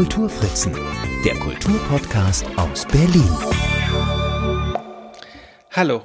[0.00, 0.72] Kulturfritzen,
[1.26, 3.28] der Kulturpodcast aus Berlin.
[5.72, 6.04] Hallo,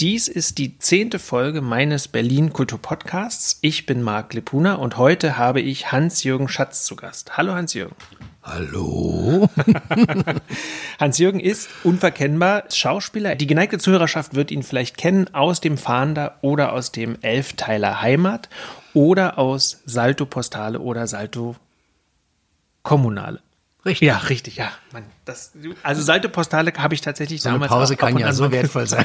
[0.00, 3.60] dies ist die zehnte Folge meines Berlin Kulturpodcasts.
[3.60, 7.36] Ich bin Marc Lepuna und heute habe ich Hans-Jürgen Schatz zu Gast.
[7.36, 7.94] Hallo Hans-Jürgen.
[8.42, 9.48] Hallo.
[10.98, 13.36] Hans-Jürgen ist unverkennbar Schauspieler.
[13.36, 18.48] Die geneigte Zuhörerschaft wird ihn vielleicht kennen aus dem Fahnder oder aus dem Elfteiler Heimat
[18.92, 21.54] oder aus Salto Postale oder Salto
[22.86, 23.40] Kommunale.
[23.86, 24.08] Richtig.
[24.08, 24.72] Ja, richtig, ja.
[24.92, 25.52] Mann, das,
[25.84, 28.88] also Salto Postale habe ich tatsächlich So damals eine Pause auch kann ja so wertvoll
[28.88, 29.04] sein.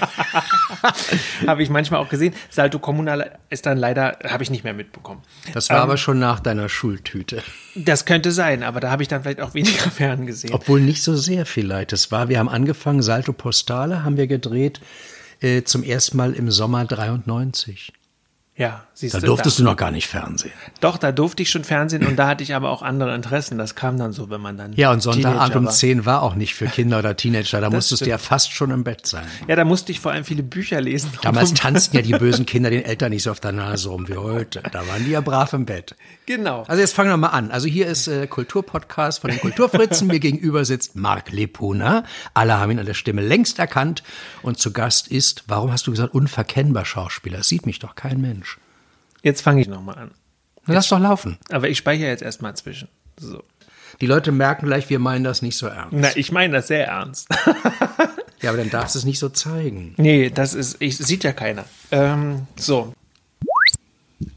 [1.47, 2.33] habe ich manchmal auch gesehen.
[2.49, 5.21] Salto Kommunale ist dann leider, habe ich nicht mehr mitbekommen.
[5.53, 7.43] Das war Ähm, aber schon nach deiner Schultüte.
[7.75, 10.51] Das könnte sein, aber da habe ich dann vielleicht auch weniger fern gesehen.
[10.51, 11.91] Obwohl nicht so sehr vielleicht.
[11.91, 14.81] Das war, wir haben angefangen, Salto Postale haben wir gedreht,
[15.41, 17.93] äh, zum ersten Mal im Sommer 93.
[18.55, 19.25] Ja, siehst Da du.
[19.27, 20.53] durftest du noch gar nicht Fernsehen.
[20.79, 23.57] Doch, da durfte ich schon Fernsehen und da hatte ich aber auch andere Interessen.
[23.57, 24.73] Das kam dann so, wenn man dann.
[24.73, 25.71] Ja, und Sonntagabend um war.
[25.71, 27.59] 10 war auch nicht für Kinder oder Teenager.
[27.61, 28.07] Da musstest stimmt.
[28.07, 29.25] du ja fast schon im Bett sein.
[29.47, 31.11] Ja, da musste ich vor allem viele Bücher lesen.
[31.21, 34.15] Damals tanzten ja die bösen Kinder den Eltern nicht so auf der Nase rum wie
[34.17, 34.63] heute.
[34.71, 35.95] Da waren die ja brav im Bett.
[36.25, 36.63] Genau.
[36.67, 37.51] Also jetzt fangen wir mal an.
[37.51, 40.07] Also hier ist äh, Kulturpodcast von den Kulturfritzen.
[40.07, 42.03] Mir gegenüber sitzt Marc Lepuna.
[42.33, 44.03] Alle haben ihn an der Stimme längst erkannt.
[44.41, 47.37] Und zu Gast ist, warum hast du gesagt, unverkennbar Schauspieler?
[47.39, 48.57] Das sieht mich doch kein Mensch.
[49.23, 50.11] Jetzt fange ich nochmal an.
[50.65, 51.37] Na, lass doch laufen.
[51.49, 52.87] Aber ich speichere jetzt erstmal zwischen.
[53.17, 53.43] So.
[53.99, 55.91] Die Leute merken gleich, wir meinen das nicht so ernst.
[55.91, 57.27] Na, ich meine das sehr ernst.
[58.41, 59.93] Ja, aber dann darfst du es nicht so zeigen.
[59.97, 61.65] nee, das ist, ich, sieht ja keiner.
[61.91, 62.93] Ähm, so.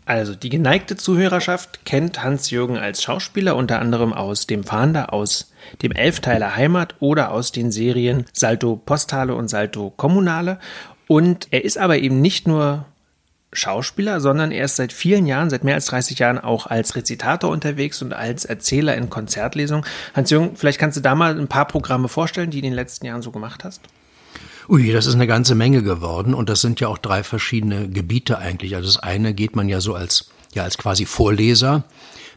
[0.06, 5.92] Also, die geneigte Zuhörerschaft kennt Hans-Jürgen als Schauspieler unter anderem aus dem Fahnder, aus dem
[5.92, 10.58] Elfteiler Heimat oder aus den Serien Salto Postale und Salto Kommunale.
[11.06, 12.86] Und er ist aber eben nicht nur
[13.54, 17.50] Schauspieler, sondern er ist seit vielen Jahren, seit mehr als 30 Jahren auch als Rezitator
[17.50, 19.84] unterwegs und als Erzähler in Konzertlesungen.
[20.14, 23.06] Hans-Jürgen, vielleicht kannst du da mal ein paar Programme vorstellen, die du in den letzten
[23.06, 23.80] Jahren so gemacht hast?
[24.68, 28.38] Ui, das ist eine ganze Menge geworden und das sind ja auch drei verschiedene Gebiete
[28.38, 28.76] eigentlich.
[28.76, 31.84] Also das eine geht man ja so als, ja, als quasi Vorleser,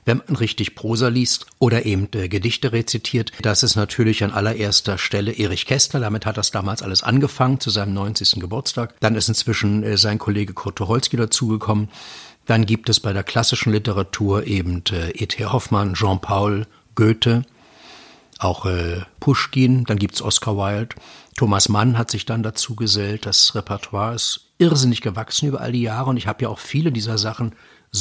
[0.07, 3.31] wenn man richtig Prosa liest oder eben äh, Gedichte rezitiert.
[3.41, 6.00] Das ist natürlich an allererster Stelle Erich Kästner.
[6.00, 8.40] Damit hat das damals alles angefangen zu seinem 90.
[8.40, 8.96] Geburtstag.
[9.01, 11.90] Dann ist inzwischen äh, sein Kollege Kurt Tucholsky dazugekommen.
[12.46, 15.46] Dann gibt es bei der klassischen Literatur eben äh, E.T.
[15.46, 16.66] Hoffmann, Jean-Paul,
[16.96, 17.44] Goethe,
[18.40, 20.96] auch äh, Pushkin, dann gibt's Oscar Wilde.
[21.35, 23.25] Thomas Mann hat sich dann dazu gesellt.
[23.25, 26.91] Das Repertoire ist irrsinnig gewachsen über all die Jahre und ich habe ja auch viele
[26.91, 27.53] dieser Sachen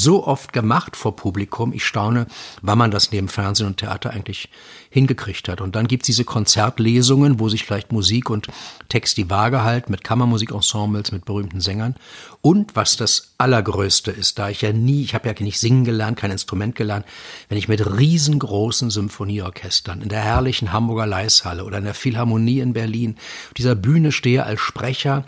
[0.03, 1.73] so oft gemacht vor Publikum.
[1.73, 2.27] Ich staune,
[2.63, 4.51] wann man das neben Fernsehen und Theater eigentlich
[4.91, 5.61] hingekriegt hat.
[5.61, 8.49] Und dann gibt's diese Konzertlesungen, wo sich vielleicht Musik und
[8.89, 11.95] Text die Waage halten, mit Kammermusikensembles, mit berühmten Sängern.
[12.41, 16.19] Und was das Allergrößte ist, da ich ja nie, ich habe ja nicht singen gelernt,
[16.19, 17.05] kein Instrument gelernt,
[17.49, 22.73] wenn ich mit riesengroßen Symphonieorchestern in der herrlichen Hamburger Leishalle oder in der Philharmonie in
[22.73, 23.17] Berlin
[23.49, 25.25] auf dieser Bühne stehe als Sprecher,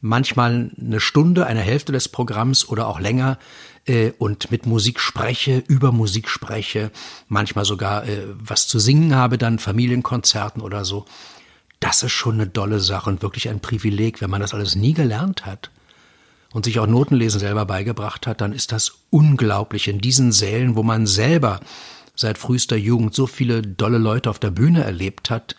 [0.00, 3.38] manchmal eine Stunde, eine Hälfte des Programms oder auch länger
[3.86, 6.90] äh, und mit Musik spreche, über Musik spreche,
[7.28, 11.06] manchmal sogar äh, was zu singen habe, dann Familienkonzerten oder so.
[11.80, 14.94] Das ist schon eine dolle Sache und wirklich ein Privileg, wenn man das alles nie
[14.94, 15.70] gelernt hat
[16.52, 20.82] und sich auch Notenlesen selber beigebracht hat, dann ist das unglaublich in diesen Sälen, wo
[20.82, 21.60] man selber
[22.14, 25.54] seit frühester Jugend so viele dolle Leute auf der Bühne erlebt hat.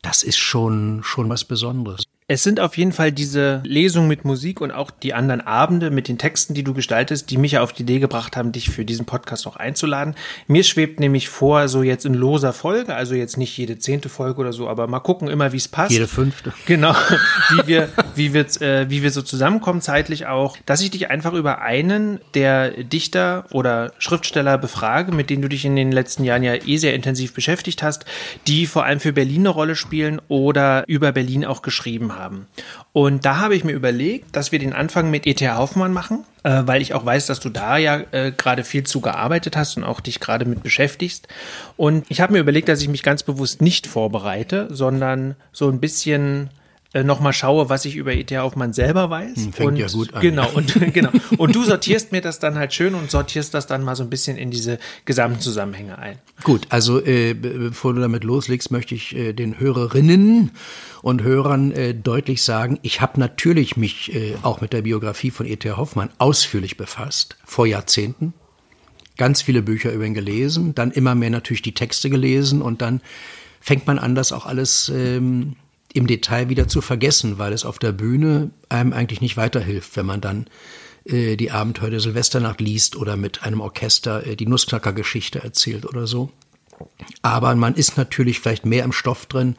[0.00, 2.04] Das ist schon, schon was Besonderes.
[2.32, 6.06] Es sind auf jeden Fall diese Lesungen mit Musik und auch die anderen Abende mit
[6.06, 8.84] den Texten, die du gestaltest, die mich ja auf die Idee gebracht haben, dich für
[8.84, 10.14] diesen Podcast auch einzuladen.
[10.46, 14.42] Mir schwebt nämlich vor, so jetzt in loser Folge, also jetzt nicht jede zehnte Folge
[14.42, 15.90] oder so, aber mal gucken immer, wie es passt.
[15.90, 16.52] Jede fünfte.
[16.66, 16.94] Genau,
[17.50, 21.32] wie wir, wie wir, äh, wie wir so zusammenkommen zeitlich auch, dass ich dich einfach
[21.32, 26.44] über einen der Dichter oder Schriftsteller befrage, mit denen du dich in den letzten Jahren
[26.44, 28.04] ja eh sehr intensiv beschäftigt hast,
[28.46, 32.19] die vor allem für Berlin eine Rolle spielen oder über Berlin auch geschrieben haben.
[32.92, 35.56] Und da habe ich mir überlegt, dass wir den Anfang mit E.T.A.
[35.56, 39.00] Hoffmann machen, äh, weil ich auch weiß, dass du da ja äh, gerade viel zu
[39.00, 41.28] gearbeitet hast und auch dich gerade mit beschäftigst.
[41.76, 45.80] Und ich habe mir überlegt, dass ich mich ganz bewusst nicht vorbereite, sondern so ein
[45.80, 46.50] bisschen
[46.92, 48.36] äh, nochmal schaue, was ich über E.T.
[48.38, 49.36] Hoffmann selber weiß.
[49.36, 50.20] Hm, fängt und, ja gut an.
[50.22, 51.10] Genau, und, genau.
[51.38, 54.10] Und du sortierst mir das dann halt schön und sortierst das dann mal so ein
[54.10, 56.18] bisschen in diese Gesamtzusammenhänge ein.
[56.42, 60.50] Gut, also äh, be- bevor du damit loslegst, möchte ich äh, den Hörerinnen
[61.02, 65.46] und Hörern äh, deutlich sagen, ich habe natürlich mich äh, auch mit der Biografie von
[65.46, 65.70] E.T.
[65.72, 68.34] Hoffmann ausführlich befasst, vor Jahrzehnten.
[69.16, 73.00] Ganz viele Bücher über ihn gelesen, dann immer mehr natürlich die Texte gelesen und dann
[73.60, 75.56] fängt man an, das auch alles ähm,
[75.92, 80.06] im Detail wieder zu vergessen, weil es auf der Bühne einem eigentlich nicht weiterhilft, wenn
[80.06, 80.46] man dann
[81.04, 86.06] äh, die Abenteuer der Silvesternacht liest oder mit einem Orchester äh, die Nussknacker-Geschichte erzählt oder
[86.06, 86.30] so.
[87.22, 89.56] Aber man ist natürlich vielleicht mehr im Stoff drin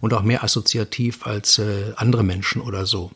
[0.00, 3.10] und auch mehr assoziativ als äh, andere Menschen oder so.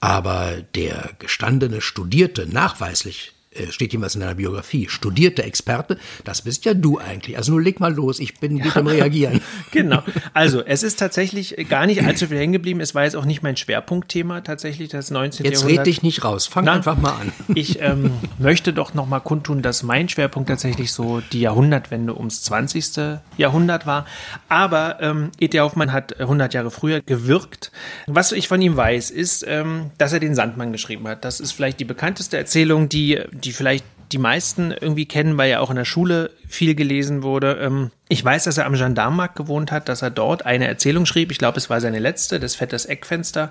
[0.00, 3.33] Aber der gestandene, studierte, nachweislich
[3.70, 7.36] steht jeweils in deiner Biografie, studierte Experte, das bist ja du eigentlich.
[7.36, 9.40] Also nur leg mal los, ich bin gut am Reagieren.
[9.70, 10.02] genau.
[10.32, 12.80] Also es ist tatsächlich gar nicht allzu viel hängen geblieben.
[12.80, 15.44] Es war jetzt auch nicht mein Schwerpunktthema tatsächlich, das 19.
[15.44, 15.78] Jetzt Jahrhundert.
[15.78, 17.32] red dich nicht raus, fang Na, einfach mal an.
[17.56, 22.42] Ich ähm, möchte doch noch mal kundtun, dass mein Schwerpunkt tatsächlich so die Jahrhundertwende ums
[22.42, 23.18] 20.
[23.36, 24.06] Jahrhundert war.
[24.48, 25.60] Aber ähm, E.T.
[25.60, 27.70] Hoffmann hat 100 Jahre früher gewirkt.
[28.06, 31.24] Was ich von ihm weiß, ist, ähm, dass er den Sandmann geschrieben hat.
[31.24, 35.60] Das ist vielleicht die bekannteste Erzählung, die die vielleicht die meisten irgendwie kennen, weil ja
[35.60, 37.58] auch in der Schule viel gelesen wurde.
[37.60, 41.32] Ähm, ich weiß, dass er am Gendarmenmarkt gewohnt hat, dass er dort eine Erzählung schrieb.
[41.32, 43.50] Ich glaube, es war seine letzte, das Vetters Eckfenster,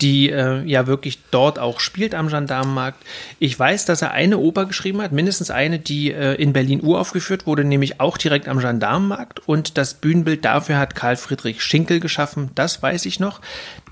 [0.00, 3.04] die äh, ja wirklich dort auch spielt am Gendarmenmarkt.
[3.38, 7.46] Ich weiß, dass er eine Oper geschrieben hat, mindestens eine, die äh, in Berlin uraufgeführt
[7.46, 9.46] wurde, nämlich auch direkt am Gendarmenmarkt.
[9.46, 12.50] Und das Bühnenbild dafür hat Karl Friedrich Schinkel geschaffen.
[12.54, 13.40] Das weiß ich noch.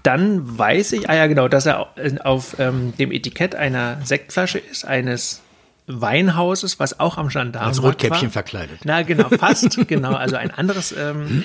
[0.09, 1.87] Dann weiß ich, ah ja genau, dass er
[2.25, 5.43] auf ähm, dem Etikett einer Sektflasche ist, eines
[5.87, 8.33] Weinhauses, was auch am Gendarmenmarkt Als Rotkäppchen war.
[8.33, 8.81] verkleidet.
[8.85, 10.15] Na genau, fast, genau.
[10.15, 11.45] Also ein anderes ähm,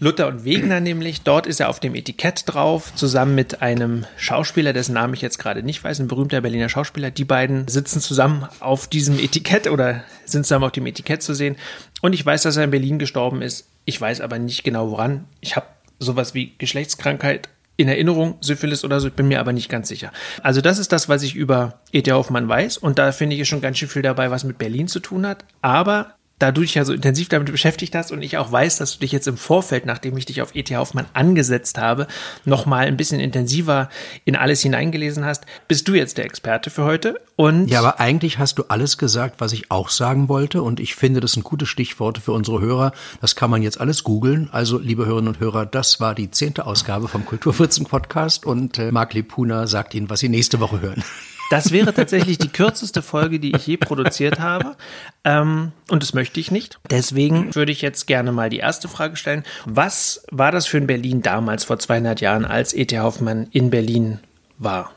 [0.00, 1.22] Luther und Wegner nämlich.
[1.22, 5.38] Dort ist er auf dem Etikett drauf, zusammen mit einem Schauspieler, dessen Namen ich jetzt
[5.38, 7.12] gerade nicht weiß, ein berühmter Berliner Schauspieler.
[7.12, 11.54] Die beiden sitzen zusammen auf diesem Etikett oder sind zusammen auf dem Etikett zu sehen.
[12.02, 13.68] Und ich weiß, dass er in Berlin gestorben ist.
[13.84, 15.26] Ich weiß aber nicht genau woran.
[15.40, 15.66] Ich habe
[16.00, 20.12] sowas wie Geschlechtskrankheit in Erinnerung, Syphilis oder so, ich bin mir aber nicht ganz sicher.
[20.42, 22.10] Also das ist das, was ich über E.T.
[22.12, 25.00] Hoffmann weiß und da finde ich schon ganz schön viel dabei, was mit Berlin zu
[25.00, 25.44] tun hat.
[25.60, 28.94] Aber da du dich ja so intensiv damit beschäftigt hast und ich auch weiß, dass
[28.94, 30.76] du dich jetzt im Vorfeld, nachdem ich dich auf E.T.
[30.76, 32.06] Hoffmann angesetzt habe,
[32.44, 33.88] nochmal ein bisschen intensiver
[34.26, 37.20] in alles hineingelesen hast, bist du jetzt der Experte für heute.
[37.36, 40.62] Und Ja, aber eigentlich hast du alles gesagt, was ich auch sagen wollte.
[40.62, 42.92] Und ich finde, das sind gute Stichworte für unsere Hörer.
[43.20, 44.48] Das kann man jetzt alles googeln.
[44.52, 48.44] Also, liebe Hörerinnen und Hörer, das war die zehnte Ausgabe vom Kulturfritzen Podcast.
[48.44, 51.02] Und äh, Marc Lipuna sagt Ihnen, was Sie nächste Woche hören.
[51.50, 54.76] Das wäre tatsächlich die kürzeste Folge, die ich je produziert habe.
[55.24, 56.78] Ähm, und das möchte ich nicht.
[56.90, 59.44] Deswegen würde ich jetzt gerne mal die erste Frage stellen.
[59.64, 62.98] Was war das für ein Berlin damals, vor 200 Jahren, als E.T.
[62.98, 64.18] Hoffmann in Berlin
[64.58, 64.92] war?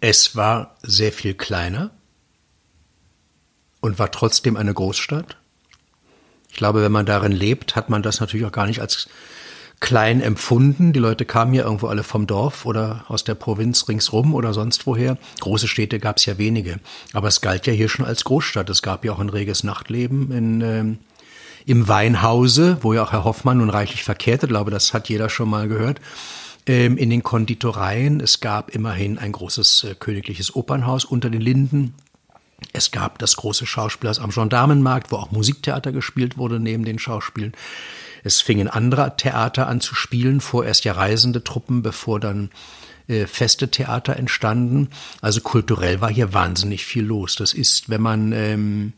[0.00, 1.90] Es war sehr viel kleiner
[3.80, 5.38] und war trotzdem eine Großstadt.
[6.50, 9.08] Ich glaube, wenn man darin lebt, hat man das natürlich auch gar nicht als
[9.84, 10.94] klein empfunden.
[10.94, 14.86] Die Leute kamen ja irgendwo alle vom Dorf oder aus der Provinz ringsrum oder sonst
[14.86, 15.18] woher.
[15.40, 16.80] Große Städte gab es ja wenige.
[17.12, 18.70] Aber es galt ja hier schon als Großstadt.
[18.70, 20.98] Es gab ja auch ein reges Nachtleben in, ähm,
[21.66, 24.46] im Weinhause, wo ja auch Herr Hoffmann nun reichlich verkehrte.
[24.46, 26.00] Ich glaube, das hat jeder schon mal gehört.
[26.64, 28.20] Ähm, in den Konditoreien.
[28.20, 31.92] Es gab immerhin ein großes äh, königliches Opernhaus unter den Linden.
[32.72, 37.52] Es gab das große Schauspielhaus am Gendarmenmarkt, wo auch Musiktheater gespielt wurde neben den Schauspielen.
[38.24, 42.50] Es fingen andere Theater an zu spielen, vorerst ja reisende Truppen, bevor dann
[43.06, 44.88] äh, feste Theater entstanden.
[45.20, 47.36] Also kulturell war hier wahnsinnig viel los.
[47.36, 48.94] Das ist, wenn man ähm,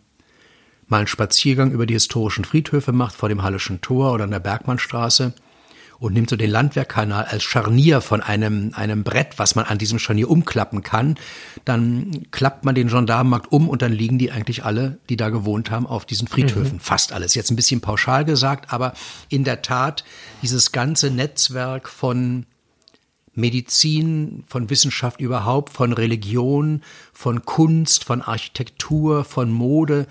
[0.87, 4.38] mal einen Spaziergang über die historischen Friedhöfe macht, vor dem Hallischen Tor oder an der
[4.38, 5.34] Bergmannstraße,
[5.98, 9.98] und nimmt so den Landwehrkanal als Scharnier von einem, einem Brett, was man an diesem
[9.98, 11.17] Scharnier umklappen kann,
[11.65, 15.70] dann klappt man den Gendarmenmarkt um und dann liegen die eigentlich alle, die da gewohnt
[15.70, 16.74] haben, auf diesen Friedhöfen.
[16.74, 16.81] Mhm.
[16.81, 17.34] Fast alles.
[17.34, 18.93] Jetzt ein bisschen pauschal gesagt, aber
[19.29, 20.05] in der Tat
[20.43, 22.46] dieses ganze Netzwerk von
[23.34, 30.06] Medizin, von Wissenschaft überhaupt, von Religion, von Kunst, von Architektur, von Mode,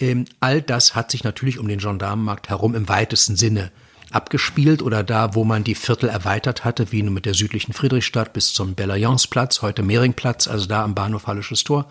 [0.00, 3.70] ähm, all das hat sich natürlich um den Gendarmenmarkt herum im weitesten Sinne
[4.14, 8.52] abgespielt oder da, wo man die Viertel erweitert hatte, wie mit der südlichen Friedrichstadt bis
[8.52, 11.86] zum Bellayonsplatz, heute Mehringplatz, also da am Bahnhof Hallisches Tor,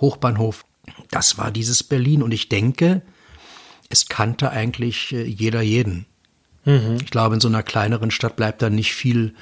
[0.00, 0.64] Hochbahnhof.
[1.10, 3.02] Das war dieses Berlin und ich denke,
[3.90, 6.06] es kannte eigentlich äh, jeder jeden.
[6.68, 6.98] Mhm.
[7.02, 9.34] Ich glaube, in so einer kleineren Stadt bleibt da nicht viel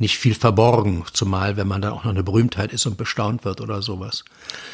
[0.00, 3.60] nicht viel verborgen, zumal wenn man da auch noch eine Berühmtheit ist und bestaunt wird
[3.60, 4.24] oder sowas.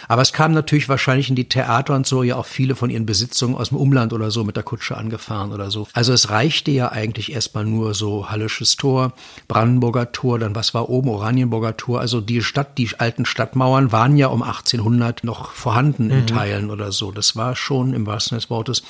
[0.07, 3.07] Aber es kam natürlich wahrscheinlich in die Theater und so ja auch viele von ihren
[3.07, 5.89] Besitzungen aus dem Umland oder so mit der Kutsche angefahren oder so.
[5.95, 9.15] Also es reichte ja eigentlich erstmal nur so Hallisches Tor,
[9.49, 11.99] Brandenburger Tor, dann was war oben, Oranienburger Tor.
[11.99, 16.27] Also die Stadt, die alten Stadtmauern waren ja um 1800 noch vorhanden in mhm.
[16.29, 17.11] Teilen oder so.
[17.11, 18.83] Das war schon im wahrsten Sinne des Wortes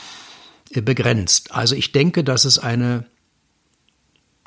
[0.73, 1.55] begrenzt.
[1.55, 3.05] Also ich denke, dass es eine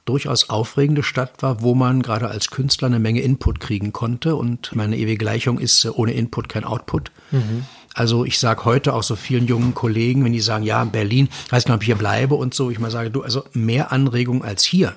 [0.06, 4.36] durchaus aufregende Stadt war, wo man gerade als Künstler eine Menge Input kriegen konnte.
[4.36, 7.12] Und meine ewige Gleichung ist, äh, ohne Input kein Output.
[7.32, 7.66] Mhm.
[7.94, 11.66] Also ich sage heute auch so vielen jungen Kollegen, wenn die sagen, ja, Berlin, weiß
[11.66, 14.64] nicht, ob ich hier bleibe und so, ich mal sage, du, also mehr Anregung als
[14.64, 14.96] hier.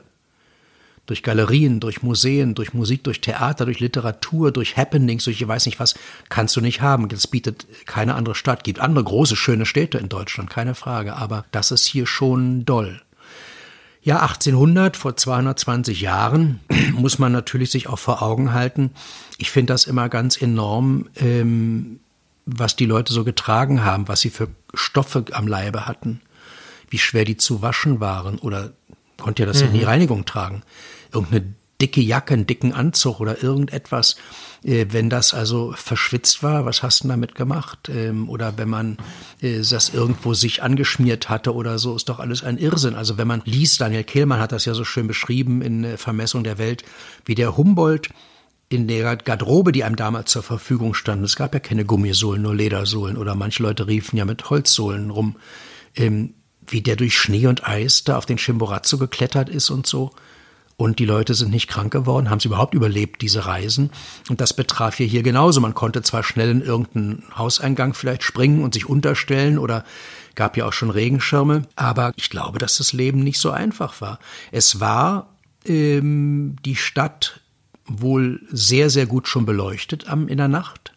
[1.06, 5.66] Durch Galerien, durch Museen, durch Musik, durch Theater, durch Literatur, durch Happenings, durch ich weiß
[5.66, 5.94] nicht was,
[6.28, 7.08] kannst du nicht haben.
[7.08, 8.64] Das bietet keine andere Stadt.
[8.64, 11.16] Gibt andere große, schöne Städte in Deutschland, keine Frage.
[11.16, 13.02] Aber das ist hier schon doll.
[14.04, 16.60] Ja, 1800, vor 220 Jahren,
[16.92, 18.90] muss man natürlich sich auch vor Augen halten.
[19.38, 22.00] Ich finde das immer ganz enorm, ähm,
[22.44, 26.20] was die Leute so getragen haben, was sie für Stoffe am Leibe hatten,
[26.90, 28.72] wie schwer die zu waschen waren oder
[29.22, 29.68] konnte ja das mhm.
[29.68, 30.62] in die Reinigung tragen.
[31.12, 34.16] Irgendeine dicke Jacke, einen dicken Anzug oder irgendetwas.
[34.64, 37.90] Äh, wenn das also verschwitzt war, was hast du damit gemacht?
[37.92, 38.98] Ähm, oder wenn man
[39.40, 42.94] äh, das irgendwo sich angeschmiert hatte oder so, ist doch alles ein Irrsinn.
[42.94, 46.44] Also wenn man liest, Daniel Kehlmann hat das ja so schön beschrieben in äh, Vermessung
[46.44, 46.84] der Welt,
[47.24, 48.10] wie der Humboldt
[48.68, 52.54] in der Garderobe, die einem damals zur Verfügung stand, es gab ja keine Gummisohlen, nur
[52.54, 55.36] Ledersohlen oder manche Leute riefen ja mit Holzsohlen rum,
[55.94, 56.34] ähm,
[56.66, 60.12] wie der durch Schnee und Eis da auf den Chimborazo geklettert ist und so.
[60.76, 63.90] Und die Leute sind nicht krank geworden, haben sie überhaupt überlebt, diese Reisen.
[64.28, 65.60] Und das betraf hier hier genauso.
[65.60, 69.84] Man konnte zwar schnell in irgendeinen Hauseingang vielleicht springen und sich unterstellen oder
[70.34, 74.18] gab ja auch schon Regenschirme, aber ich glaube, dass das Leben nicht so einfach war.
[74.50, 77.40] Es war ähm, die Stadt
[77.84, 80.92] wohl sehr, sehr gut schon beleuchtet am, in der Nacht.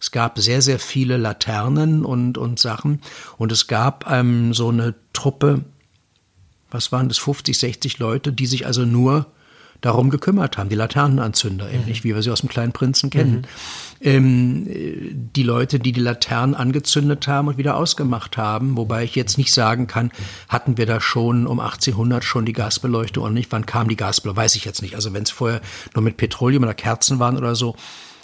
[0.00, 3.00] Es gab sehr, sehr viele Laternen und, und Sachen.
[3.38, 5.64] Und es gab ähm, so eine Truppe,
[6.70, 9.26] was waren das, 50, 60 Leute, die sich also nur
[9.84, 11.74] darum gekümmert haben, die Laternenanzünder, mhm.
[11.74, 13.46] ähnlich wie wir sie aus dem Kleinen Prinzen kennen.
[14.00, 14.06] Mhm.
[14.06, 14.66] Ähm,
[15.34, 19.52] die Leute, die die Laternen angezündet haben und wieder ausgemacht haben, wobei ich jetzt nicht
[19.52, 20.10] sagen kann,
[20.48, 24.42] hatten wir da schon um 1800 schon die Gasbeleuchtung oder nicht, wann kam die Gasbeleuchtung,
[24.42, 24.94] weiß ich jetzt nicht.
[24.94, 25.60] Also wenn es vorher
[25.94, 27.76] nur mit Petroleum oder Kerzen waren oder so,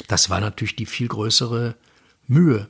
[0.08, 1.74] das war natürlich die viel größere
[2.26, 2.68] Mühe.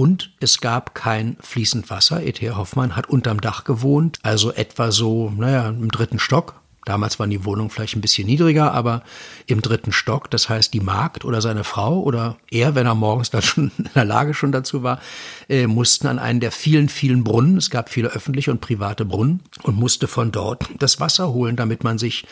[0.00, 2.22] Und es gab kein fließend Wasser.
[2.22, 2.52] E.T.
[2.52, 6.54] Hoffmann hat unterm Dach gewohnt, also etwa so, naja, im dritten Stock.
[6.86, 9.02] Damals waren die Wohnungen vielleicht ein bisschen niedriger, aber
[9.44, 13.28] im dritten Stock, das heißt die Magd oder seine Frau oder er, wenn er morgens
[13.28, 15.00] dann schon in der Lage schon dazu war,
[15.50, 19.40] äh, mussten an einen der vielen, vielen Brunnen, es gab viele öffentliche und private Brunnen,
[19.64, 22.24] und musste von dort das Wasser holen, damit man sich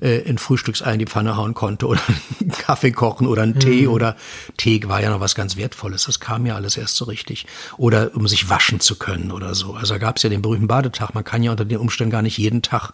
[0.00, 2.00] äh, in Frühstücksei in die Pfanne hauen konnte oder
[2.40, 3.92] einen Kaffee kochen oder einen Tee mhm.
[3.92, 4.16] oder
[4.56, 6.04] Tee war ja noch was ganz Wertvolles.
[6.04, 7.46] Das kam ja alles erst so richtig.
[7.76, 9.74] Oder um sich waschen zu können oder so.
[9.74, 11.14] Also da gab es ja den berühmten Badetag.
[11.14, 12.92] Man kann ja unter den Umständen gar nicht jeden Tag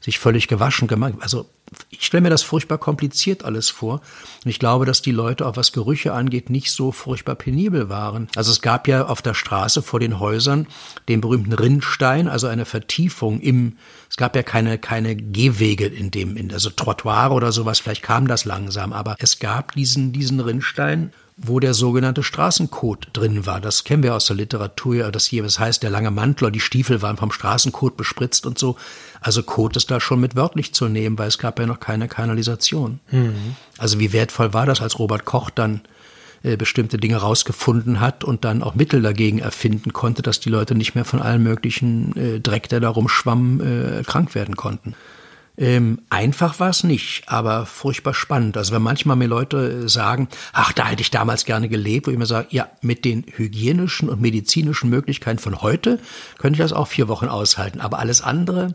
[0.00, 1.14] sich völlig gewaschen gemacht.
[1.20, 1.48] Also
[1.90, 4.00] ich stelle mir das furchtbar kompliziert alles vor.
[4.44, 8.28] Und ich glaube, dass die Leute, auch was Gerüche angeht, nicht so furchtbar penibel waren.
[8.36, 10.66] Also es gab ja auf der Straße vor den Häusern
[11.08, 16.50] den berühmten Rinnstein, also eine Vertiefung im, es gab ja keine, keine Gehwege in dem,
[16.52, 21.60] also Trottoir oder sowas, vielleicht kam das langsam, aber es gab diesen, diesen Rinnstein wo
[21.60, 23.60] der sogenannte Straßencode drin war.
[23.60, 27.02] Das kennen wir aus der Literatur, das hier, was heißt, der lange Mantler, die Stiefel
[27.02, 28.76] waren vom Straßencode bespritzt und so.
[29.26, 32.06] Also Code ist da schon mit wörtlich zu nehmen, weil es gab ja noch keine
[32.06, 33.00] Kanalisation.
[33.10, 33.56] Mhm.
[33.76, 35.80] Also wie wertvoll war das, als Robert Koch dann
[36.44, 40.76] äh, bestimmte Dinge rausgefunden hat und dann auch Mittel dagegen erfinden konnte, dass die Leute
[40.76, 44.94] nicht mehr von allen möglichen äh, Dreck, der da rumschwamm, äh, krank werden konnten.
[45.58, 48.56] Ähm, einfach war es nicht, aber furchtbar spannend.
[48.56, 52.18] Also wenn manchmal mir Leute sagen, ach, da hätte ich damals gerne gelebt, wo ich
[52.18, 55.98] mir sage, ja, mit den hygienischen und medizinischen Möglichkeiten von heute
[56.38, 57.80] könnte ich das auch vier Wochen aushalten.
[57.80, 58.74] Aber alles andere,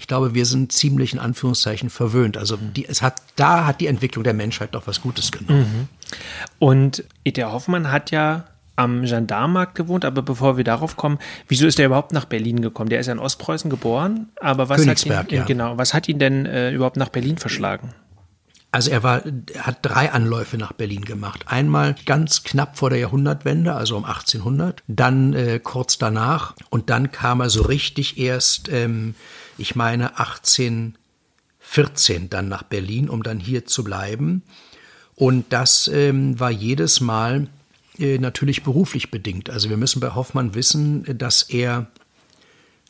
[0.00, 2.38] ich glaube, wir sind ziemlich in Anführungszeichen verwöhnt.
[2.38, 5.60] Also die, es hat, da hat die Entwicklung der Menschheit doch was Gutes genommen.
[5.60, 5.88] Mhm.
[6.58, 7.44] Und E.T.
[7.44, 8.44] Hoffmann hat ja
[8.76, 12.88] am Gendarmarkt gewohnt, aber bevor wir darauf kommen, wieso ist er überhaupt nach Berlin gekommen?
[12.88, 15.44] Der ist ja in Ostpreußen geboren, aber was Königsberg, hat ihn, ja.
[15.44, 17.92] genau, was hat ihn denn äh, überhaupt nach Berlin verschlagen?
[18.72, 21.44] Also er war, er hat drei Anläufe nach Berlin gemacht.
[21.46, 27.10] Einmal ganz knapp vor der Jahrhundertwende, also um 1800, dann äh, kurz danach und dann
[27.10, 29.14] kam er so richtig erst, ähm,
[29.60, 34.42] ich meine 1814 dann nach Berlin, um dann hier zu bleiben.
[35.14, 37.48] Und das ähm, war jedes Mal
[37.98, 39.50] äh, natürlich beruflich bedingt.
[39.50, 41.88] Also wir müssen bei Hoffmann wissen, dass er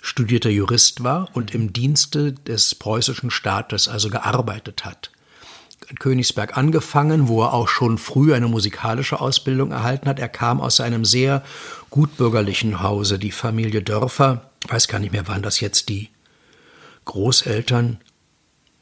[0.01, 5.11] studierter Jurist war und im Dienste des preußischen Staates also gearbeitet hat.
[5.89, 10.21] In Königsberg angefangen, wo er auch schon früh eine musikalische Ausbildung erhalten hat.
[10.21, 11.43] Er kam aus einem sehr
[11.91, 16.11] gutbürgerlichen Hause, die Familie Dörfer, weiß gar nicht mehr, waren das jetzt die
[17.11, 17.99] Großeltern,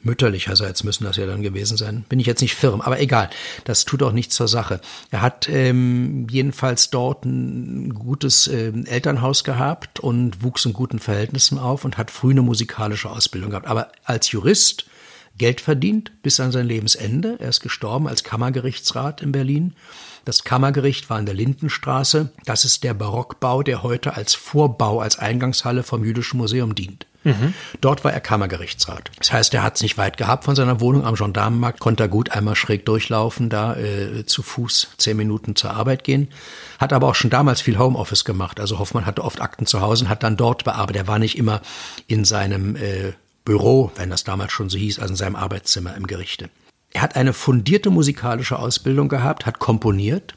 [0.01, 2.05] mütterlicherseits müssen das ja dann gewesen sein.
[2.07, 3.31] Bin ich jetzt nicht firm, aber egal.
[3.63, 4.81] Das tut auch nichts zur Sache.
[5.09, 11.57] Er hat ähm, jedenfalls dort ein gutes äh, Elternhaus gehabt und wuchs in guten Verhältnissen
[11.57, 13.67] auf und hat früh eine musikalische Ausbildung gehabt.
[13.67, 14.85] Aber als Jurist
[15.39, 17.37] Geld verdient bis an sein Lebensende.
[17.39, 19.73] Er ist gestorben als Kammergerichtsrat in Berlin.
[20.25, 22.31] Das Kammergericht war in der Lindenstraße.
[22.45, 27.07] Das ist der Barockbau, der heute als Vorbau, als Eingangshalle vom Jüdischen Museum dient.
[27.23, 27.53] Mhm.
[27.81, 29.11] Dort war er Kammergerichtsrat.
[29.17, 32.09] Das heißt, er hat es nicht weit gehabt von seiner Wohnung am Gendarmenmarkt, konnte er
[32.09, 36.29] gut einmal schräg durchlaufen, da äh, zu Fuß zehn Minuten zur Arbeit gehen.
[36.79, 38.59] Hat aber auch schon damals viel Homeoffice gemacht.
[38.59, 41.03] Also Hoffmann hatte oft Akten zu Hause und hat dann dort bearbeitet.
[41.03, 41.61] Er war nicht immer
[42.07, 46.07] in seinem äh, Büro, wenn das damals schon so hieß, also in seinem Arbeitszimmer im
[46.07, 46.49] Gerichte.
[46.91, 50.35] Er hat eine fundierte musikalische Ausbildung gehabt, hat komponiert.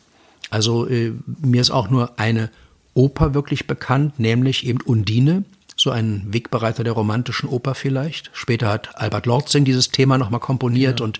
[0.51, 2.51] Also äh, mir ist auch nur eine
[2.95, 5.45] Oper wirklich bekannt, nämlich eben Undine,
[5.83, 8.31] so ein Wegbereiter der romantischen Oper vielleicht.
[8.33, 11.05] Später hat Albert Lortzing dieses Thema nochmal komponiert ja.
[11.05, 11.19] und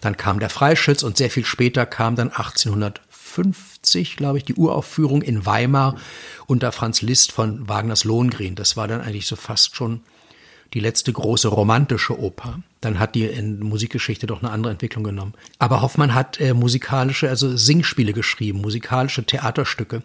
[0.00, 5.22] dann kam der Freischütz und sehr viel später kam dann 1850, glaube ich, die Uraufführung
[5.22, 5.96] in Weimar
[6.46, 8.54] unter Franz Liszt von Wagners Lohengrin.
[8.54, 10.02] Das war dann eigentlich so fast schon
[10.72, 12.60] die letzte große romantische Oper.
[12.80, 15.34] Dann hat die in Musikgeschichte doch eine andere Entwicklung genommen.
[15.58, 20.02] Aber Hoffmann hat äh, musikalische, also Singspiele geschrieben, musikalische Theaterstücke.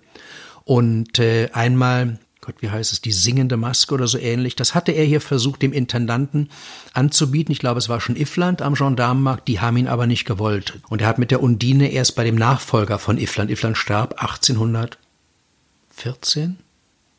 [0.63, 4.91] Und äh, einmal, Gott, wie heißt es, die singende Maske oder so ähnlich, das hatte
[4.91, 6.49] er hier versucht, dem Intendanten
[6.93, 7.51] anzubieten.
[7.51, 10.79] Ich glaube, es war schon Iffland am Gendarmenmarkt, die haben ihn aber nicht gewollt.
[10.89, 16.57] Und er hat mit der Undine erst bei dem Nachfolger von Iffland, Iffland starb 1814,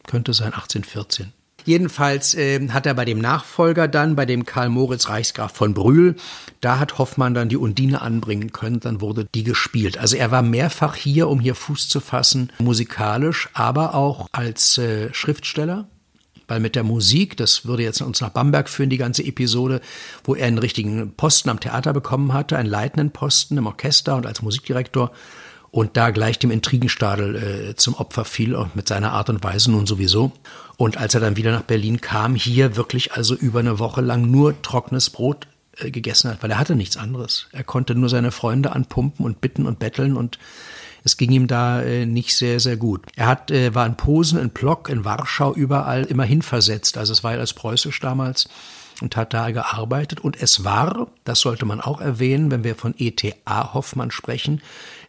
[0.09, 1.33] könnte sein 1814
[1.65, 6.17] Jedenfalls äh, hat er bei dem Nachfolger dann, bei dem Karl Moritz Reichsgraf von Brühl,
[6.61, 9.99] da hat Hoffmann dann die Undine anbringen können, dann wurde die gespielt.
[9.99, 15.13] Also er war mehrfach hier, um hier Fuß zu fassen, musikalisch, aber auch als äh,
[15.13, 15.89] Schriftsteller.
[16.49, 19.81] Weil mit der Musik, das würde jetzt uns nach Bamberg führen, die ganze Episode,
[20.25, 24.27] wo er einen richtigen Posten am Theater bekommen hatte, einen leitenden Posten im Orchester und
[24.27, 25.13] als Musikdirektor,
[25.73, 27.35] und da gleich dem Intrigenstadel
[27.71, 30.31] äh, zum Opfer fiel und mit seiner Art und Weise nun sowieso.
[30.77, 34.31] Und als er dann wieder nach Berlin kam, hier wirklich also über eine Woche lang
[34.31, 35.47] nur trockenes Brot
[35.79, 37.49] äh, gegessen hat, weil er hatte nichts anderes.
[37.53, 40.39] Er konnte nur seine Freunde anpumpen und bitten und betteln und
[41.05, 43.07] es ging ihm da äh, nicht sehr, sehr gut.
[43.17, 46.99] Er hat, äh, war in Posen, in Plock, in Warschau, überall immerhin versetzt.
[46.99, 48.47] Also es war ja als preußisch damals
[49.01, 50.21] und hat da gearbeitet.
[50.21, 53.75] Und es war, das sollte man auch erwähnen, wenn wir von E.T.A.
[53.75, 54.61] Hoffmann sprechen,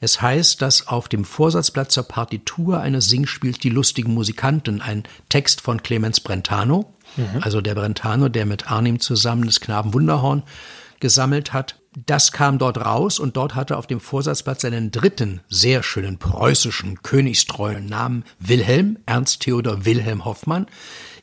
[0.02, 5.62] es heißt, dass auf dem Vorsatzblatt zur Partitur eines Singspiels Die lustigen Musikanten, ein Text
[5.62, 7.40] von Clemens Brentano, mhm.
[7.42, 10.44] also der Brentano, der mit Arnim zusammen das Knaben Wunderhorn
[11.00, 15.84] gesammelt hat, das kam dort raus und dort hatte auf dem Vorsatzblatt seinen dritten sehr
[15.84, 20.68] schönen preußischen königstreuen Namen Wilhelm, Ernst Theodor Wilhelm Hoffmann,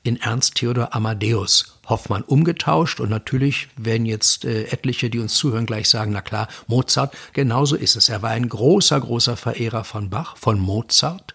[0.03, 3.01] in Ernst Theodor Amadeus Hoffmann umgetauscht.
[3.01, 7.77] Und natürlich werden jetzt äh, etliche, die uns zuhören, gleich sagen, na klar, Mozart, genauso
[7.77, 8.09] ist es.
[8.09, 11.35] Er war ein großer, großer Verehrer von Bach, von Mozart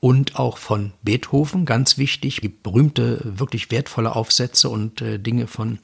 [0.00, 5.78] und auch von Beethoven, ganz wichtig, die berühmte, wirklich wertvolle Aufsätze und äh, Dinge von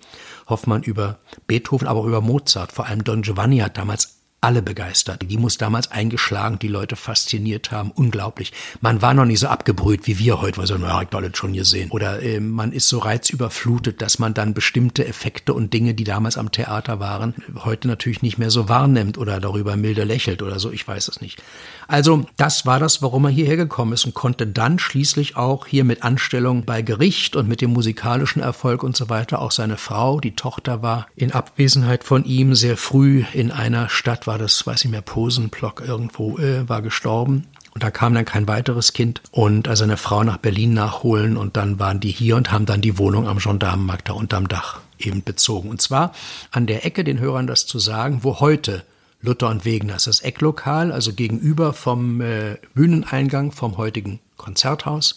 [0.49, 2.73] Hoffmann über Beethoven, aber auch über Mozart.
[2.73, 5.23] Vor allem Don Giovanni hat damals alle begeistert.
[5.29, 7.91] Die muss damals eingeschlagen, die Leute fasziniert haben.
[7.91, 8.53] Unglaublich.
[8.81, 11.55] Man war noch nicht so abgebrüht wie wir heute, weil so, naja, ich das schon
[11.55, 11.91] gesehen.
[11.91, 16.39] Oder äh, man ist so reizüberflutet, dass man dann bestimmte Effekte und Dinge, die damals
[16.39, 20.71] am Theater waren, heute natürlich nicht mehr so wahrnimmt oder darüber milde lächelt oder so.
[20.71, 21.43] Ich weiß es nicht.
[21.89, 25.85] Also das war das, warum er hierher gekommen ist und konnte dann schließlich auch hier
[25.85, 30.21] mit Anstellung bei Gericht und mit dem musikalischen Erfolg und so weiter auch seine Frau,
[30.21, 34.85] die Tochter war in Abwesenheit von ihm sehr früh in einer Stadt, war das, weiß
[34.85, 37.47] ich mehr, Posenblock irgendwo, äh, war gestorben.
[37.73, 41.57] Und da kam dann kein weiteres Kind und also eine Frau nach Berlin nachholen und
[41.57, 45.23] dann waren die hier und haben dann die Wohnung am Gendarmenmarkt da unterm Dach eben
[45.23, 45.71] bezogen.
[45.71, 46.13] Und zwar
[46.51, 48.85] an der Ecke, den Hörern das zu sagen, wo heute
[49.21, 55.17] Luther und Wegener ist das Ecklokal, also gegenüber vom äh, Bühneneingang vom heutigen Konzerthaus.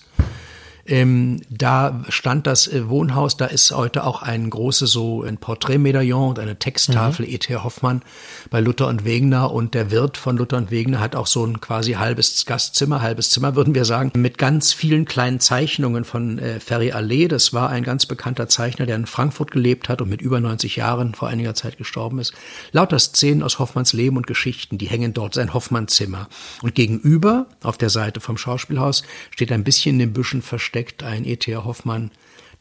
[0.92, 6.32] Ähm, da stand das äh, Wohnhaus, da ist heute auch ein großes so ein Porträtmedaillon
[6.32, 7.32] und eine Texttafel mhm.
[7.32, 7.56] E.T.
[7.56, 8.02] Hoffmann
[8.50, 11.62] bei Luther und Wegener und der Wirt von Luther und Wegener hat auch so ein
[11.62, 16.60] quasi halbes Gastzimmer, halbes Zimmer würden wir sagen, mit ganz vielen kleinen Zeichnungen von äh,
[16.60, 17.30] Ferry Allee.
[17.30, 20.76] Das war ein ganz bekannter Zeichner, der in Frankfurt gelebt hat und mit über 90
[20.76, 22.34] Jahren vor einiger Zeit gestorben ist.
[22.74, 26.28] Lauter Szenen aus Hoffmanns Leben und Geschichten, die hängen dort sein Hoffmann-Zimmer.
[26.62, 31.04] Und gegenüber, auf der Seite vom Schauspielhaus, steht ein bisschen in den Büschen versteckt versteckt
[31.04, 31.64] ein E.T.A.
[31.64, 32.10] Hoffmann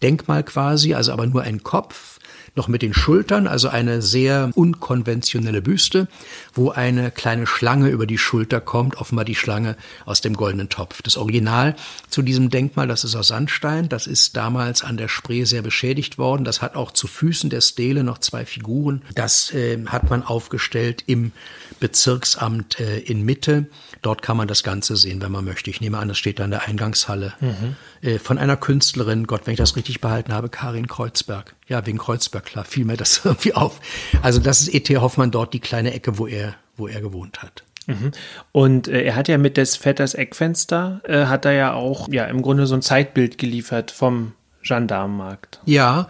[0.02, 2.18] Denkmal quasi, also aber nur ein Kopf
[2.56, 6.08] noch mit den Schultern, also eine sehr unkonventionelle Büste,
[6.52, 11.00] wo eine kleine Schlange über die Schulter kommt, offenbar die Schlange aus dem goldenen Topf.
[11.02, 11.76] Das Original
[12.08, 16.18] zu diesem Denkmal, das ist aus Sandstein, das ist damals an der Spree sehr beschädigt
[16.18, 16.44] worden.
[16.44, 19.02] Das hat auch zu Füßen der Stele noch zwei Figuren.
[19.14, 21.32] Das äh, hat man aufgestellt im
[21.80, 23.66] Bezirksamt äh, in Mitte.
[24.02, 25.70] Dort kann man das Ganze sehen, wenn man möchte.
[25.70, 27.76] Ich nehme an, das steht da in der Eingangshalle mhm.
[28.02, 31.54] äh, von einer Künstlerin, Gott, wenn ich das richtig behalten habe, Karin Kreuzberg.
[31.66, 33.80] Ja, wegen Kreuzberg, klar, fiel mir das irgendwie auf.
[34.22, 34.96] Also das ist E.T.
[34.98, 37.64] Hoffmann dort, die kleine Ecke, wo er, wo er gewohnt hat.
[37.86, 38.12] Mhm.
[38.52, 42.24] Und äh, er hat ja mit des Vetters Eckfenster, äh, hat er ja auch ja
[42.26, 45.60] im Grunde so ein Zeitbild geliefert vom Gendarmenmarkt.
[45.64, 46.08] Ja,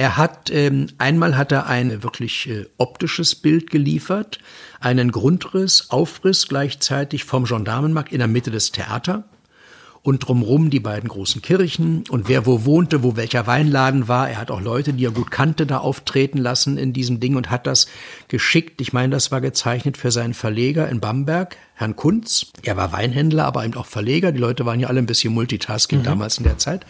[0.00, 4.38] er hat ähm, einmal hat er ein wirklich äh, optisches Bild geliefert,
[4.80, 9.24] einen Grundriss, Aufriss gleichzeitig vom Gendarmenmarkt in der Mitte des Theater
[10.02, 14.30] und drumrum die beiden großen Kirchen und wer wo wohnte, wo welcher Weinladen war.
[14.30, 17.50] Er hat auch Leute, die er gut kannte, da auftreten lassen in diesem Ding und
[17.50, 17.86] hat das
[18.28, 18.80] geschickt.
[18.80, 22.46] Ich meine, das war gezeichnet für seinen Verleger in Bamberg, Herrn Kunz.
[22.62, 24.32] Er war Weinhändler, aber eben auch Verleger.
[24.32, 26.04] Die Leute waren ja alle ein bisschen Multitasking mhm.
[26.04, 26.86] damals in der Zeit.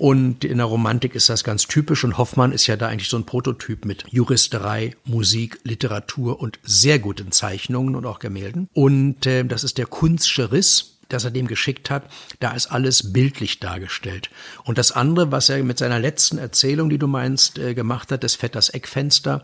[0.00, 3.18] Und in der Romantik ist das ganz typisch und Hoffmann ist ja da eigentlich so
[3.18, 8.70] ein Prototyp mit Juristerei, Musik, Literatur und sehr guten Zeichnungen und auch Gemälden.
[8.72, 12.04] Und äh, das ist der Kunstsche Riss das er dem geschickt hat,
[12.38, 14.30] da ist alles bildlich dargestellt.
[14.62, 18.22] Und das andere, was er mit seiner letzten Erzählung, die du meinst, äh, gemacht hat,
[18.22, 19.42] das Vetters Eckfenster,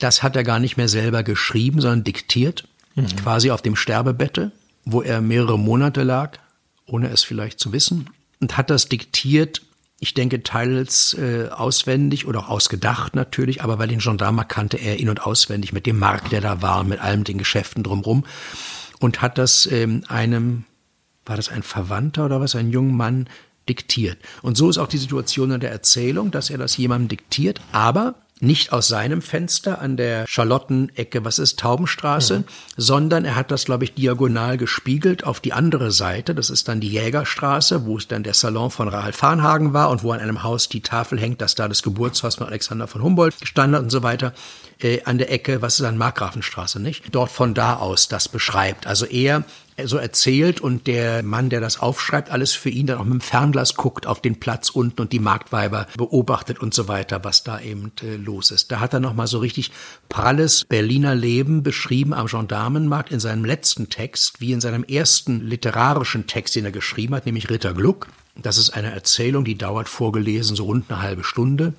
[0.00, 3.06] das hat er gar nicht mehr selber geschrieben, sondern diktiert, mhm.
[3.22, 4.50] quasi auf dem Sterbebette,
[4.84, 6.38] wo er mehrere Monate lag,
[6.86, 9.62] ohne es vielleicht zu wissen, und hat das diktiert
[9.98, 14.98] ich denke, teils äh, auswendig oder auch ausgedacht natürlich, aber weil den Gendarmer kannte er
[14.98, 18.24] in- und auswendig mit dem Markt, der da war, mit allem den Geschäften drumrum
[19.00, 20.64] und hat das ähm, einem,
[21.24, 23.28] war das ein Verwandter oder was, ein junger Mann
[23.68, 24.18] diktiert.
[24.42, 28.16] Und so ist auch die Situation in der Erzählung, dass er das jemandem diktiert, aber
[28.40, 32.44] nicht aus seinem Fenster an der Charlottenecke, was ist Taubenstraße, mhm.
[32.76, 36.34] sondern er hat das, glaube ich, diagonal gespiegelt auf die andere Seite.
[36.34, 40.02] Das ist dann die Jägerstraße, wo es dann der Salon von Rahel Farnhagen war und
[40.02, 43.40] wo an einem Haus die Tafel hängt, dass da das Geburtshaus von Alexander von Humboldt
[43.40, 44.34] gestanden hat und so weiter.
[44.78, 47.04] Äh, an der Ecke, was ist dann Markgrafenstraße, nicht?
[47.12, 48.86] Dort von da aus das beschreibt.
[48.86, 49.44] Also er
[49.84, 53.20] so erzählt und der Mann, der das aufschreibt, alles für ihn dann auch mit dem
[53.20, 57.60] Fernglas guckt auf den Platz unten und die Marktweiber beobachtet und so weiter, was da
[57.60, 58.72] eben äh, los ist.
[58.72, 59.70] Da hat er nochmal so richtig
[60.08, 66.26] pralles Berliner Leben beschrieben am Gendarmenmarkt in seinem letzten Text, wie in seinem ersten literarischen
[66.26, 68.08] Text, den er geschrieben hat, nämlich Ritter Gluck.
[68.42, 71.72] Das ist eine Erzählung, die dauert vorgelesen so rund eine halbe Stunde.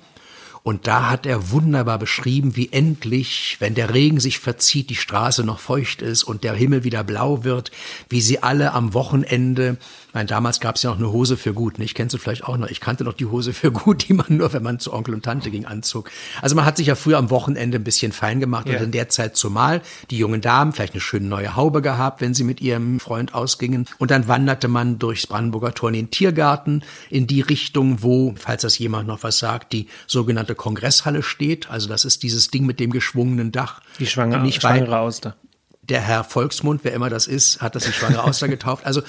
[0.68, 5.42] Und da hat er wunderbar beschrieben, wie endlich, wenn der Regen sich verzieht, die Straße
[5.42, 7.70] noch feucht ist und der Himmel wieder blau wird,
[8.10, 9.78] wie sie alle am Wochenende
[10.18, 11.94] meine, damals gab es ja noch eine Hose für gut, nicht?
[11.94, 12.68] Kennst du vielleicht auch noch?
[12.68, 15.24] Ich kannte noch die Hose für gut, die man nur, wenn man zu Onkel und
[15.24, 16.10] Tante ging, anzog.
[16.42, 18.76] Also man hat sich ja früher am Wochenende ein bisschen fein gemacht ja.
[18.76, 22.34] und in der Zeit zumal die jungen Damen vielleicht eine schöne neue Haube gehabt, wenn
[22.34, 23.86] sie mit ihrem Freund ausgingen.
[23.98, 28.62] Und dann wanderte man durchs Brandenburger Tor in den Tiergarten in die Richtung, wo, falls
[28.62, 31.70] das jemand noch was sagt, die sogenannte Kongresshalle steht.
[31.70, 33.82] Also das ist dieses Ding mit dem geschwungenen Dach.
[34.00, 35.36] Die schwangere, nicht schwangere Auster
[35.82, 38.84] der Herr Volksmund, wer immer das ist, hat das die schwangere Auster getauft.
[38.84, 39.00] Also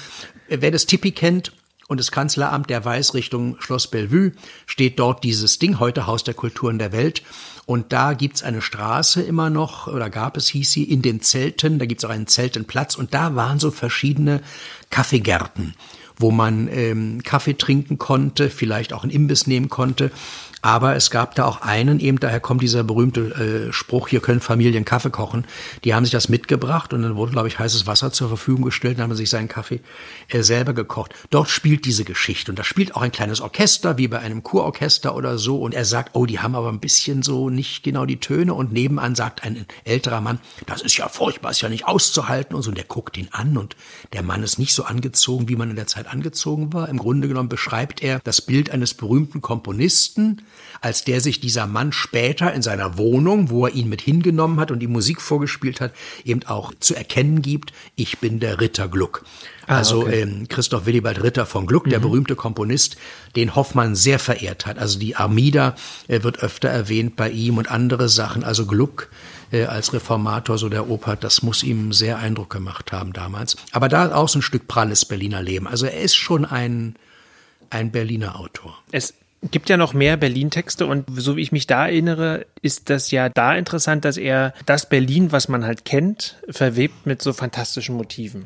[0.50, 1.52] wer das Tippi kennt
[1.88, 4.34] und das Kanzleramt, der weiß Richtung Schloss Bellevue,
[4.66, 7.24] steht dort dieses Ding, heute Haus der Kulturen der Welt.
[7.66, 11.80] Und da gibt's eine Straße immer noch, oder gab es, hieß sie, in den Zelten,
[11.80, 14.42] da gibt's auch einen Zeltenplatz und da waren so verschiedene
[14.90, 15.74] Kaffeegärten
[16.20, 20.12] wo man ähm, Kaffee trinken konnte, vielleicht auch einen Imbiss nehmen konnte.
[20.62, 24.42] Aber es gab da auch einen, eben daher kommt dieser berühmte äh, Spruch, hier können
[24.42, 25.46] Familien Kaffee kochen.
[25.84, 28.98] Die haben sich das mitgebracht und dann wurde, glaube ich, heißes Wasser zur Verfügung gestellt,
[28.98, 29.80] dann haben sich seinen Kaffee
[30.28, 31.14] äh, selber gekocht.
[31.30, 35.16] Dort spielt diese Geschichte und da spielt auch ein kleines Orchester, wie bei einem Kurorchester
[35.16, 35.60] oder so.
[35.60, 38.54] Und er sagt, oh, die haben aber ein bisschen so nicht genau die Töne.
[38.54, 42.64] Und nebenan sagt ein älterer Mann, das ist ja furchtbar, ist ja nicht auszuhalten und
[42.64, 42.70] so.
[42.70, 43.76] Und der guckt ihn an und
[44.14, 46.90] der Mann ist nicht so angezogen, wie man in der Zeit angezogen war.
[46.90, 50.42] Im Grunde genommen beschreibt er das Bild eines berühmten Komponisten,
[50.82, 54.72] als der sich dieser Mann später in seiner Wohnung, wo er ihn mit hingenommen hat
[54.72, 59.26] und die Musik vorgespielt hat, eben auch zu erkennen gibt, ich bin der Ritter Gluck.
[59.68, 60.22] Ah, also okay.
[60.22, 61.92] ähm, Christoph Willibald Ritter von Gluck, mhm.
[61.92, 62.98] der berühmte Komponist,
[63.36, 64.80] den Hoffmann sehr verehrt hat.
[64.80, 65.76] Also die Armida
[66.08, 68.44] äh, wird öfter erwähnt bei ihm und andere Sachen.
[68.44, 69.10] Also Gluck
[69.52, 73.58] äh, als Reformator so der Oper, das muss ihm sehr Eindruck gemacht haben damals.
[73.72, 75.68] Aber da auch so ein Stück pralles Berliner Leben.
[75.68, 76.96] Also er ist schon ein
[77.70, 78.78] ein Berliner Autor.
[78.92, 79.14] Es
[79.52, 83.30] gibt ja noch mehr Berlin-Texte und so wie ich mich da erinnere, ist das ja
[83.30, 88.46] da interessant, dass er das Berlin, was man halt kennt, verwebt mit so fantastischen Motiven.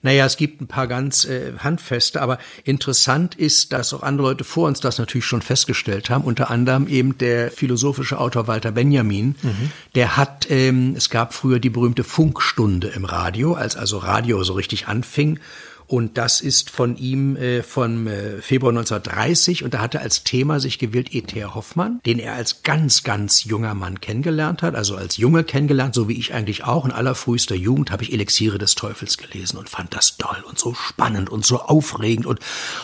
[0.00, 4.44] Naja, es gibt ein paar ganz äh, handfeste, aber interessant ist, dass auch andere Leute
[4.44, 9.34] vor uns das natürlich schon festgestellt haben, unter anderem eben der philosophische Autor Walter Benjamin,
[9.42, 9.72] mhm.
[9.96, 14.52] der hat, ähm, es gab früher die berühmte Funkstunde im Radio, als also Radio so
[14.52, 15.40] richtig anfing
[15.88, 20.22] und das ist von ihm äh, vom äh, Februar 1930 und da hat er als
[20.22, 21.54] Thema sich gewählt E.T.R.
[21.54, 26.06] Hoffmann, den er als ganz, ganz junger Mann kennengelernt hat, also als Junge kennengelernt, so
[26.06, 26.84] wie ich eigentlich auch.
[26.84, 30.74] In allerfrühester Jugend habe ich Elixiere des Teufels gelesen und fand das toll und so
[30.74, 32.38] spannend und so aufregend und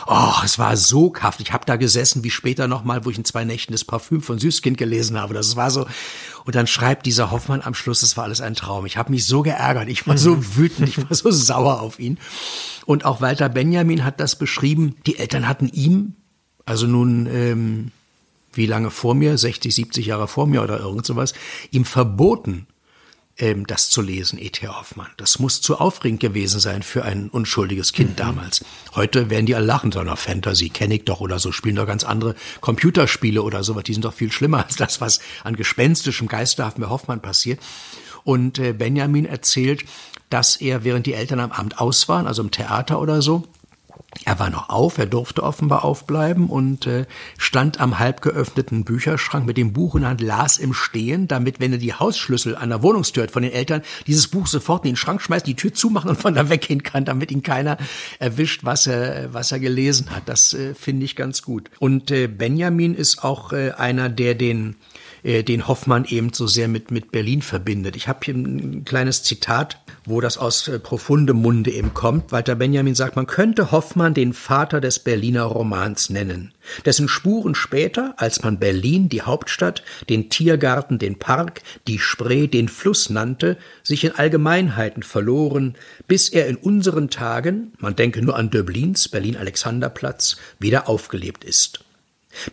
[0.06, 1.42] oh, es war so kaft.
[1.42, 4.38] Ich habe da gesessen, wie später nochmal, wo ich in zwei Nächten das Parfüm von
[4.38, 5.34] Süßkind gelesen habe.
[5.34, 5.86] Das war so.
[6.46, 8.86] Und dann schreibt dieser Hoffmann am Schluss, es war alles ein Traum.
[8.86, 12.18] Ich habe mich so geärgert, ich war so wütend, ich war so sauer auf ihn.
[12.86, 14.96] Und auch Walter Benjamin hat das beschrieben.
[15.06, 16.14] Die Eltern hatten ihm
[16.66, 17.90] also nun ähm,
[18.52, 21.34] wie lange vor mir, 60, 70 Jahre vor mir oder irgend sowas,
[21.70, 22.66] ihm verboten,
[23.36, 24.68] ähm, das zu lesen, E.T.
[24.68, 25.10] Hoffmann.
[25.16, 28.16] Das muss zu aufregend gewesen sein für ein unschuldiges Kind mhm.
[28.16, 28.64] damals.
[28.94, 31.86] Heute werden die alle lachen, so einer Fantasy, kenne ich doch oder so, spielen doch
[31.86, 33.84] ganz andere Computerspiele oder sowas.
[33.84, 37.60] Die sind doch viel schlimmer als das, was an gespenstischem, geisterhaftem bei Hoffmann passiert.
[38.24, 39.84] Und äh, Benjamin erzählt,
[40.30, 43.44] dass er, während die Eltern am Abend aus waren, also im Theater oder so,
[44.24, 47.06] er war noch auf, er durfte offenbar aufbleiben und äh,
[47.36, 51.60] stand am halb geöffneten Bücherschrank mit dem Buch in der Hand, las im Stehen, damit,
[51.60, 54.92] wenn er die Hausschlüssel an der Wohnungstür hat von den Eltern, dieses Buch sofort in
[54.92, 57.76] den Schrank schmeißt, die Tür zumachen und von da weggehen kann, damit ihn keiner
[58.18, 60.22] erwischt, was er, was er gelesen hat.
[60.26, 61.70] Das äh, finde ich ganz gut.
[61.78, 64.76] Und äh, Benjamin ist auch äh, einer, der den
[65.24, 67.96] äh, den Hoffmann eben so sehr mit, mit Berlin verbindet.
[67.96, 72.30] Ich habe hier ein kleines Zitat, wo das aus äh, profundem Munde eben kommt.
[72.30, 76.52] Walter Benjamin sagt, man könnte Hoffmann den Vater des Berliner Romans nennen,
[76.84, 82.68] dessen Spuren später, als man Berlin, die Hauptstadt, den Tiergarten, den Park, die Spree, den
[82.68, 85.74] Fluss nannte, sich in Allgemeinheiten verloren,
[86.06, 91.83] bis er in unseren Tagen, man denke nur an Döblins Berlin-Alexanderplatz, wieder aufgelebt ist.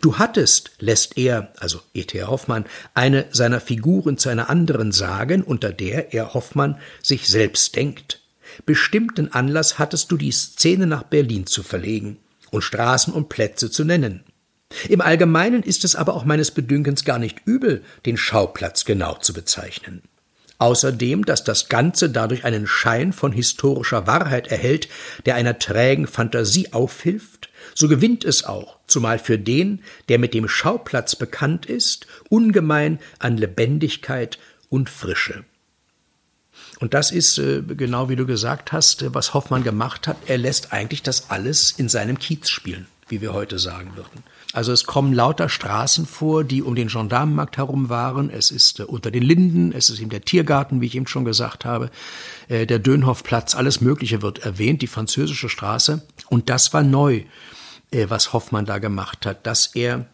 [0.01, 2.23] Du hattest, lässt er, also E.T.
[2.23, 8.21] Hoffmann, eine seiner Figuren zu einer anderen sagen, unter der er Hoffmann sich selbst denkt.
[8.65, 12.17] Bestimmten Anlass hattest du die Szene nach Berlin zu verlegen
[12.51, 14.23] und Straßen und Plätze zu nennen.
[14.87, 19.33] Im Allgemeinen ist es aber auch meines Bedünkens gar nicht übel, den Schauplatz genau zu
[19.33, 20.01] bezeichnen.
[20.59, 24.89] Außerdem, dass das Ganze dadurch einen Schein von historischer Wahrheit erhält,
[25.25, 30.47] der einer trägen Fantasie aufhilft, so gewinnt es auch, zumal für den, der mit dem
[30.47, 35.43] Schauplatz bekannt ist, ungemein an Lebendigkeit und Frische.
[36.81, 40.17] Und das ist, äh, genau wie du gesagt hast, äh, was Hoffmann gemacht hat.
[40.25, 44.23] Er lässt eigentlich das alles in seinem Kiez spielen, wie wir heute sagen würden.
[44.51, 48.31] Also es kommen lauter Straßen vor, die um den Gendarmenmarkt herum waren.
[48.31, 51.23] Es ist äh, unter den Linden, es ist eben der Tiergarten, wie ich eben schon
[51.23, 51.89] gesagt habe,
[52.49, 56.01] der Dönhoffplatz, alles Mögliche wird erwähnt, die französische Straße.
[56.27, 57.23] Und das war neu,
[57.91, 60.05] was Hoffmann da gemacht hat, dass er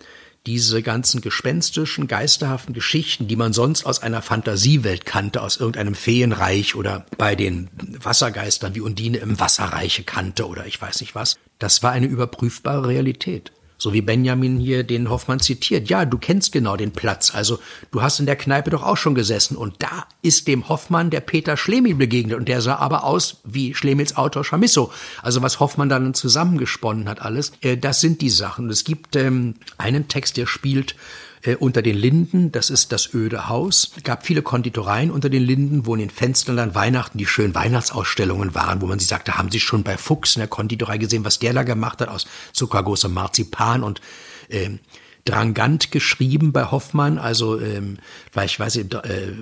[0.48, 6.74] diese ganzen gespenstischen, geisterhaften Geschichten, die man sonst aus einer Fantasiewelt kannte, aus irgendeinem Feenreich
[6.76, 7.70] oder bei den
[8.02, 12.88] Wassergeistern wie Undine im Wasserreiche kannte oder ich weiß nicht was, das war eine überprüfbare
[12.88, 13.52] Realität.
[13.78, 15.90] So wie Benjamin hier den Hoffmann zitiert.
[15.90, 17.34] Ja, du kennst genau den Platz.
[17.34, 17.60] Also
[17.92, 19.56] du hast in der Kneipe doch auch schon gesessen.
[19.56, 22.38] Und da ist dem Hoffmann der Peter Schlemil begegnet.
[22.38, 24.92] Und der sah aber aus wie Schlemils Autor Chamisso.
[25.22, 27.52] Also was Hoffmann dann zusammengesponnen hat alles.
[27.62, 28.70] Äh, das sind die Sachen.
[28.70, 30.96] Es gibt ähm, einen Text, der spielt
[31.48, 33.92] äh, unter den Linden, das ist das öde Haus.
[34.04, 38.54] Gab viele Konditoreien unter den Linden, wo in den Fenstern dann Weihnachten die schönen Weihnachtsausstellungen
[38.54, 41.40] waren, wo man sich sagte, haben Sie schon bei Fuchs in der Konditorei gesehen, was
[41.40, 44.02] der da gemacht hat aus zuckergroßem Marzipan und
[44.50, 44.80] ähm,
[45.24, 47.98] Drangant geschrieben bei Hoffmann, also ähm,
[48.32, 49.34] vielleicht weiß ich, äh,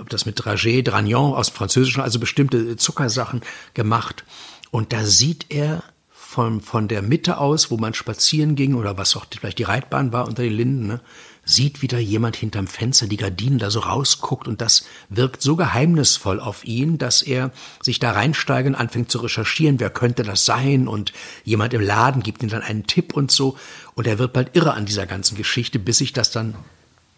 [0.00, 3.40] ob das mit Dragé, Dragnon aus Französischen, also bestimmte Zuckersachen
[3.74, 4.24] gemacht.
[4.70, 9.16] Und da sieht er von, von der Mitte aus, wo man spazieren ging oder was
[9.16, 11.00] auch vielleicht die Reitbahn war unter den Linden, ne,
[11.44, 16.40] sieht wieder jemand hinterm Fenster die Gardinen da so rausguckt und das wirkt so geheimnisvoll
[16.40, 17.50] auf ihn, dass er
[17.82, 20.88] sich da reinsteigt und anfängt zu recherchieren, wer könnte das sein?
[20.88, 21.12] Und
[21.44, 23.56] jemand im Laden gibt ihm dann einen Tipp und so.
[23.94, 26.54] Und er wird bald irre an dieser ganzen Geschichte, bis sich das dann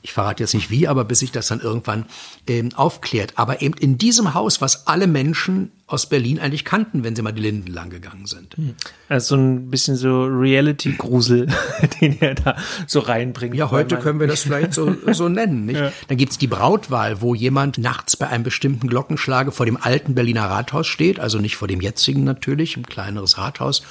[0.06, 2.06] ich verrate jetzt nicht wie, aber bis sich das dann irgendwann
[2.46, 3.32] ähm, aufklärt.
[3.34, 7.32] Aber eben in diesem Haus, was alle Menschen aus Berlin eigentlich kannten, wenn sie mal
[7.32, 8.56] die Linden lang gegangen sind.
[8.56, 8.76] Hm.
[9.08, 11.48] Also so ein bisschen so Reality-Grusel,
[12.00, 13.56] den er da so reinbringt.
[13.56, 15.66] Ja, heute können wir das vielleicht so, so nennen.
[15.66, 15.80] Nicht?
[15.80, 15.90] Ja.
[16.06, 20.44] Dann gibt's die Brautwahl, wo jemand nachts bei einem bestimmten Glockenschlage vor dem alten Berliner
[20.44, 23.82] Rathaus steht, also nicht vor dem jetzigen natürlich, ein kleineres Rathaus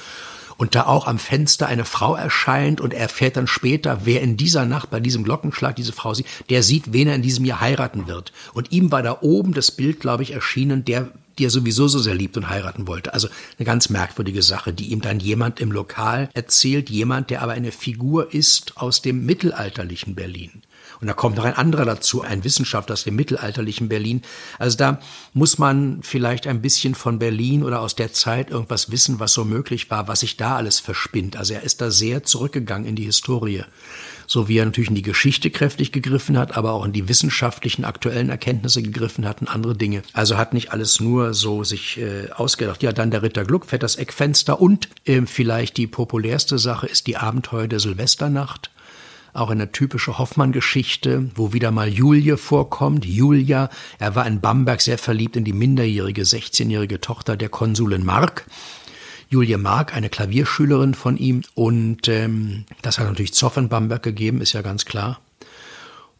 [0.56, 4.36] und da auch am Fenster eine Frau erscheint und er erfährt dann später, wer in
[4.36, 7.60] dieser Nacht bei diesem Glockenschlag diese Frau sieht, der sieht, wen er in diesem Jahr
[7.60, 8.32] heiraten wird.
[8.54, 11.98] Und ihm war da oben das Bild, glaube ich, erschienen, der die er sowieso so
[11.98, 13.12] sehr liebt und heiraten wollte.
[13.12, 17.52] Also eine ganz merkwürdige Sache, die ihm dann jemand im Lokal erzählt, jemand, der aber
[17.52, 20.62] eine Figur ist aus dem mittelalterlichen Berlin.
[21.00, 24.22] Und da kommt noch ein anderer dazu, ein Wissenschaftler aus dem mittelalterlichen Berlin.
[24.58, 25.00] Also da
[25.32, 29.44] muss man vielleicht ein bisschen von Berlin oder aus der Zeit irgendwas wissen, was so
[29.44, 31.36] möglich war, was sich da alles verspinnt.
[31.36, 33.64] Also er ist da sehr zurückgegangen in die Historie.
[34.28, 37.84] So wie er natürlich in die Geschichte kräftig gegriffen hat, aber auch in die wissenschaftlichen
[37.84, 40.02] aktuellen Erkenntnisse gegriffen hat und andere Dinge.
[40.12, 42.82] Also hat nicht alles nur so sich äh, ausgedacht.
[42.82, 47.06] Ja, dann der Ritter Gluck fährt das Eckfenster und äh, vielleicht die populärste Sache ist
[47.06, 48.70] die Abenteuer der Silvesternacht
[49.36, 53.04] auch eine typische Hoffmann-Geschichte, wo wieder mal Julie vorkommt.
[53.04, 53.68] Julia,
[53.98, 58.46] er war in Bamberg sehr verliebt in die minderjährige 16-jährige Tochter der Konsulin Mark.
[59.28, 61.42] Julie Mark, eine Klavierschülerin von ihm.
[61.54, 65.20] Und ähm, das hat natürlich Zoff in Bamberg gegeben, ist ja ganz klar.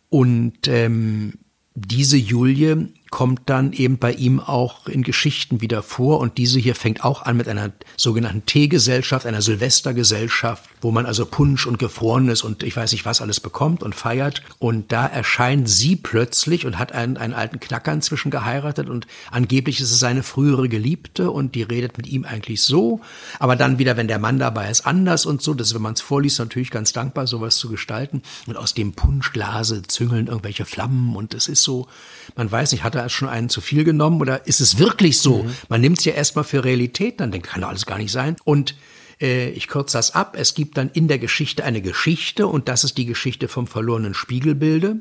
[0.08, 1.34] Und ähm,
[1.74, 6.20] diese Julie kommt dann eben bei ihm auch in Geschichten wieder vor.
[6.20, 11.26] Und diese hier fängt auch an mit einer sogenannten Teegesellschaft, einer Silvestergesellschaft, wo man also
[11.26, 14.42] Punsch und Gefrorenes und ich weiß nicht was alles bekommt und feiert.
[14.58, 18.88] Und da erscheint sie plötzlich und hat einen, einen alten Knacker inzwischen geheiratet.
[18.88, 23.00] Und angeblich ist es seine frühere Geliebte und die redet mit ihm eigentlich so,
[23.38, 25.94] aber dann wieder, wenn der Mann dabei ist, anders und so, das ist, wenn man
[25.94, 28.22] es vorliest, natürlich ganz dankbar, sowas zu gestalten.
[28.46, 31.86] Und aus dem Punschglase züngeln irgendwelche Flammen und es ist so,
[32.34, 35.42] man weiß nicht, hat er schon einen zu viel genommen oder ist es wirklich so?
[35.42, 35.50] Mhm.
[35.68, 38.36] Man nimmt es ja erstmal für Realität, dann denkt, kann doch alles gar nicht sein.
[38.44, 38.74] Und
[39.20, 40.36] äh, ich kürze das ab.
[40.38, 44.14] Es gibt dann in der Geschichte eine Geschichte und das ist die Geschichte vom verlorenen
[44.14, 44.96] Spiegelbilde.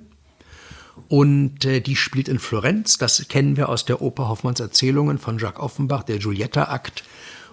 [1.07, 2.97] Und äh, die spielt in Florenz.
[2.97, 7.03] Das kennen wir aus der Oper Hoffmanns Erzählungen von Jacques Offenbach, der Giulietta-Akt,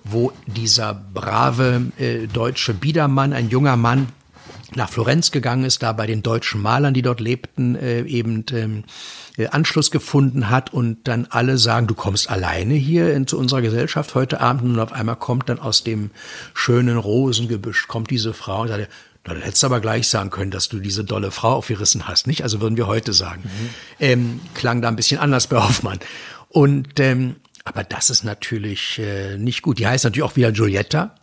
[0.04, 4.08] wo dieser brave äh, deutsche Biedermann, ein junger Mann,
[4.74, 8.78] nach Florenz gegangen ist, da bei den deutschen Malern, die dort lebten, äh, eben ähm,
[8.78, 8.82] äh,
[9.50, 14.14] Anschluss gefunden hat und dann alle sagen, du kommst alleine hier in, zu unserer Gesellschaft
[14.14, 16.10] heute Abend und auf einmal kommt dann aus dem
[16.54, 18.88] schönen Rosengebüsch, kommt diese Frau und sagt,
[19.24, 22.26] na, dann hättest du aber gleich sagen können, dass du diese dolle Frau aufgerissen hast,
[22.26, 22.42] nicht?
[22.42, 23.42] Also würden wir heute sagen.
[23.44, 23.70] Mhm.
[24.00, 26.00] Ähm, klang da ein bisschen anders bei Hoffmann.
[26.48, 29.78] Und ähm, aber das ist natürlich äh, nicht gut.
[29.78, 31.14] Die heißt natürlich auch wieder Giulietta.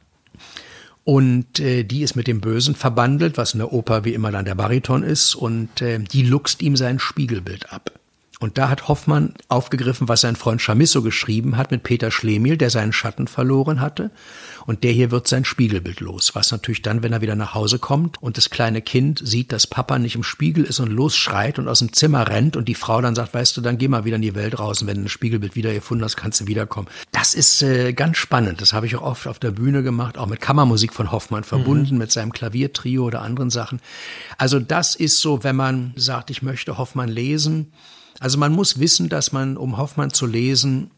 [1.04, 4.46] Und äh, die ist mit dem Bösen verbandelt, was in der Oper wie immer dann
[4.46, 5.36] der Bariton ist.
[5.36, 7.99] Und äh, die luchst ihm sein Spiegelbild ab.
[8.42, 12.70] Und da hat Hoffmann aufgegriffen, was sein Freund Chamisso geschrieben hat mit Peter Schlemiel, der
[12.70, 14.12] seinen Schatten verloren hatte.
[14.66, 17.80] Und der hier wird sein Spiegelbild los, was natürlich dann, wenn er wieder nach Hause
[17.80, 21.68] kommt und das kleine Kind sieht, dass Papa nicht im Spiegel ist und losschreit und
[21.68, 24.16] aus dem Zimmer rennt und die Frau dann sagt, weißt du, dann geh mal wieder
[24.16, 26.88] in die Welt raus und wenn du ein Spiegelbild wieder gefunden hast, kannst du wiederkommen.
[27.12, 28.62] Das ist äh, ganz spannend.
[28.62, 31.96] Das habe ich auch oft auf der Bühne gemacht, auch mit Kammermusik von Hoffmann verbunden,
[31.96, 32.00] mhm.
[32.00, 33.82] mit seinem Klaviertrio oder anderen Sachen.
[34.38, 37.74] Also das ist so, wenn man sagt, ich möchte Hoffmann lesen.
[38.20, 40.92] Also man muss wissen, dass man, um Hoffmann zu lesen,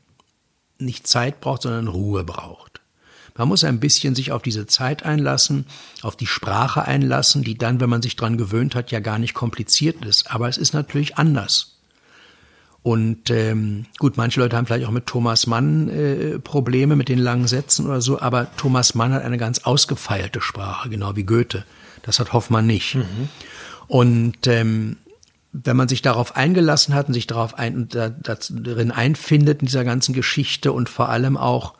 [0.79, 2.81] nicht Zeit braucht, sondern Ruhe braucht.
[3.38, 5.65] Man muss ein bisschen sich auf diese Zeit einlassen,
[6.01, 9.34] auf die Sprache einlassen, die dann, wenn man sich dran gewöhnt hat, ja gar nicht
[9.34, 10.31] kompliziert ist.
[10.31, 11.77] Aber es ist natürlich anders.
[12.84, 17.19] Und ähm, gut, manche Leute haben vielleicht auch mit Thomas Mann äh, Probleme mit den
[17.19, 21.63] langen Sätzen oder so, aber Thomas Mann hat eine ganz ausgefeilte Sprache, genau wie Goethe.
[22.01, 22.95] Das hat Hoffmann nicht.
[22.95, 23.29] Mhm.
[23.88, 24.97] Und ähm,
[25.54, 29.84] wenn man sich darauf eingelassen hat und sich darauf ein, da, darin einfindet in dieser
[29.84, 31.74] ganzen Geschichte und vor allem auch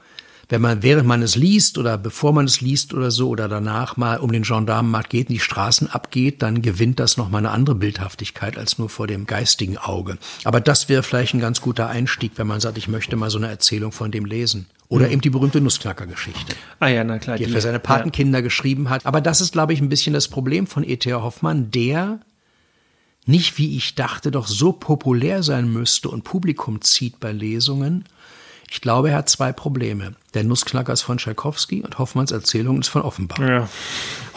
[0.52, 3.96] wenn man, während man es liest oder bevor man es liest oder so oder danach
[3.96, 7.76] mal um den Gendarmenmarkt geht und die Straßen abgeht, dann gewinnt das nochmal eine andere
[7.76, 10.18] Bildhaftigkeit als nur vor dem geistigen Auge.
[10.44, 13.38] Aber das wäre vielleicht ein ganz guter Einstieg, wenn man sagt, ich möchte mal so
[13.38, 14.68] eine Erzählung von dem lesen.
[14.90, 15.14] Oder mhm.
[15.14, 16.54] eben die berühmte Nussknacker-Geschichte.
[16.82, 17.38] Ah ja, na klar.
[17.38, 18.44] Die er für seine Patenkinder ja.
[18.44, 19.06] geschrieben hat.
[19.06, 21.22] Aber das ist, glaube ich, ein bisschen das Problem von E.T.A.
[21.22, 22.20] Hoffmann, der
[23.26, 28.06] nicht, wie ich dachte, doch so populär sein müsste und Publikum zieht bei Lesungen,
[28.74, 30.14] ich glaube, er hat zwei Probleme.
[30.34, 33.38] Der Nussknacker ist von Tschaikowski und Hoffmanns Erzählung ist von Offenbach.
[33.40, 33.70] Ja.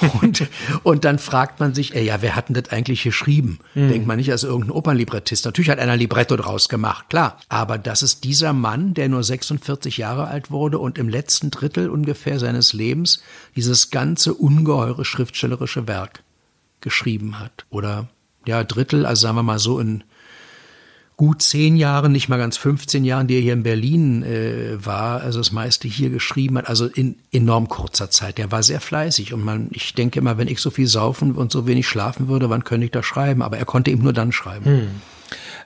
[0.20, 0.49] Und,
[0.83, 3.61] und dann fragt man sich, ey, ja, wer hat denn das eigentlich geschrieben?
[3.75, 3.90] Mhm.
[3.90, 5.44] Denkt man nicht als irgendein Opernlibrettist.
[5.44, 7.38] Natürlich hat einer Libretto draus gemacht, klar.
[7.49, 11.88] Aber das ist dieser Mann, der nur 46 Jahre alt wurde und im letzten Drittel
[11.88, 13.23] ungefähr seines Lebens
[13.55, 16.25] dieses ganze ungeheure schriftstellerische Werk
[16.81, 17.64] geschrieben hat.
[17.70, 18.09] Oder
[18.46, 20.04] ja, Drittel, also sagen wir mal so in
[21.16, 25.20] gut zehn Jahren, nicht mal ganz 15 Jahren, die er hier in Berlin äh, war,
[25.20, 28.38] also das meiste hier geschrieben hat, also in enorm kurzer Zeit.
[28.38, 31.52] Der war sehr fleißig und man, ich denke immer, wenn ich so viel saufen und
[31.52, 33.42] so wenig schlafen würde, wann könnte ich da schreiben?
[33.42, 34.64] Aber er konnte eben nur dann schreiben.
[34.64, 34.88] Hm.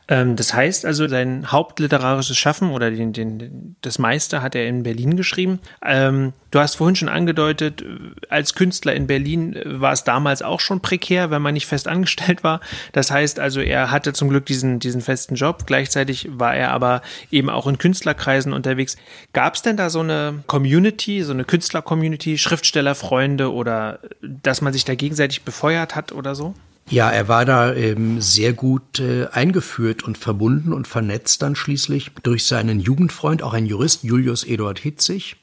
[0.08, 4.82] Ähm, das heißt also, sein hauptliterarisches Schaffen oder den, den, das meiste hat er in
[4.82, 5.60] Berlin geschrieben.
[5.84, 7.84] Ähm, du hast vorhin schon angedeutet,
[8.30, 12.42] als Künstler in Berlin war es damals auch schon prekär, wenn man nicht fest angestellt
[12.42, 12.60] war.
[12.92, 15.66] Das heißt also, er hatte zum Glück diesen, diesen festen Job.
[15.66, 18.96] Gleichzeitig war er aber eben auch in Künstlerkreisen unterwegs.
[19.34, 24.86] Gab es denn da so eine Community, so eine Künstler-Community, Schriftstellerfreunde oder dass man sich
[24.86, 26.54] da gegenseitig befeuert hat oder so?
[26.90, 32.12] Ja, er war da ähm, sehr gut äh, eingeführt und verbunden und vernetzt dann schließlich
[32.22, 35.36] durch seinen Jugendfreund, auch ein Jurist, Julius Eduard Hitzig,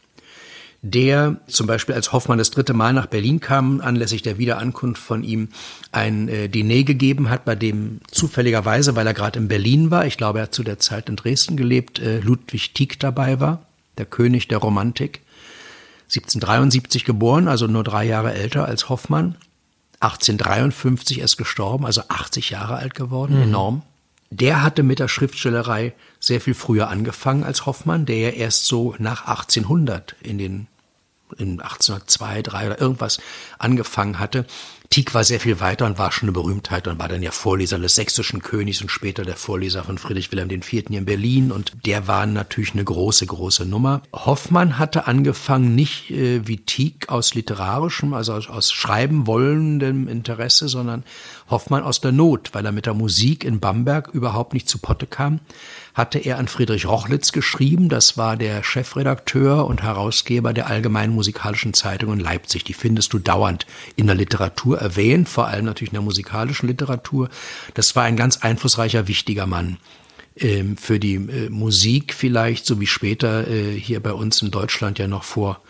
[0.82, 5.24] der zum Beispiel als Hoffmann das dritte Mal nach Berlin kam, anlässlich der Wiederankunft von
[5.24, 5.50] ihm
[5.92, 10.18] ein äh, Diner gegeben hat, bei dem zufälligerweise, weil er gerade in Berlin war, ich
[10.18, 13.62] glaube, er hat zu der Zeit in Dresden gelebt, äh, Ludwig Tieck dabei war,
[14.00, 15.22] der König der Romantik.
[16.06, 19.36] 1773 geboren, also nur drei Jahre älter als Hoffmann.
[20.06, 23.44] 1853 erst gestorben, also 80 Jahre alt geworden, mhm.
[23.44, 23.82] enorm.
[24.30, 28.96] Der hatte mit der Schriftstellerei sehr viel früher angefangen als Hoffmann, der ja erst so
[28.98, 30.68] nach 1800 in den
[31.38, 33.20] in 1802, 3 oder irgendwas
[33.58, 34.46] angefangen hatte.
[34.90, 37.80] Tieck war sehr viel weiter und war schon eine Berühmtheit und war dann ja Vorleser
[37.80, 40.90] des sächsischen Königs und später der Vorleser von Friedrich Wilhelm IV.
[40.90, 44.04] in Berlin und der war natürlich eine große, große Nummer.
[44.14, 50.70] Hoffmann hatte angefangen nicht äh, wie Tieck aus literarischem, also aus, aus schreiben wollendem Interesse,
[50.70, 51.04] sondern
[51.50, 55.08] Hoffmann aus der Not, weil er mit der Musik in Bamberg überhaupt nicht zu Potte
[55.08, 55.40] kam
[55.96, 57.88] hatte er an Friedrich Rochlitz geschrieben.
[57.88, 62.66] Das war der Chefredakteur und Herausgeber der Allgemeinen Musikalischen Zeitung in Leipzig.
[62.66, 63.66] Die findest du dauernd
[63.96, 67.30] in der Literatur erwähnt, vor allem natürlich in der musikalischen Literatur.
[67.76, 69.78] Das war ein ganz einflussreicher, wichtiger Mann
[70.36, 75.00] ähm, für die äh, Musik vielleicht, so wie später äh, hier bei uns in Deutschland
[75.00, 75.62] ja noch vor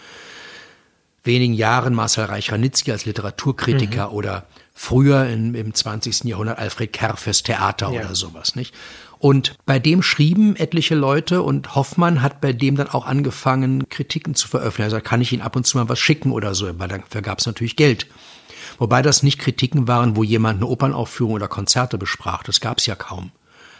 [1.23, 4.15] wenigen Jahren Marcel Reich-Ranitzky als Literaturkritiker mhm.
[4.15, 6.25] oder früher in, im 20.
[6.25, 8.01] Jahrhundert Alfred Kerr fürs Theater ja.
[8.01, 8.75] oder sowas, nicht?
[9.17, 14.35] Und bei dem schrieben etliche Leute und Hoffmann hat bei dem dann auch angefangen, Kritiken
[14.35, 14.93] zu veröffentlichen.
[14.93, 17.39] Also kann ich ihn ab und zu mal was schicken oder so, weil dafür gab
[17.39, 18.07] es natürlich Geld.
[18.77, 22.43] Wobei das nicht Kritiken waren, wo jemand eine Opernaufführung oder Konzerte besprach.
[22.43, 23.31] Das gab es ja kaum.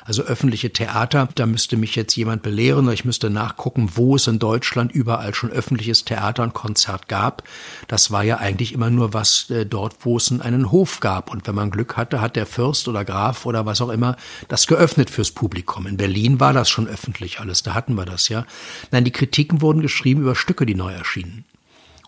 [0.08, 4.28] Also öffentliche Theater, da müsste mich jetzt jemand belehren oder ich müsste nachgucken, wo es
[4.28, 7.42] in Deutschland überall schon öffentliches Theater und Konzert gab.
[7.88, 11.32] Das war ja eigentlich immer nur was äh, dort, wo es einen Hof gab.
[11.32, 14.16] Und wenn man Glück hatte, hat der Fürst oder Graf oder was auch immer
[14.48, 15.88] das geöffnet fürs Publikum.
[15.88, 18.46] In Berlin war das schon öffentlich alles, da hatten wir das ja.
[18.92, 21.46] Nein, die Kritiken wurden geschrieben über Stücke, die neu erschienen.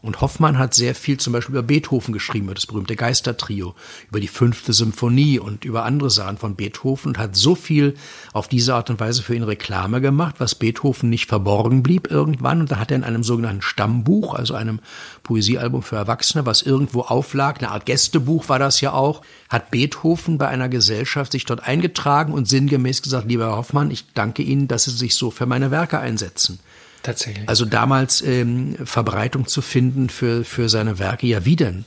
[0.01, 3.73] Und Hoffmann hat sehr viel zum Beispiel über Beethoven geschrieben, über das berühmte Geistertrio,
[4.09, 7.95] über die fünfte Symphonie und über andere Sachen von Beethoven und hat so viel
[8.31, 12.61] auf diese Art und Weise für ihn Reklame gemacht, was Beethoven nicht verborgen blieb irgendwann.
[12.61, 14.79] Und da hat er in einem sogenannten Stammbuch, also einem
[15.23, 20.37] Poesiealbum für Erwachsene, was irgendwo auflag, eine Art Gästebuch war das ja auch, hat Beethoven
[20.37, 24.67] bei einer Gesellschaft sich dort eingetragen und sinngemäß gesagt, lieber Herr Hoffmann, ich danke Ihnen,
[24.67, 26.59] dass Sie sich so für meine Werke einsetzen.
[27.07, 27.47] Tatsächlich.
[27.47, 31.85] Also damals ähm, Verbreitung zu finden für, für seine Werke, ja wie denn?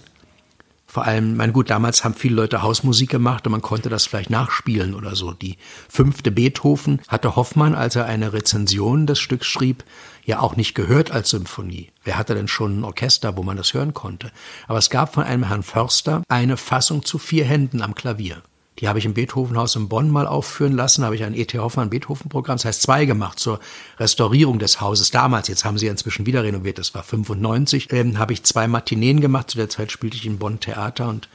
[0.87, 4.31] Vor allem, mein gut, damals haben viele Leute Hausmusik gemacht und man konnte das vielleicht
[4.31, 5.35] nachspielen oder so.
[5.35, 5.59] Die
[5.91, 9.85] fünfte Beethoven hatte Hoffmann, als er eine Rezension des Stücks schrieb,
[10.25, 11.91] ja auch nicht gehört als Symphonie.
[12.03, 14.33] Wer hatte denn schon ein Orchester, wo man das hören konnte?
[14.69, 18.43] Aber es gab von einem Herrn Förster eine Fassung zu vier Händen am Klavier.
[18.81, 21.59] Die habe ich im Beethovenhaus in Bonn mal aufführen lassen, habe ich ein E.T.
[21.59, 23.61] Hoffmann Beethoven-Programm, das heißt zwei gemacht zur
[23.99, 25.49] Restaurierung des Hauses damals.
[25.49, 27.93] Jetzt haben sie ja inzwischen wieder renoviert, das war 95.
[27.93, 31.29] Ähm, habe ich zwei Matineen gemacht, zu der Zeit spielte ich in Bonn Theater und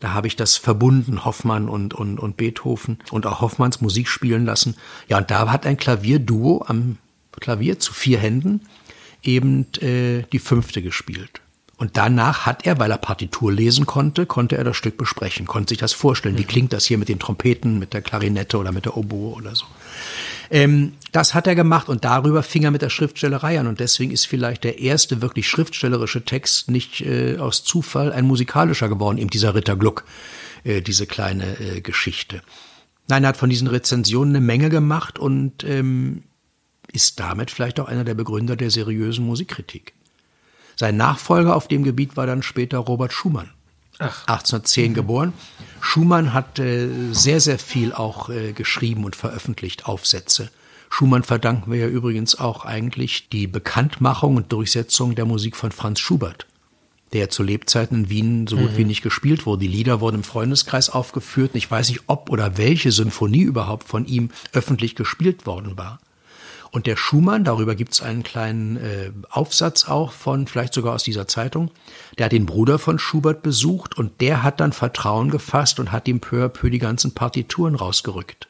[0.00, 4.46] da habe ich das verbunden, Hoffmann und, und, und Beethoven und auch Hoffmanns Musik spielen
[4.46, 4.76] lassen.
[5.08, 6.96] Ja, und da hat ein Klavierduo am
[7.38, 8.62] Klavier zu vier Händen
[9.22, 11.42] eben äh, die fünfte gespielt.
[11.80, 15.70] Und danach hat er, weil er Partitur lesen konnte, konnte er das Stück besprechen, konnte
[15.70, 16.36] sich das vorstellen.
[16.36, 19.54] Wie klingt das hier mit den Trompeten, mit der Klarinette oder mit der Oboe oder
[19.56, 19.64] so.
[20.50, 23.66] Ähm, das hat er gemacht und darüber fing er mit der Schriftstellerei an.
[23.66, 28.90] Und deswegen ist vielleicht der erste wirklich schriftstellerische Text nicht äh, aus Zufall ein musikalischer
[28.90, 30.04] geworden, eben dieser Ritter Gluck,
[30.64, 32.42] äh, diese kleine äh, Geschichte.
[33.08, 36.24] Nein, er hat von diesen Rezensionen eine Menge gemacht und ähm,
[36.92, 39.94] ist damit vielleicht auch einer der Begründer der seriösen Musikkritik.
[40.80, 43.50] Sein Nachfolger auf dem Gebiet war dann später Robert Schumann.
[43.98, 44.26] Ach.
[44.26, 44.94] 1810 mhm.
[44.94, 45.32] geboren.
[45.82, 50.50] Schumann hat äh, sehr, sehr viel auch äh, geschrieben und veröffentlicht, Aufsätze.
[50.88, 56.00] Schumann verdanken wir ja übrigens auch eigentlich die Bekanntmachung und Durchsetzung der Musik von Franz
[56.00, 56.46] Schubert,
[57.12, 58.76] der zu Lebzeiten in Wien so gut mhm.
[58.78, 59.60] wie nicht gespielt wurde.
[59.60, 61.52] Die Lieder wurden im Freundeskreis aufgeführt.
[61.52, 66.00] Und ich weiß nicht, ob oder welche Symphonie überhaupt von ihm öffentlich gespielt worden war.
[66.70, 71.02] Und der Schumann, darüber gibt es einen kleinen äh, Aufsatz auch von, vielleicht sogar aus
[71.02, 71.70] dieser Zeitung,
[72.16, 76.06] der hat den Bruder von Schubert besucht und der hat dann Vertrauen gefasst und hat
[76.06, 78.48] ihm peu à peu die ganzen Partituren rausgerückt.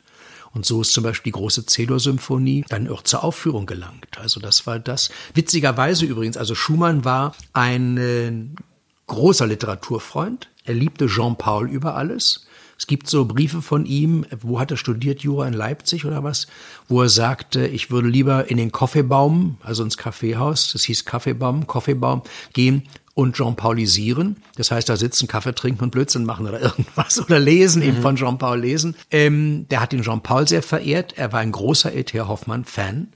[0.53, 4.19] Und so ist zum Beispiel die große Cello-Symphonie dann auch zur Aufführung gelangt.
[4.19, 5.11] Also das war das.
[5.35, 8.33] Witzigerweise übrigens, also Schumann war ein äh,
[9.07, 10.49] großer Literaturfreund.
[10.65, 12.47] Er liebte Jean-Paul über alles.
[12.81, 16.47] Es gibt so Briefe von ihm, wo hat er studiert, Jura in Leipzig oder was,
[16.89, 21.67] wo er sagte, ich würde lieber in den Kaffeebaum, also ins Kaffeehaus, das hieß Kaffeebaum,
[21.67, 22.23] Kaffeebaum,
[22.55, 24.37] gehen und Jean-Paulisieren.
[24.57, 27.89] Das heißt, da sitzen, Kaffee trinken und Blödsinn machen oder irgendwas oder lesen, mhm.
[27.89, 28.97] eben von Jean-Paul lesen.
[29.11, 31.19] Ähm, der hat den Jean-Paul sehr verehrt.
[31.19, 32.19] Er war ein großer E.T.
[32.19, 33.09] Hoffmann-Fan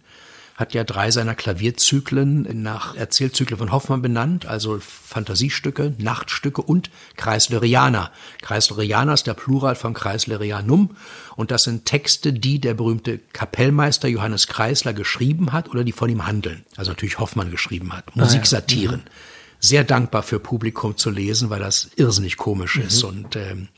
[0.55, 8.13] hat ja drei seiner Klavierzyklen nach Erzählzyklen von Hoffmann benannt, also Fantasiestücke, Nachtstücke und Kreisleriana.
[8.41, 10.97] Kreisleriana ist der Plural von Kreislerianum
[11.35, 16.09] und das sind Texte, die der berühmte Kapellmeister Johannes Kreisler geschrieben hat oder die von
[16.09, 16.65] ihm handeln.
[16.77, 18.15] Also natürlich Hoffmann geschrieben hat.
[18.15, 19.03] Musiksatiren.
[19.05, 19.11] Ah, ja.
[19.11, 19.35] mhm.
[19.61, 22.83] Sehr dankbar für Publikum zu lesen, weil das irrsinnig komisch mhm.
[22.83, 23.69] ist und ähm,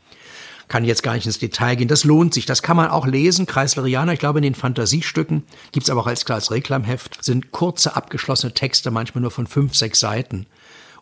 [0.68, 1.88] kann jetzt gar nicht ins Detail gehen.
[1.88, 2.46] Das lohnt sich.
[2.46, 3.46] Das kann man auch lesen.
[3.46, 8.52] Kreislerianer, ich glaube, in den Fantasiestücken gibt's aber auch als, als Reklamheft, sind kurze, abgeschlossene
[8.52, 10.46] Texte, manchmal nur von fünf, sechs Seiten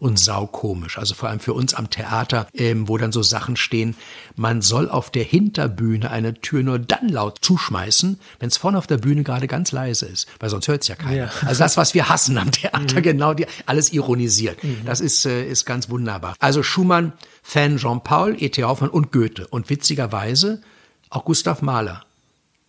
[0.04, 0.98] und saukomisch.
[0.98, 3.96] Also vor allem für uns am Theater, ähm, wo dann so Sachen stehen,
[4.36, 8.86] man soll auf der Hinterbühne eine Tür nur dann laut zuschmeißen, wenn es vorne auf
[8.86, 11.16] der Bühne gerade ganz leise ist, weil sonst hört es ja keiner.
[11.16, 11.30] Ja.
[11.46, 13.02] Also das, was wir hassen am Theater, mhm.
[13.02, 14.62] genau, die, alles ironisiert.
[14.62, 14.82] Mhm.
[14.84, 16.34] Das ist, äh, ist ganz wunderbar.
[16.38, 18.62] Also Schumann, Fan Jean-Paul, E.T.
[18.62, 19.46] Hoffmann und Goethe.
[19.46, 20.60] Und witzigerweise
[21.08, 22.02] auch Gustav Mahler.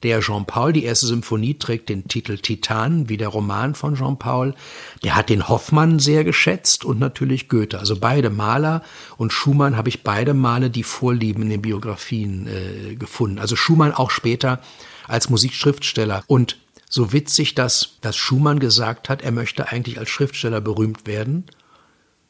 [0.03, 4.53] Der Jean-Paul, die erste Symphonie, trägt den Titel Titan, wie der Roman von Jean-Paul.
[5.03, 7.79] Der hat den Hoffmann sehr geschätzt und natürlich Goethe.
[7.79, 8.83] Also beide Maler
[9.17, 13.39] und Schumann habe ich beide Male die Vorlieben in den Biografien äh, gefunden.
[13.39, 14.61] Also Schumann auch später
[15.07, 16.23] als Musikschriftsteller.
[16.27, 16.57] Und
[16.89, 21.45] so witzig, dass, dass Schumann gesagt hat, er möchte eigentlich als Schriftsteller berühmt werden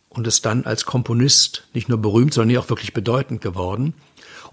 [0.10, 3.94] und ist dann als Komponist nicht nur berühmt, sondern auch wirklich bedeutend geworden.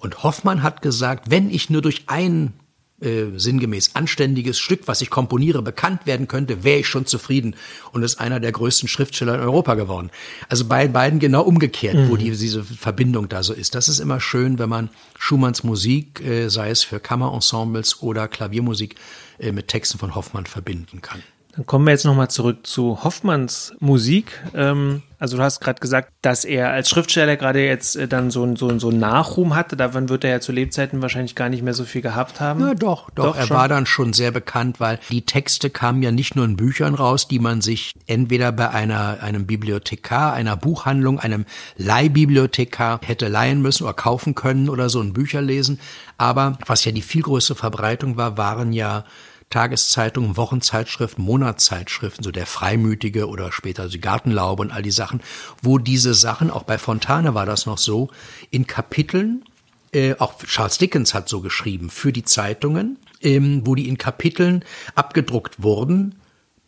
[0.01, 2.55] Und Hoffmann hat gesagt, wenn ich nur durch einen
[3.03, 7.57] äh, sinngemäß anständiges Stück, was ich komponiere, bekannt werden könnte, wäre ich schon zufrieden
[7.93, 10.11] und ist einer der größten Schriftsteller in Europa geworden.
[10.49, 12.09] Also bei beiden genau umgekehrt, mhm.
[12.11, 13.75] wo die, diese Verbindung da so ist.
[13.75, 18.97] Das ist immer schön, wenn man Schumanns Musik, äh, sei es für Kammerensembles oder Klaviermusik,
[19.39, 21.23] äh, mit Texten von Hoffmann verbinden kann.
[21.55, 24.43] Dann kommen wir jetzt nochmal zurück zu Hoffmanns Musik.
[24.55, 28.57] Ähm, also du hast gerade gesagt, dass er als Schriftsteller gerade jetzt äh, dann so,
[28.57, 29.77] so, so einen Nachruhm hatte.
[29.77, 32.61] Davon wird er ja zu Lebzeiten wahrscheinlich gar nicht mehr so viel gehabt haben.
[32.61, 33.27] Na doch, doch.
[33.27, 33.57] doch er schon.
[33.57, 37.29] war dann schon sehr bekannt, weil die Texte kamen ja nicht nur in Büchern raus,
[37.29, 41.45] die man sich entweder bei einer, einem Bibliothekar, einer Buchhandlung, einem
[41.77, 45.81] Leihbibliothekar hätte leihen müssen oder kaufen können oder so ein Bücher lesen.
[46.17, 49.05] Aber was ja die viel größere Verbreitung war, waren ja
[49.53, 55.21] Tageszeitungen, Wochenzeitschriften, Monatszeitschriften, so der Freimütige oder später die Gartenlaube und all die Sachen,
[55.61, 58.09] wo diese Sachen, auch bei Fontane war das noch so,
[58.51, 59.45] in Kapiteln,
[59.93, 64.65] äh, auch Charles Dickens hat so geschrieben, für die Zeitungen, ähm, wo die in Kapiteln
[64.95, 66.15] abgedruckt wurden,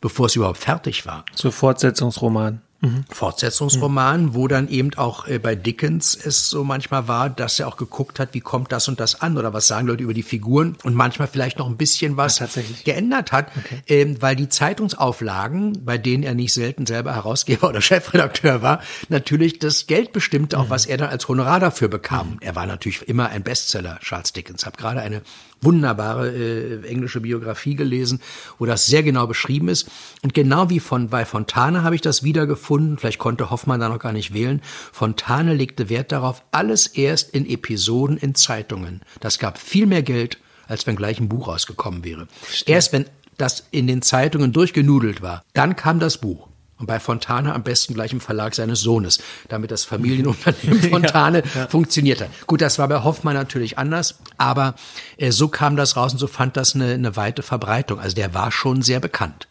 [0.03, 1.25] bevor es überhaupt fertig war.
[1.35, 3.05] So Fortsetzungsroman mhm.
[3.11, 4.35] Fortsetzungsroman, mhm.
[4.35, 8.19] wo dann eben auch äh, bei Dickens es so manchmal war, dass er auch geguckt
[8.19, 10.95] hat, wie kommt das und das an oder was sagen Leute über die Figuren und
[10.95, 12.49] manchmal vielleicht noch ein bisschen was ja,
[12.85, 13.83] geändert hat, okay.
[13.89, 19.59] ähm, weil die Zeitungsauflagen, bei denen er nicht selten selber Herausgeber oder Chefredakteur war, natürlich
[19.59, 20.71] das Geld bestimmte, auch mhm.
[20.71, 22.39] was er dann als Honorar dafür bekam.
[22.41, 24.67] Er war natürlich immer ein Bestseller, Charles Dickens.
[24.67, 25.23] Hab gerade eine
[25.61, 28.21] wunderbare äh, englische Biografie gelesen,
[28.59, 29.89] wo das sehr genau beschrieben ist.
[30.23, 32.99] Und genau wie von bei Fontane habe ich das wiedergefunden.
[32.99, 34.61] Vielleicht konnte Hoffmann da noch gar nicht wählen.
[34.93, 39.01] Fontane legte Wert darauf, alles erst in Episoden in Zeitungen.
[39.21, 42.27] Das gab viel mehr Geld, als wenn gleich ein Buch rausgekommen wäre.
[42.49, 42.69] Stimmt.
[42.69, 43.07] Erst wenn
[43.39, 46.49] das in den Zeitungen durchgenudelt war, dann kam das Buch.
[46.79, 51.61] Und bei Fontane am besten gleich im Verlag seines Sohnes, damit das Familienunternehmen Fontane ja,
[51.61, 51.69] ja.
[51.69, 52.31] funktioniert hat.
[52.47, 54.75] Gut, das war bei Hoffmann natürlich anders, aber
[55.17, 58.01] äh, so kam das raus und so fand das eine, eine weite Verbreitung.
[58.01, 59.47] Also der war schon sehr bekannt.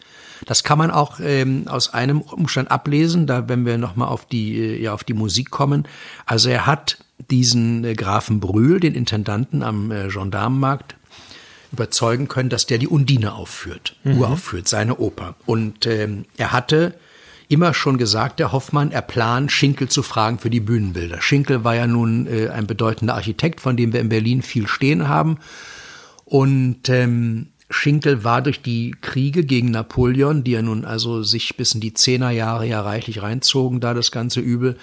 [0.45, 4.57] Das kann man auch ähm, aus einem Umstand ablesen, da wenn wir nochmal auf die,
[4.57, 5.88] äh, ja, auf die Musik kommen.
[6.26, 6.97] Also er hat
[7.32, 10.95] diesen äh, Grafen Brühl, den Intendanten am äh, Gendarmenmarkt,
[11.71, 14.19] überzeugen können, dass der die Undine aufführt, mhm.
[14.19, 15.36] uraufführt, seine Oper.
[15.45, 16.95] Und ähm, er hatte
[17.49, 21.21] immer schon gesagt, der Hoffmann, er plant, Schinkel zu fragen für die Bühnenbilder.
[21.21, 25.07] Schinkel war ja nun äh, ein bedeutender Architekt, von dem wir in Berlin viel stehen
[25.07, 25.37] haben.
[26.25, 31.73] Und ähm, Schinkel war durch die Kriege gegen Napoleon, die ja nun also sich bis
[31.73, 34.77] in die Zehnerjahre ja reichlich reinzogen, da das ganze Übel,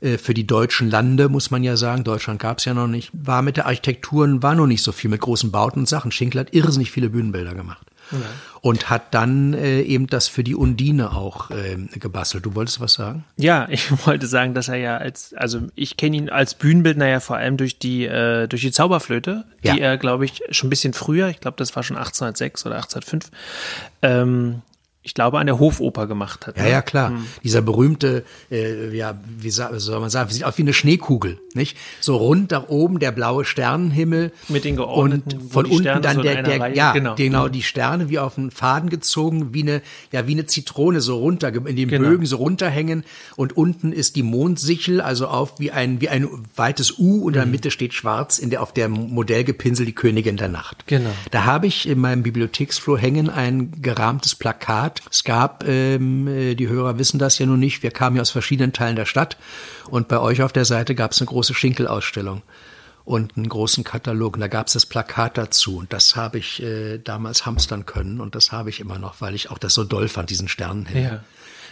[0.00, 3.10] äh, für die deutschen Lande, muss man ja sagen, Deutschland gab es ja noch nicht,
[3.12, 6.12] war mit der Architektur, war noch nicht so viel mit großen Bauten und Sachen.
[6.12, 7.86] Schinkel hat irrsinnig viele Bühnenbilder gemacht.
[8.14, 8.26] Ja.
[8.60, 12.46] Und hat dann äh, eben das für die Undine auch äh, gebastelt.
[12.46, 13.24] Du wolltest was sagen?
[13.36, 17.20] Ja, ich wollte sagen, dass er ja als, also ich kenne ihn als Bühnenbildner ja
[17.20, 19.74] vor allem durch die, äh, durch die Zauberflöte, ja.
[19.74, 22.76] die er, glaube ich, schon ein bisschen früher, ich glaube, das war schon 1806 oder
[22.76, 23.30] 1805,
[24.02, 24.62] ähm,
[25.06, 26.56] ich glaube, an der Hofoper gemacht hat.
[26.56, 26.70] Ja, ne?
[26.70, 27.10] ja, klar.
[27.10, 27.26] Mhm.
[27.44, 31.76] Dieser berühmte, äh, ja, wie soll man sagen, sieht aus wie eine Schneekugel, nicht?
[32.00, 34.32] So rund da oben der blaue Sternenhimmel.
[34.48, 37.62] Mit den geordneten, und von unten dann so der, der Reihe, ja, genau, genau die
[37.62, 41.76] Sterne wie auf einen Faden gezogen, wie eine, ja, wie eine Zitrone so runter, in
[41.76, 42.08] den genau.
[42.08, 43.04] Bögen so runterhängen
[43.36, 46.26] und unten ist die Mondsichel, also auf wie ein, wie ein
[46.56, 47.52] weites U und in der mhm.
[47.52, 50.86] Mitte steht schwarz in der, auf der Modell gepinselt die Königin der Nacht.
[50.86, 51.10] Genau.
[51.30, 55.10] Da habe ich in meinem Bibliotheksflur hängen ein gerahmtes Plakat hat.
[55.10, 58.30] Es gab, ähm, äh, die Hörer wissen das ja nun nicht, wir kamen ja aus
[58.30, 59.36] verschiedenen Teilen der Stadt
[59.88, 62.42] und bei euch auf der Seite gab es eine große Schinkelausstellung
[63.04, 64.34] und einen großen Katalog.
[64.34, 65.78] Und da gab es das Plakat dazu.
[65.78, 68.20] Und das habe ich äh, damals hamstern können.
[68.20, 71.02] Und das habe ich immer noch, weil ich auch das so doll fand, diesen Sternenhimmel.
[71.02, 71.24] Ja.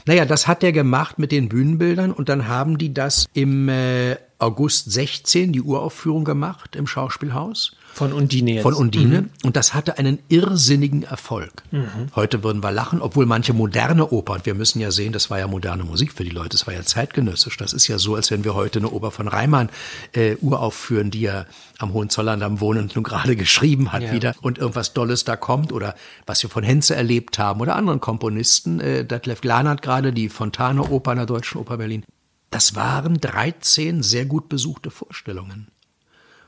[0.04, 2.12] Naja, das hat er gemacht mit den Bühnenbildern.
[2.12, 7.76] Und dann haben die das im äh, August 16 die Uraufführung gemacht im Schauspielhaus.
[7.94, 8.62] Von Undine jetzt.
[8.62, 9.22] Von Undine.
[9.22, 9.30] Mhm.
[9.44, 11.62] Und das hatte einen irrsinnigen Erfolg.
[11.70, 12.08] Mhm.
[12.16, 15.38] Heute würden wir lachen, obwohl manche moderne Oper, und wir müssen ja sehen, das war
[15.38, 17.56] ja moderne Musik für die Leute, das war ja zeitgenössisch.
[17.58, 19.68] Das ist ja so, als wenn wir heute eine Oper von Reimann
[20.12, 21.44] äh, uraufführen, die ja
[21.78, 24.12] am Hohenzollern am Wohnen nun gerade geschrieben hat ja.
[24.12, 25.94] wieder und irgendwas Dolles da kommt oder
[26.26, 28.80] was wir von Henze erlebt haben oder anderen Komponisten.
[28.80, 32.04] Äh, Detlef Glanert gerade, die Fontane-Oper in der Deutschen Oper Berlin.
[32.50, 35.71] Das waren 13 sehr gut besuchte Vorstellungen.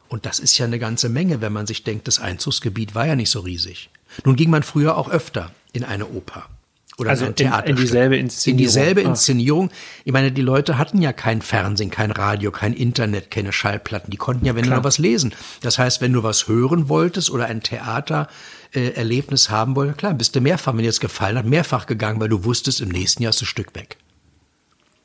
[0.09, 3.17] Und das ist ja eine ganze Menge, wenn man sich denkt, das Einzugsgebiet war ja
[3.17, 3.91] nicht so riesig.
[4.25, 6.49] Nun ging man früher auch öfter in eine Oper.
[6.97, 7.67] Oder also in ein Theater.
[7.67, 8.59] In, in dieselbe Inszenierung.
[8.59, 9.09] In dieselbe ah.
[9.09, 9.71] Inszenierung.
[10.05, 14.11] Ich meine, die Leute hatten ja kein Fernsehen, kein Radio, kein Internet, keine Schallplatten.
[14.11, 14.77] Die konnten ja, wenn Klar.
[14.77, 15.35] nur was lesen.
[15.63, 20.37] Das heißt, wenn du was hören wolltest oder ein Theatererlebnis äh, haben wolltest, klar, bist
[20.37, 23.31] du mehrfach, wenn dir das gefallen hat, mehrfach gegangen, weil du wusstest, im nächsten Jahr
[23.31, 23.97] ist das Stück weg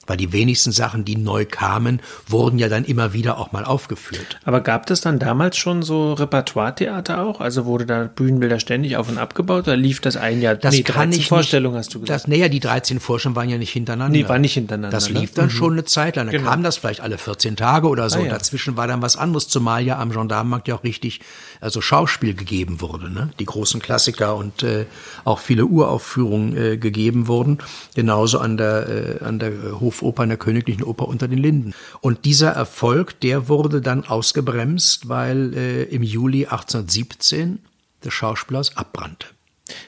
[0.09, 4.39] weil die wenigsten Sachen, die neu kamen, wurden ja dann immer wieder auch mal aufgeführt.
[4.43, 7.39] Aber gab es dann damals schon so Repertoire-Theater auch?
[7.39, 10.55] Also wurde da Bühnenbilder ständig auf und abgebaut oder lief das ein Jahr?
[10.55, 12.23] Das nee, kann 13 Vorstellungen hast du gesagt.
[12.23, 14.17] Das, naja, die 13 Vorstellungen waren ja nicht hintereinander.
[14.17, 14.89] Nee, war nicht hintereinander.
[14.89, 15.51] Das lief dann mhm.
[15.51, 16.25] schon eine Zeit lang.
[16.25, 16.49] Dann genau.
[16.49, 18.19] kam das vielleicht alle 14 Tage oder so.
[18.19, 18.29] Ah, ja.
[18.29, 21.21] Dazwischen war dann was anderes, zumal ja am Gendarmenmarkt ja auch richtig
[21.61, 23.11] also Schauspiel gegeben wurde.
[23.11, 23.29] Ne?
[23.39, 24.85] Die großen Klassiker und äh,
[25.23, 27.59] auch viele Uraufführungen äh, gegeben wurden.
[27.95, 31.73] Genauso an der, äh, an der Hof Hofoper in der Königlichen Oper unter den Linden.
[31.99, 37.59] Und dieser Erfolg, der wurde dann ausgebremst, weil äh, im Juli 1817
[38.03, 39.27] des Schauspielers abbrannte.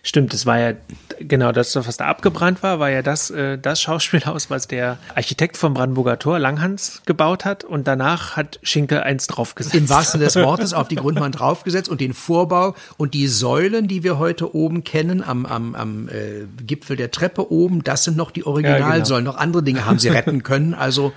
[0.03, 0.73] Stimmt, das war ja
[1.19, 5.57] genau das, was da abgebrannt war, war ja das, äh, das Schauspielhaus, was der Architekt
[5.57, 7.63] vom Brandenburger Tor, Langhans, gebaut hat.
[7.63, 9.75] Und danach hat Schinkel eins draufgesetzt.
[9.75, 14.03] Im wahrsten des Wortes auf die Grundmann draufgesetzt und den Vorbau und die Säulen, die
[14.03, 18.31] wir heute oben kennen, am, am, am äh, Gipfel der Treppe oben, das sind noch
[18.31, 19.25] die Originalsäulen.
[19.25, 19.31] Ja, genau.
[19.31, 20.73] Noch andere Dinge haben sie retten können.
[20.73, 21.13] Also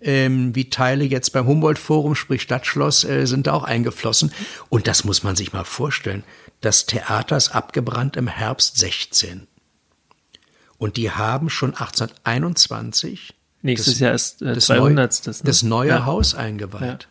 [0.00, 4.32] ähm, wie Teile jetzt beim Humboldt-Forum, sprich Stadtschloss, äh, sind da auch eingeflossen.
[4.68, 6.24] Und das muss man sich mal vorstellen
[6.64, 9.46] das Theater ist abgebrannt im Herbst 16.
[10.78, 15.26] Und die haben schon 1821 Nächstes das, Jahr ist äh, 200.
[15.26, 15.38] Neu, ne?
[15.44, 16.04] das neue ja.
[16.04, 17.02] Haus eingeweiht.
[17.04, 17.08] Ja.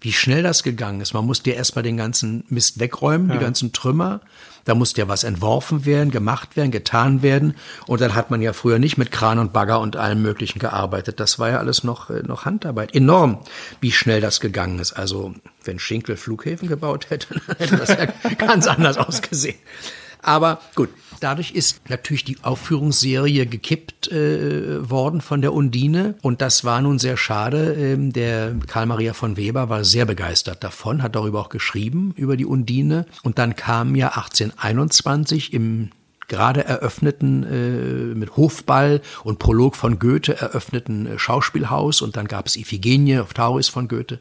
[0.00, 1.12] Wie schnell das gegangen ist.
[1.12, 3.36] Man musste ja erstmal den ganzen Mist wegräumen, ja.
[3.36, 4.20] die ganzen Trümmer.
[4.64, 7.54] Da musste ja was entworfen werden, gemacht werden, getan werden.
[7.86, 11.20] Und dann hat man ja früher nicht mit Kran und Bagger und allem Möglichen gearbeitet.
[11.20, 12.94] Das war ja alles noch, äh, noch Handarbeit.
[12.94, 13.38] Enorm,
[13.80, 14.92] wie schnell das gegangen ist.
[14.92, 15.34] Also,
[15.64, 18.06] wenn Schinkel Flughäfen gebaut hätte, dann hätte das ja
[18.38, 19.56] ganz anders ausgesehen.
[20.22, 20.90] Aber gut,
[21.22, 26.14] dadurch ist natürlich die Aufführungsserie gekippt äh, worden von der Undine.
[26.22, 27.74] Und das war nun sehr schade.
[27.74, 32.36] Ähm, der Karl Maria von Weber war sehr begeistert davon, hat darüber auch geschrieben über
[32.36, 33.06] die Undine.
[33.22, 35.90] Und dann kam ja 1821 im
[36.28, 42.02] gerade eröffneten äh, mit Hofball und Prolog von Goethe eröffneten äh, Schauspielhaus.
[42.02, 44.20] Und dann gab es Iphigenie auf Tauris von Goethe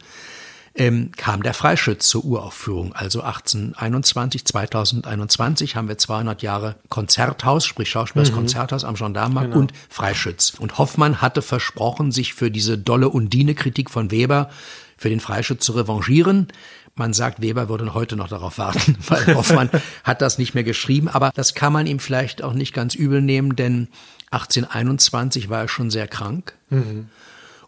[0.78, 2.94] ähm, kam der Freischütz zur Uraufführung.
[2.94, 8.36] Also 1821, 2021 haben wir 200 Jahre Konzerthaus, sprich Schauspielers mhm.
[8.36, 9.62] Konzerthaus am Gendarmenmarkt genau.
[9.62, 10.54] und Freischütz.
[10.60, 14.50] Und Hoffmann hatte versprochen, sich für diese dolle Undine-Kritik von Weber
[14.98, 16.48] für den Freischütz zu revanchieren.
[16.96, 19.70] Man sagt, Weber würde heute noch darauf warten, weil Hoffmann
[20.04, 21.08] hat das nicht mehr geschrieben.
[21.08, 23.88] Aber das kann man ihm vielleicht auch nicht ganz übel nehmen, denn
[24.32, 26.54] 1821 war er schon sehr krank.
[26.70, 27.10] Mhm.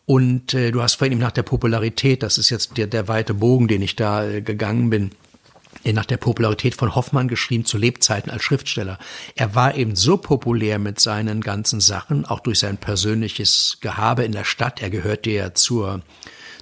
[0.09, 3.67] Und äh, du hast vorhin nach der Popularität, das ist jetzt der, der weite Bogen,
[3.67, 5.11] den ich da äh, gegangen bin,
[5.83, 8.97] äh, nach der Popularität von Hoffmann geschrieben zu Lebzeiten als Schriftsteller.
[9.35, 14.31] Er war eben so populär mit seinen ganzen Sachen, auch durch sein persönliches Gehabe in
[14.31, 14.81] der Stadt.
[14.81, 16.01] Er gehörte ja zur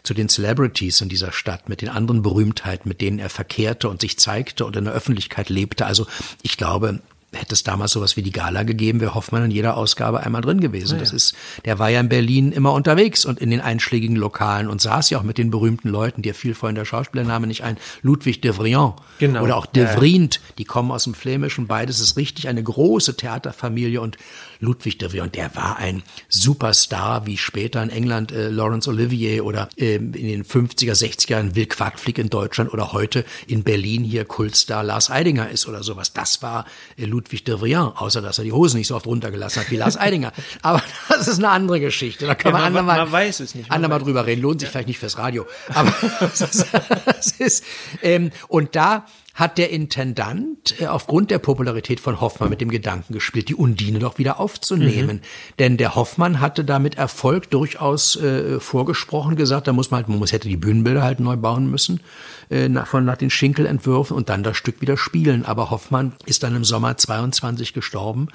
[0.03, 4.01] zu den Celebrities in dieser Stadt, mit den anderen Berühmtheiten, mit denen er verkehrte und
[4.01, 5.85] sich zeigte und in der Öffentlichkeit lebte.
[5.85, 6.05] Also
[6.43, 6.99] ich glaube,
[7.33, 10.61] hätte es damals sowas wie die Gala gegeben, wäre Hoffmann in jeder Ausgabe einmal drin
[10.61, 10.95] gewesen.
[10.95, 10.99] Ja.
[10.99, 14.81] Das ist, der war ja in Berlin immer unterwegs und in den einschlägigen Lokalen und
[14.81, 18.41] saß ja auch mit den berühmten Leuten, dir fiel vorhin der Schauspielername nicht ein, Ludwig
[18.41, 19.43] de Vriand genau.
[19.43, 23.99] oder auch de Vriend, die kommen aus dem Flämischen, beides ist richtig, eine große Theaterfamilie
[23.99, 24.17] und
[24.59, 29.69] Ludwig de Vriand, der war ein Superstar, wie später in England äh, Laurence Olivier oder
[29.77, 34.25] äh, in den 50er, 60er Jahren Will Quadflieg in Deutschland oder heute in Berlin hier
[34.25, 36.13] Kultstar Lars Eidinger ist oder sowas.
[36.13, 36.65] Das war
[36.97, 39.77] äh, Ludwig de Vriand, außer dass er die Hosen nicht so oft runtergelassen hat wie
[39.77, 40.31] Lars Eidinger.
[40.61, 42.25] Aber das ist eine andere Geschichte.
[42.25, 43.71] Da kann ja, man, man, andermal, man weiß es nicht.
[43.71, 44.41] Andermal drüber reden.
[44.41, 44.71] Lohnt sich ja.
[44.71, 45.45] vielleicht nicht fürs Radio.
[45.73, 46.65] Aber das ist,
[47.05, 47.63] das ist
[48.01, 49.05] ähm, und da
[49.37, 53.99] hat der Intendant äh, aufgrund der Popularität von Hoffmann mit dem Gedanken gespielt, die Undine
[53.99, 55.17] doch wieder aufzunehmen.
[55.17, 55.55] Mhm.
[55.59, 60.17] Denn der Hoffmann hatte damit Erfolg durchaus äh, vorgesprochen, gesagt, da muss man halt, man
[60.17, 61.99] muss, hätte die Bühnenbilder halt neu bauen müssen,
[62.49, 65.45] äh, nach, von, nach den Schinkelentwürfen und dann das Stück wieder spielen.
[65.45, 68.29] Aber Hoffmann ist dann im Sommer 22 gestorben.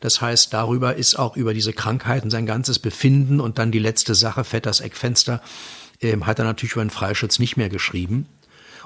[0.00, 4.14] Das heißt, darüber ist auch über diese Krankheiten sein ganzes Befinden und dann die letzte
[4.14, 5.40] Sache, Vetters Eckfenster,
[6.02, 8.26] ähm, hat er natürlich über den Freischütz nicht mehr geschrieben.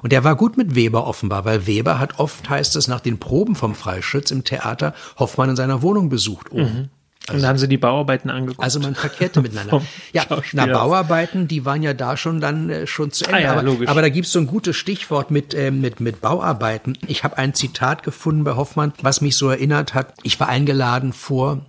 [0.03, 3.19] Und er war gut mit Weber offenbar, weil Weber hat oft, heißt es, nach den
[3.19, 6.63] Proben vom Freischütz im Theater Hoffmann in seiner Wohnung besucht oben.
[6.63, 6.89] Mhm.
[7.29, 8.63] Also, und da haben sie die Bauarbeiten angeguckt.
[8.63, 9.83] Also man verkehrte miteinander.
[10.13, 13.37] ja, na, Bauarbeiten, die waren ja da schon dann äh, schon zu Ende.
[13.37, 13.89] Ah, ja, aber, logisch.
[13.89, 16.97] aber da gibt's so ein gutes Stichwort mit, äh, mit, mit Bauarbeiten.
[17.09, 20.15] Ich habe ein Zitat gefunden bei Hoffmann, was mich so erinnert hat.
[20.23, 21.63] Ich war eingeladen vor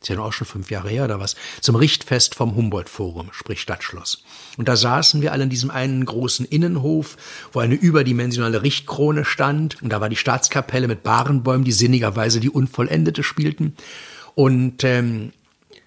[0.00, 4.22] ist ja auch schon fünf Jahre her oder was, zum Richtfest vom Humboldt-Forum, sprich Stadtschloss.
[4.56, 7.16] Und da saßen wir alle in diesem einen großen Innenhof,
[7.52, 9.82] wo eine überdimensionale Richtkrone stand.
[9.82, 13.74] Und da war die Staatskapelle mit Barenbäumen, die sinnigerweise die Unvollendete spielten.
[14.34, 15.32] Und ähm,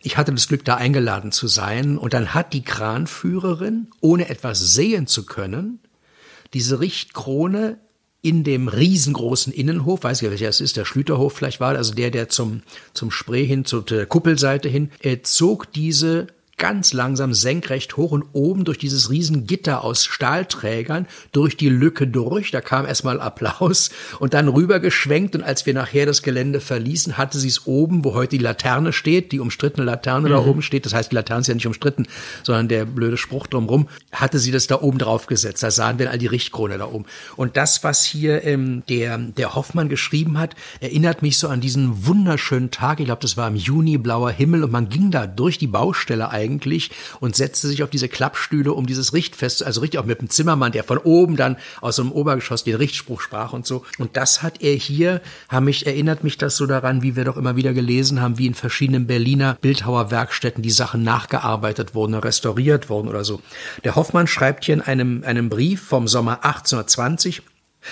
[0.01, 1.97] ich hatte das Glück, da eingeladen zu sein.
[1.97, 5.79] Und dann hat die Kranführerin, ohne etwas sehen zu können,
[6.53, 7.77] diese Richtkrone
[8.21, 12.11] in dem riesengroßen Innenhof, weiß ich welcher es ist, der Schlüterhof vielleicht war, also der,
[12.11, 12.61] der zum,
[12.93, 16.27] zum Spree hin, zur Kuppelseite hin, er zog diese
[16.61, 22.51] ganz langsam senkrecht hoch und oben durch dieses Riesengitter aus Stahlträgern durch die Lücke durch.
[22.51, 23.89] Da kam erstmal Applaus
[24.19, 28.13] und dann rübergeschwenkt und als wir nachher das Gelände verließen, hatte sie es oben, wo
[28.13, 30.33] heute die Laterne steht, die umstrittene Laterne mhm.
[30.33, 30.85] da oben steht.
[30.85, 32.05] Das heißt, die Laterne ist ja nicht umstritten,
[32.43, 35.63] sondern der blöde Spruch drumrum, hatte sie das da oben drauf gesetzt.
[35.63, 37.05] Da sahen wir all die Richtkrone da oben.
[37.37, 42.05] Und das, was hier ähm, der, der Hoffmann geschrieben hat, erinnert mich so an diesen
[42.05, 42.99] wunderschönen Tag.
[42.99, 46.29] Ich glaube, das war im Juni, blauer Himmel und man ging da durch die Baustelle
[46.29, 50.21] eigentlich eigentlich und setzte sich auf diese Klappstühle, um dieses Richtfest, also richtig auch mit
[50.21, 53.83] dem Zimmermann, der von oben dann aus dem Obergeschoss den Richtspruch sprach und so.
[53.97, 57.37] Und das hat er hier, haben mich, erinnert mich das so daran, wie wir doch
[57.37, 63.07] immer wieder gelesen haben, wie in verschiedenen Berliner Bildhauerwerkstätten die Sachen nachgearbeitet wurden, restauriert wurden
[63.07, 63.41] oder so.
[63.83, 67.41] Der Hoffmann schreibt hier in einem, einem Brief vom Sommer 1820,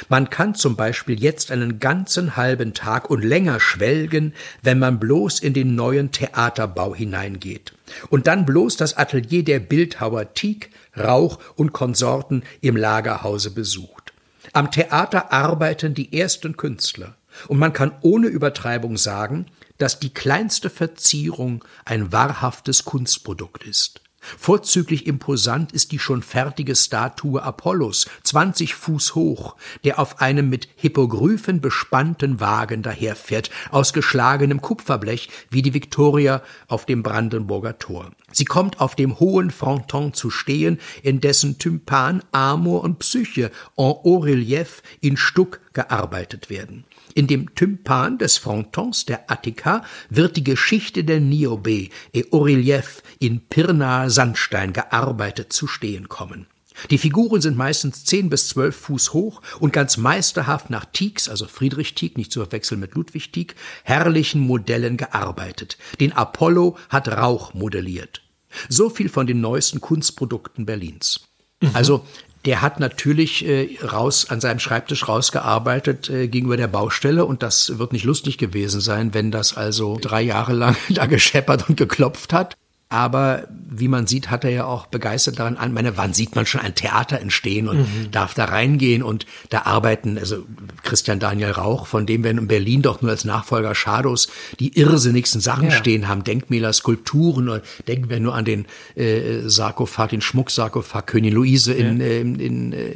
[0.08, 5.40] man kann zum Beispiel jetzt einen ganzen halben Tag und länger schwelgen, wenn man bloß
[5.40, 7.74] in den neuen Theaterbau hineingeht
[8.10, 14.14] und dann bloß das Atelier der Bildhauer Tieck, Rauch und Konsorten im Lagerhause besucht.
[14.54, 17.16] Am Theater arbeiten die ersten Künstler,
[17.48, 19.46] und man kann ohne Übertreibung sagen,
[19.78, 24.02] dass die kleinste Verzierung ein wahrhaftes Kunstprodukt ist.
[24.22, 30.68] Vorzüglich imposant ist die schon fertige Statue Apollos, 20 Fuß hoch, der auf einem mit
[30.76, 38.12] Hippogryphen bespannten Wagen daherfährt, aus geschlagenem Kupferblech, wie die Victoria auf dem Brandenburger Tor.
[38.32, 43.86] Sie kommt auf dem hohen Fronton zu stehen, in dessen Tympan Amor und Psyche en
[43.86, 46.86] haut relief in Stuck gearbeitet werden.
[47.16, 53.42] In dem Tympan des Frontons der Attika wird die Geschichte der Niobe et Aurelief in
[53.42, 56.48] Pirnaer Sandstein gearbeitet zu stehen kommen.
[56.90, 61.46] Die Figuren sind meistens zehn bis zwölf Fuß hoch und ganz meisterhaft nach Tiecks, also
[61.46, 65.78] Friedrich Tieck, nicht zu verwechseln mit Ludwig Tieck, herrlichen Modellen gearbeitet.
[66.00, 68.22] Den Apollo hat Rauch modelliert.
[68.68, 71.22] So viel von den neuesten Kunstprodukten Berlins.
[71.62, 71.70] Mhm.
[71.74, 72.06] Also
[72.46, 77.78] der hat natürlich äh, raus an seinem Schreibtisch rausgearbeitet äh, gegenüber der Baustelle und das
[77.78, 82.32] wird nicht lustig gewesen sein, wenn das also drei Jahre lang da gescheppert und geklopft
[82.32, 82.56] hat.
[82.92, 85.74] Aber wie man sieht, hat er ja auch begeistert daran an.
[85.74, 88.10] Meine, wann sieht man schon ein Theater entstehen und mhm.
[88.12, 90.44] darf da reingehen und da arbeiten, also
[90.82, 94.30] Christian Daniel Rauch, von dem wir in Berlin doch nur als Nachfolger Shadows
[94.60, 95.72] die irrsinnigsten Sachen ja.
[95.72, 98.66] stehen haben, Denkmäler, Skulpturen, oder denken wir nur an den
[98.96, 102.08] äh, Sarkophag, den Schmucksarkophag Königin Luise in, ja.
[102.08, 102.96] äh, in, in äh,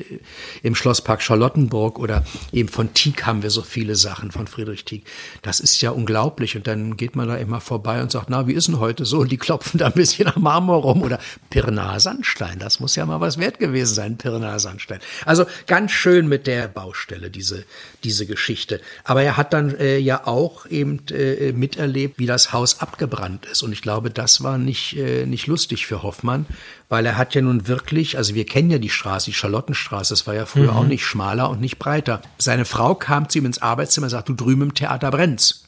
[0.63, 5.03] im Schlosspark Charlottenburg oder eben von Tieck haben wir so viele Sachen, von Friedrich Tieck.
[5.43, 8.53] Das ist ja unglaublich und dann geht man da immer vorbei und sagt, na, wie
[8.53, 9.19] ist denn heute so?
[9.19, 11.19] Und die klopfen da ein bisschen am Marmor rum oder
[11.49, 12.57] Pirnaer Sandstein.
[12.59, 14.99] Das muss ja mal was wert gewesen sein, Pirnaer Sandstein.
[15.25, 17.65] Also ganz schön mit der Baustelle, diese,
[18.03, 18.81] diese Geschichte.
[19.03, 23.61] Aber er hat dann äh, ja auch eben äh, miterlebt, wie das Haus abgebrannt ist.
[23.61, 26.45] Und ich glaube, das war nicht, äh, nicht lustig für Hoffmann,
[26.89, 30.27] weil er hat ja nun wirklich, also wir kennen ja die Straße, die Charlottenstraße, das
[30.27, 30.77] war ja früher mhm.
[30.77, 32.21] auch nicht schmaler und nicht breiter.
[32.37, 35.62] Seine Frau kam zu ihm ins Arbeitszimmer und sagt, du drüben im Theater brennt's.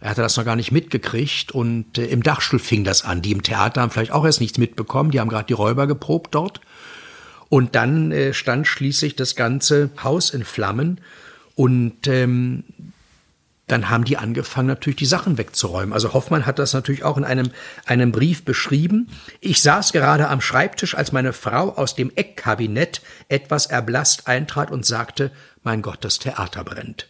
[0.00, 3.22] Er hatte das noch gar nicht mitgekriegt und äh, im Dachstuhl fing das an.
[3.22, 6.34] Die im Theater haben vielleicht auch erst nichts mitbekommen, die haben gerade die Räuber geprobt
[6.34, 6.60] dort.
[7.48, 11.00] Und dann äh, stand schließlich das ganze Haus in Flammen
[11.54, 12.64] und ähm,
[13.68, 15.92] dann haben die angefangen, natürlich die Sachen wegzuräumen.
[15.92, 17.50] Also Hoffmann hat das natürlich auch in einem,
[17.84, 19.08] einem Brief beschrieben.
[19.40, 24.86] Ich saß gerade am Schreibtisch, als meine Frau aus dem Eckkabinett etwas erblasst eintrat und
[24.86, 25.30] sagte,
[25.62, 27.08] mein Gott, das Theater brennt.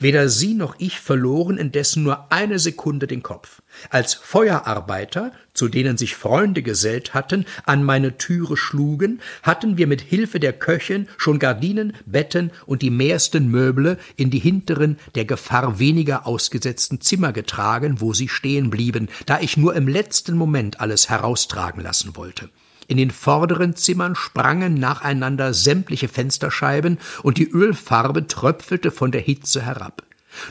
[0.00, 3.62] Weder sie noch ich verloren indessen nur eine Sekunde den Kopf.
[3.90, 10.00] Als Feuerarbeiter, zu denen sich Freunde gesellt hatten, an meine Türe schlugen, hatten wir mit
[10.00, 15.78] Hilfe der Köchin schon Gardinen, Betten und die mehrsten Möble in die hinteren, der Gefahr
[15.78, 21.08] weniger ausgesetzten Zimmer getragen, wo sie stehen blieben, da ich nur im letzten Moment alles
[21.08, 22.50] heraustragen lassen wollte.
[22.88, 29.62] In den vorderen Zimmern sprangen nacheinander sämtliche Fensterscheiben und die Ölfarbe tröpfelte von der Hitze
[29.62, 30.02] herab.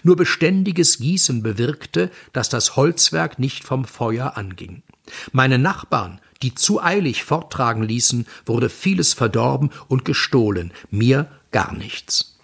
[0.03, 4.83] Nur beständiges Gießen bewirkte, dass das Holzwerk nicht vom Feuer anging.
[5.31, 12.37] Meine Nachbarn, die zu eilig forttragen ließen, wurde vieles verdorben und gestohlen, mir gar nichts.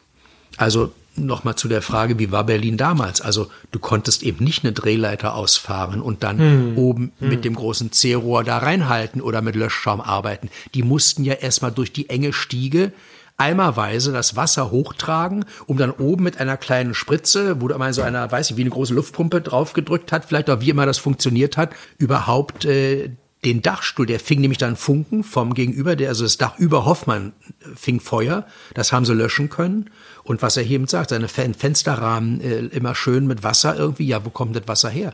[0.57, 3.21] Also nochmal zu der Frage, wie war Berlin damals?
[3.21, 6.77] Also du konntest eben nicht eine Drehleiter ausfahren und dann hm.
[6.77, 7.29] oben hm.
[7.29, 10.49] mit dem großen C-Rohr da reinhalten oder mit Löschschaum arbeiten.
[10.73, 12.91] Die mussten ja erstmal durch die enge Stiege
[13.37, 18.01] eimerweise das Wasser hochtragen, um dann oben mit einer kleinen Spritze, wo da mal so
[18.01, 21.57] einer, weiß ich, wie eine große Luftpumpe draufgedrückt hat, vielleicht auch wie immer das funktioniert
[21.57, 23.09] hat, überhaupt äh,
[23.43, 27.33] den Dachstuhl, der fing nämlich dann Funken vom Gegenüber, der, also das Dach über Hoffmann
[27.75, 29.89] fing Feuer, das haben sie löschen können.
[30.23, 34.29] Und was er eben sagt, seine Fensterrahmen äh, immer schön mit Wasser irgendwie, ja, wo
[34.29, 35.13] kommt das Wasser her?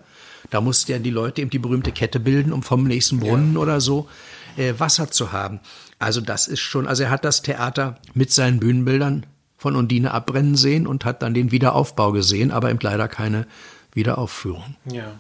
[0.52, 3.60] Da mussten ja die Leute eben die berühmte Kette bilden, um vom nächsten Brunnen ja.
[3.60, 4.08] oder so
[4.56, 5.60] äh, Wasser zu haben.
[5.98, 9.26] Also das ist schon, also er hat das Theater mit seinen Bühnenbildern
[9.58, 13.46] von Undine abbrennen sehen und hat dann den Wiederaufbau gesehen, aber eben leider keine
[13.94, 14.76] Wiederaufführung.
[14.86, 15.12] Ja.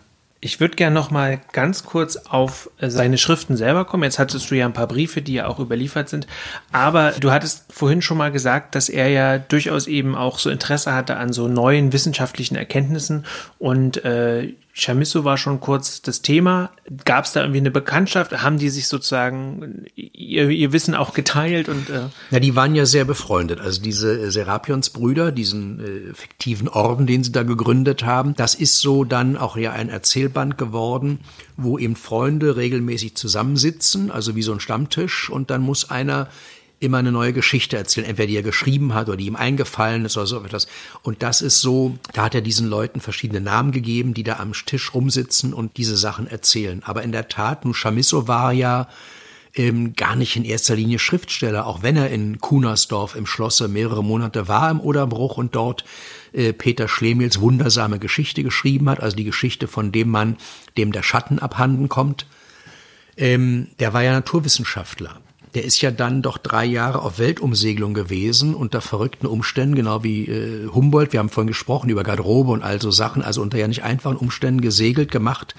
[0.42, 4.04] Ich würde gerne noch mal ganz kurz auf äh, seine Schriften selber kommen.
[4.04, 6.28] Jetzt hattest du ja ein paar Briefe, die ja auch überliefert sind.
[6.72, 10.94] Aber du hattest vorhin schon mal gesagt, dass er ja durchaus eben auch so Interesse
[10.94, 13.26] hatte an so neuen wissenschaftlichen Erkenntnissen
[13.58, 16.72] und äh, Chamisso war schon kurz das Thema.
[17.06, 18.42] Gab es da irgendwie eine Bekanntschaft?
[18.42, 21.70] Haben die sich sozusagen ihr, ihr Wissen auch geteilt?
[21.70, 23.60] Und, äh ja, die waren ja sehr befreundet.
[23.60, 29.04] Also diese Serapions-Brüder, diesen äh, fiktiven Orden, den sie da gegründet haben, das ist so
[29.04, 31.20] dann auch ja ein Erzählband geworden,
[31.58, 36.30] wo eben Freunde regelmäßig zusammensitzen, also wie so ein Stammtisch, und dann muss einer
[36.80, 40.18] immer eine neue Geschichte erzählen, entweder die er geschrieben hat oder die ihm eingefallen ist
[40.18, 40.68] oder so etwas.
[41.04, 44.54] Und das ist so, da hat er diesen Leuten verschiedene Namen gegeben, die da am
[44.54, 46.82] Tisch rumsitzen und diese Sachen erzählen.
[46.84, 48.88] Aber in der Tat, nun Chamisso war ja
[49.56, 54.04] ähm, gar nicht in erster Linie Schriftsteller, auch wenn er in Kunersdorf im Schlosse mehrere
[54.04, 55.84] Monate war im Oderbruch und dort
[56.32, 60.38] äh, Peter Schlemils wundersame Geschichte geschrieben hat, also die Geschichte von dem Mann,
[60.78, 62.26] dem der Schatten abhanden kommt.
[63.18, 65.20] Ähm, der war ja Naturwissenschaftler
[65.54, 70.26] der ist ja dann doch drei Jahre auf Weltumsegelung gewesen unter verrückten Umständen, genau wie
[70.26, 71.14] äh, Humboldt.
[71.14, 74.18] Wir haben vorhin gesprochen über Garderobe und all so Sachen, also unter ja nicht einfachen
[74.18, 75.56] Umständen gesegelt, gemacht,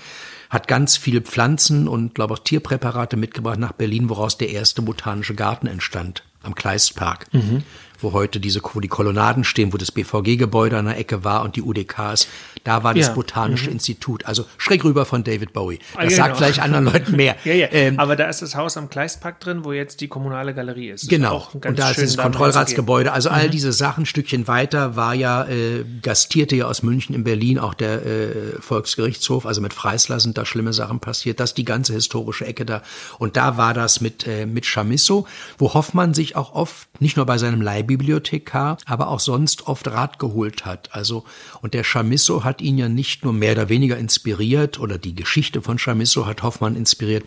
[0.48, 5.34] hat ganz viele Pflanzen und glaube auch Tierpräparate mitgebracht nach Berlin, woraus der erste botanische
[5.34, 7.26] Garten entstand am Kleistpark.
[7.32, 7.62] Mhm
[8.02, 11.56] wo heute diese, wo die Kolonnaden stehen, wo das BVG-Gebäude an der Ecke war und
[11.56, 12.28] die UDKs,
[12.64, 13.12] da war das ja.
[13.12, 13.74] Botanische mhm.
[13.74, 15.78] Institut, also schräg rüber von David Bowie.
[15.94, 16.36] Das ah, sagt genau.
[16.38, 17.36] vielleicht anderen Leuten mehr.
[17.44, 17.68] ja, ja.
[17.72, 21.08] Ähm, Aber da ist das Haus am Kleistpark drin, wo jetzt die kommunale Galerie ist.
[21.08, 21.48] Genau.
[21.52, 23.12] und da ist das Kontrollratsgebäude.
[23.12, 23.34] Also mhm.
[23.36, 27.74] all diese Sachen, Stückchen weiter, war ja, äh, gastierte ja aus München in Berlin auch
[27.74, 28.30] der äh,
[28.60, 31.40] Volksgerichtshof, also mit Freisler sind da schlimme Sachen passiert.
[31.40, 32.82] Das die ganze historische Ecke da.
[33.18, 35.26] Und da war das mit, äh, mit Chamisso,
[35.58, 40.18] wo Hoffmann sich auch oft, nicht nur bei seinem Leihbibliothekar, aber auch sonst oft Rat
[40.18, 40.94] geholt hat.
[40.94, 41.24] Also,
[41.62, 45.62] und der Chamisso hat ihn ja nicht nur mehr oder weniger inspiriert oder die Geschichte
[45.62, 47.24] von Chamisso hat Hoffmann inspiriert,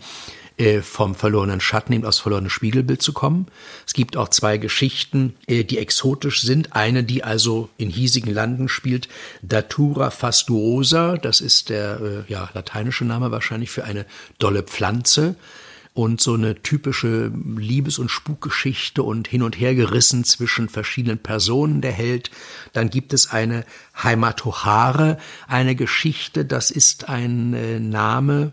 [0.56, 3.46] äh, vom verlorenen Schatten eben aus verlorenes Spiegelbild zu kommen.
[3.86, 6.76] Es gibt auch zwei Geschichten, äh, die exotisch sind.
[6.76, 9.08] Eine, die also in hiesigen Landen spielt,
[9.42, 14.06] Datura fastuosa, das ist der äh, ja, lateinische Name wahrscheinlich für eine
[14.38, 15.34] dolle Pflanze
[15.94, 21.80] und so eine typische Liebes- und Spukgeschichte und hin und her gerissen zwischen verschiedenen Personen
[21.80, 22.32] der Held.
[22.72, 23.64] Dann gibt es eine
[24.02, 28.52] Heimatohare, eine Geschichte, das ist ein äh, Name,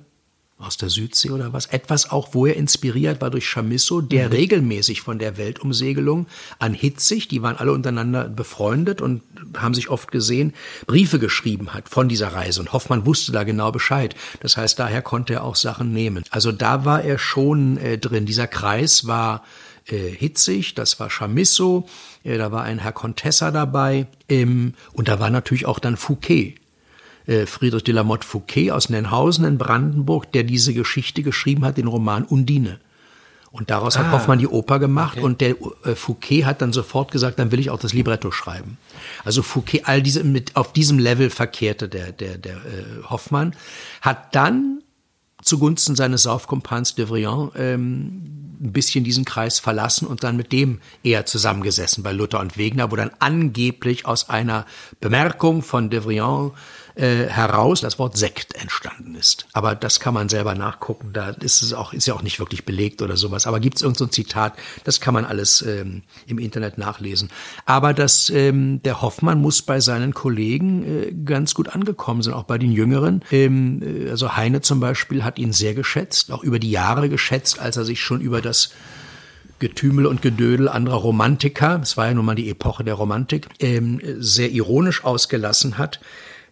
[0.61, 1.67] aus der Südsee oder was.
[1.67, 4.33] Etwas auch, wo er inspiriert war durch Chamisso, der mhm.
[4.33, 6.27] regelmäßig von der Weltumsegelung
[6.59, 9.21] an Hitzig, die waren alle untereinander befreundet und
[9.57, 10.53] haben sich oft gesehen,
[10.87, 12.59] Briefe geschrieben hat von dieser Reise.
[12.61, 14.15] Und Hoffmann wusste da genau Bescheid.
[14.39, 16.23] Das heißt, daher konnte er auch Sachen nehmen.
[16.29, 18.25] Also da war er schon äh, drin.
[18.25, 19.43] Dieser Kreis war
[19.87, 21.87] äh, Hitzig, das war Chamisso,
[22.23, 26.55] äh, da war ein Herr Contessa dabei und da war natürlich auch dann Fouquet
[27.45, 31.87] Friedrich de la Motte Fouquet aus Nenhausen in Brandenburg, der diese Geschichte geschrieben hat, den
[31.87, 32.79] Roman Undine.
[33.51, 35.25] Und daraus ah, hat Hoffmann die Oper gemacht okay.
[35.25, 38.77] und der äh, Fouquet hat dann sofort gesagt, dann will ich auch das Libretto schreiben.
[39.25, 43.53] Also Fouquet, all diese mit auf diesem Level verkehrte der der der äh, Hoffmann,
[43.99, 44.81] hat dann
[45.41, 50.79] zugunsten seines Saufkompans de Vriand ähm, ein bisschen diesen Kreis verlassen und dann mit dem
[51.03, 54.65] eher zusammengesessen bei Luther und Wegner, wo dann angeblich aus einer
[55.01, 56.53] Bemerkung von de Vriand
[56.95, 59.47] äh, heraus das Wort Sekt entstanden ist.
[59.53, 61.11] Aber das kann man selber nachgucken.
[61.13, 63.47] Da ist es auch, ist ja auch nicht wirklich belegt oder sowas.
[63.47, 67.29] Aber gibt es irgendein so Zitat, das kann man alles ähm, im Internet nachlesen.
[67.65, 72.43] Aber das, ähm, der Hoffmann muss bei seinen Kollegen äh, ganz gut angekommen sein, auch
[72.43, 73.23] bei den Jüngeren.
[73.31, 77.59] Ähm, äh, also Heine zum Beispiel hat ihn sehr geschätzt, auch über die Jahre geschätzt,
[77.59, 78.71] als er sich schon über das
[79.61, 84.01] Getümel und Gedödel anderer Romantiker, es war ja nun mal die Epoche der Romantik, ähm,
[84.17, 86.01] sehr ironisch ausgelassen hat.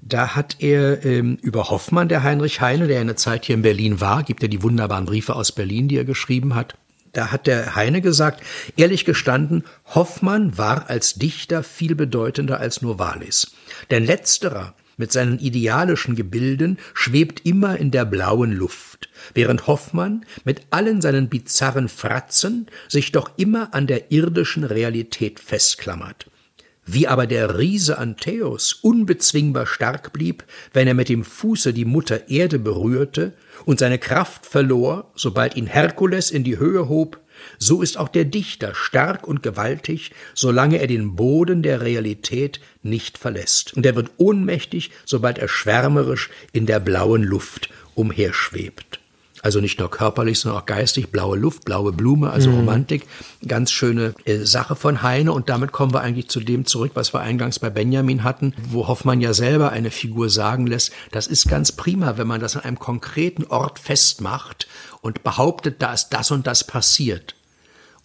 [0.02, 4.00] Da hat er ähm, über Hoffmann, der Heinrich Heine, der eine Zeit hier in Berlin
[4.00, 6.76] war, gibt ja die wunderbaren Briefe aus Berlin, die er geschrieben hat.
[7.12, 8.44] Da hat der Heine gesagt,
[8.78, 13.52] ehrlich gestanden, Hoffmann war als Dichter viel bedeutender als Novalis.
[13.90, 20.64] Denn letzterer mit seinen idealischen Gebilden schwebt immer in der blauen Luft, während Hoffmann mit
[20.72, 26.28] allen seinen bizarren Fratzen sich doch immer an der irdischen Realität festklammert.
[26.92, 32.30] Wie aber der Riese Antheus unbezwingbar stark blieb, wenn er mit dem Fuße die Mutter
[32.32, 33.34] Erde berührte
[33.66, 37.20] und seine Kraft verlor, sobald ihn Herkules in die Höhe hob,
[37.60, 43.20] so ist auch der Dichter stark und gewaltig, solange er den Boden der Realität nicht
[43.20, 43.76] verlässt.
[43.76, 48.99] Und er wird ohnmächtig, sobald er schwärmerisch in der blauen Luft umherschwebt.
[49.42, 51.12] Also nicht nur körperlich, sondern auch geistig.
[51.12, 52.58] Blaue Luft, blaue Blume, also mhm.
[52.58, 53.08] Romantik.
[53.48, 55.32] Ganz schöne äh, Sache von Heine.
[55.32, 58.88] Und damit kommen wir eigentlich zu dem zurück, was wir eingangs bei Benjamin hatten, wo
[58.88, 62.64] Hoffmann ja selber eine Figur sagen lässt, das ist ganz prima, wenn man das an
[62.64, 64.68] einem konkreten Ort festmacht
[65.02, 67.36] und behauptet, da ist das und das passiert.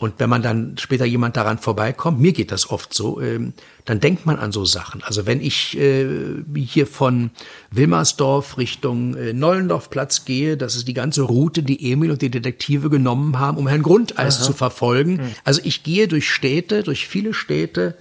[0.05, 3.55] Und wenn man dann später jemand daran vorbeikommt, mir geht das oft so, ähm,
[3.87, 5.03] dann denkt man an so Sachen.
[5.03, 6.07] Also wenn ich äh,
[6.55, 7.31] hier von
[7.71, 12.91] Wilmersdorf Richtung äh, Nollendorfplatz gehe, das ist die ganze Route, die Emil und die Detektive
[12.91, 14.45] genommen haben, um Herrn Grundeis Aha.
[14.45, 15.13] zu verfolgen.
[15.13, 15.35] Mhm.
[15.43, 17.97] Also ich gehe durch Städte, durch viele Städte,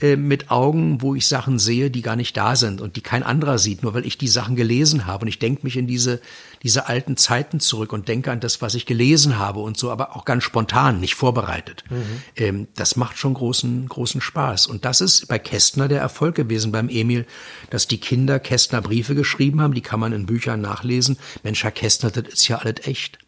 [0.00, 3.22] äh, mit Augen, wo ich Sachen sehe, die gar nicht da sind und die kein
[3.22, 5.22] anderer sieht, nur weil ich die Sachen gelesen habe.
[5.22, 6.20] Und ich denke mich in diese,
[6.62, 10.14] diese alten Zeiten zurück und denke an das, was ich gelesen habe und so, aber
[10.16, 11.84] auch ganz spontan, nicht vorbereitet.
[11.88, 12.22] Mhm.
[12.36, 14.66] Ähm, das macht schon großen, großen Spaß.
[14.66, 17.26] Und das ist bei Kästner der Erfolg gewesen, beim Emil,
[17.70, 21.18] dass die Kinder Kästner Briefe geschrieben haben, die kann man in Büchern nachlesen.
[21.42, 23.18] Mensch, Herr Kästner, das ist ja alles echt.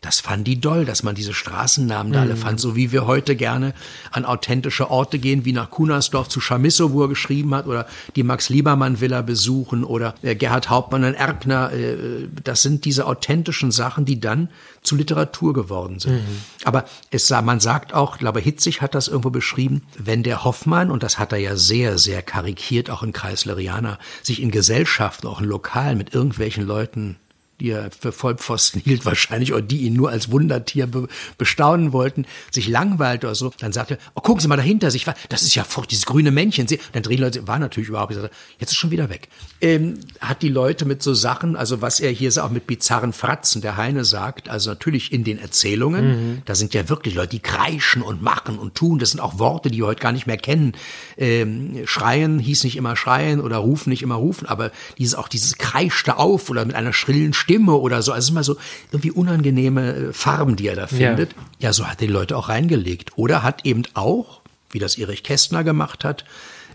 [0.00, 2.38] Das fanden die doll, dass man diese Straßennamen da alle mhm.
[2.38, 3.74] fand, so wie wir heute gerne
[4.10, 7.86] an authentische Orte gehen, wie nach Kunersdorf zu Chamisso, wo er geschrieben hat, oder
[8.16, 11.72] die Max-Liebermann-Villa besuchen, oder äh, Gerhard Hauptmann in Erkner.
[11.72, 14.48] Äh, das sind diese authentischen Sachen, die dann
[14.82, 16.14] zu Literatur geworden sind.
[16.14, 16.42] Mhm.
[16.64, 20.90] Aber es, man sagt auch, ich glaube, Hitzig hat das irgendwo beschrieben, wenn der Hoffmann,
[20.90, 25.42] und das hat er ja sehr, sehr karikiert, auch in Kreislerianer, sich in Gesellschaften, auch
[25.42, 27.16] in Lokalen mit irgendwelchen Leuten
[27.60, 31.08] die er für Vollpfosten hielt wahrscheinlich, oder die ihn nur als Wundertier be
[31.38, 35.06] bestaunen wollten, sich langweilt oder so, dann sagte er, oh, gucken Sie mal dahinter sich,
[35.28, 36.66] das ist ja fort, dieses grüne Männchen.
[36.92, 38.12] Dann drehen Leute, war natürlich überhaupt
[38.58, 39.28] jetzt ist schon wieder weg.
[39.60, 43.60] Ähm, hat die Leute mit so Sachen, also was er hier auch mit bizarren Fratzen,
[43.60, 46.42] der Heine sagt, also natürlich in den Erzählungen, mhm.
[46.44, 49.70] da sind ja wirklich Leute, die kreischen und machen und tun, das sind auch Worte,
[49.70, 50.72] die wir heute gar nicht mehr kennen.
[51.16, 55.58] Ähm, schreien hieß nicht immer schreien oder rufen nicht immer rufen, aber dieses auch dieses
[55.58, 58.12] kreischte auf oder mit einer schrillen Stimme Stimme oder so.
[58.12, 58.56] Also es ist immer so
[58.92, 61.32] irgendwie unangenehme äh, Farben, die er da findet.
[61.32, 63.12] Ja, ja so hat er die Leute auch reingelegt.
[63.16, 64.40] Oder hat eben auch,
[64.70, 66.24] wie das Erich Kästner gemacht hat,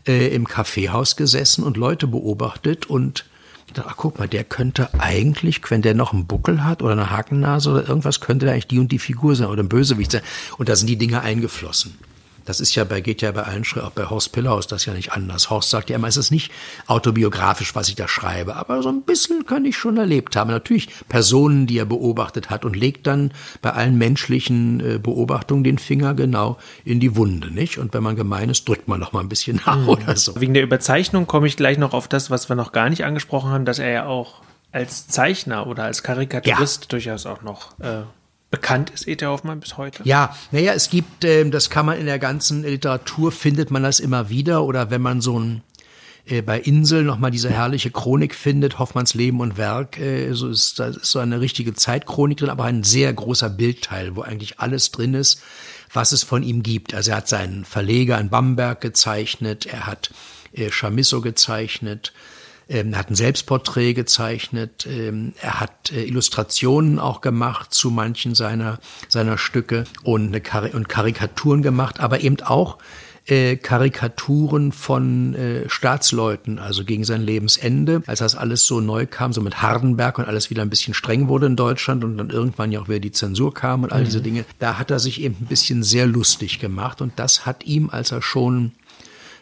[0.06, 3.26] äh, im Kaffeehaus gesessen und Leute beobachtet und
[3.68, 7.10] gedacht, ach guck mal, der könnte eigentlich, wenn der noch einen Buckel hat oder eine
[7.10, 10.22] Hakennase oder irgendwas, könnte der eigentlich die und die Figur sein oder ein Bösewicht sein.
[10.58, 11.98] Und da sind die Dinge eingeflossen.
[12.46, 14.86] Das ist ja bei, geht ja bei allen Schriften, auch bei Horst Pillau ist das
[14.86, 15.50] ja nicht anders.
[15.50, 16.52] Horst sagt ja immer, es ist nicht
[16.88, 20.52] autobiografisch, was ich da schreibe, aber so ein bisschen kann ich schon erlebt haben.
[20.52, 23.32] Natürlich Personen, die er beobachtet hat und legt dann
[23.62, 27.78] bei allen menschlichen äh, Beobachtungen den Finger genau in die Wunde, nicht?
[27.80, 29.90] Und wenn man gemein ist, drückt man noch mal ein bisschen nach mhm.
[29.90, 30.40] oder so.
[30.40, 33.50] Wegen der Überzeichnung komme ich gleich noch auf das, was wir noch gar nicht angesprochen
[33.50, 34.42] haben, dass er ja auch
[34.72, 36.88] als Zeichner oder als Karikaturist ja.
[36.90, 38.02] durchaus auch noch äh,
[38.56, 39.26] bekannt ist E.T.
[39.26, 40.02] Hoffmann bis heute?
[40.06, 44.00] Ja, naja, es gibt, äh, das kann man in der ganzen Literatur, findet man das
[44.00, 44.64] immer wieder.
[44.64, 45.62] Oder wenn man so ein
[46.26, 50.80] äh, bei Insel nochmal diese herrliche Chronik findet, Hoffmanns Leben und Werk, äh, so ist,
[50.80, 54.92] da ist so eine richtige Zeitchronik drin, aber ein sehr großer Bildteil, wo eigentlich alles
[54.92, 55.42] drin ist,
[55.92, 56.94] was es von ihm gibt.
[56.94, 60.12] Also er hat seinen Verleger in Bamberg gezeichnet, er hat
[60.54, 62.14] äh, Chamisso gezeichnet,
[62.68, 64.88] er hat ein Selbstporträt gezeichnet.
[64.90, 70.74] Ähm, er hat äh, Illustrationen auch gemacht zu manchen seiner, seiner Stücke und, eine Kar
[70.74, 72.78] und Karikaturen gemacht, aber eben auch
[73.28, 79.34] äh, Karikaturen von äh, Staatsleuten, also gegen sein Lebensende, als das alles so neu kam,
[79.34, 82.72] so mit Hardenberg und alles wieder ein bisschen streng wurde in Deutschland und dann irgendwann
[82.72, 84.06] ja auch wieder die Zensur kam und all mhm.
[84.06, 87.66] diese Dinge, da hat er sich eben ein bisschen sehr lustig gemacht und das hat
[87.66, 88.74] ihm, als er schon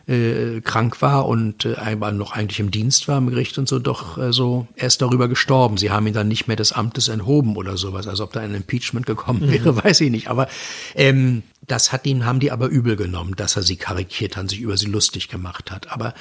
[0.08, 4.18] äh, krank war und äh, noch eigentlich im Dienst war im Gericht und so, doch
[4.18, 5.78] äh, so, er ist darüber gestorben.
[5.78, 8.08] Sie haben ihn dann nicht mehr des Amtes enthoben oder sowas.
[8.08, 9.78] Also ob da ein Impeachment gekommen wäre, mhm.
[9.84, 10.28] weiß ich nicht.
[10.28, 10.48] Aber
[10.96, 14.60] ähm, das hat ihn, haben die aber übel genommen, dass er sie karikiert hat, sich
[14.60, 15.92] über sie lustig gemacht hat.
[15.92, 16.14] Aber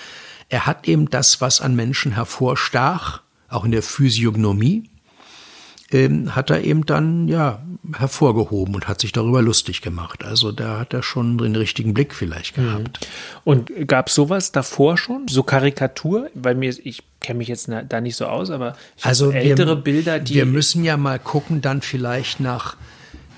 [0.49, 4.89] er hat eben das, was an Menschen hervorstach, auch in der Physiognomie,
[5.93, 7.63] ähm, hat er eben dann ja
[7.97, 10.25] hervorgehoben und hat sich darüber lustig gemacht.
[10.25, 12.63] Also da hat er schon den richtigen Blick vielleicht Mhm.
[12.65, 13.07] gehabt.
[13.45, 15.29] Und gab es sowas davor schon?
[15.29, 16.31] So Karikatur?
[16.35, 19.83] Weil mir, ich kenne mich jetzt da nicht so aus, aber Also so ältere wir,
[19.83, 20.35] Bilder, die.
[20.35, 22.77] wir müssen ja mal gucken, dann vielleicht nach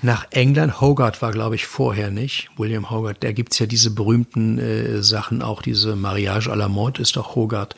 [0.05, 0.79] nach England.
[0.79, 2.49] Hogarth war, glaube ich, vorher nicht.
[2.57, 7.01] William Hogarth, da gibt's ja diese berühmten äh, Sachen, auch diese Mariage à la Mode
[7.01, 7.75] ist doch Hogarth,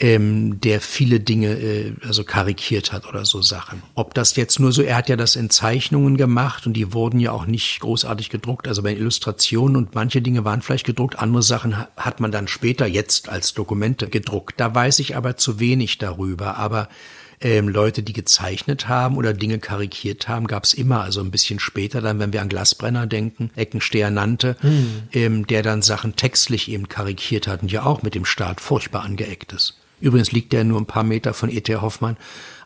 [0.00, 3.82] ähm, der viele Dinge äh, also karikiert hat oder so Sachen.
[3.94, 7.20] Ob das jetzt nur so, er hat ja das in Zeichnungen gemacht und die wurden
[7.20, 11.42] ja auch nicht großartig gedruckt, also bei Illustrationen und manche Dinge waren vielleicht gedruckt, andere
[11.42, 14.58] Sachen ha- hat man dann später jetzt als Dokumente gedruckt.
[14.58, 16.88] Da weiß ich aber zu wenig darüber, aber
[17.40, 21.02] ähm, Leute, die gezeichnet haben oder Dinge karikiert haben, gab es immer.
[21.02, 24.56] Also ein bisschen später dann, wenn wir an Glasbrenner denken, Eckensteher nannte,
[25.12, 29.02] ähm, der dann Sachen textlich eben karikiert hat und ja auch mit dem Staat furchtbar
[29.02, 29.78] angeeckt ist.
[30.00, 31.74] Übrigens liegt der nur ein paar Meter von E.T.
[31.76, 32.16] Hoffmann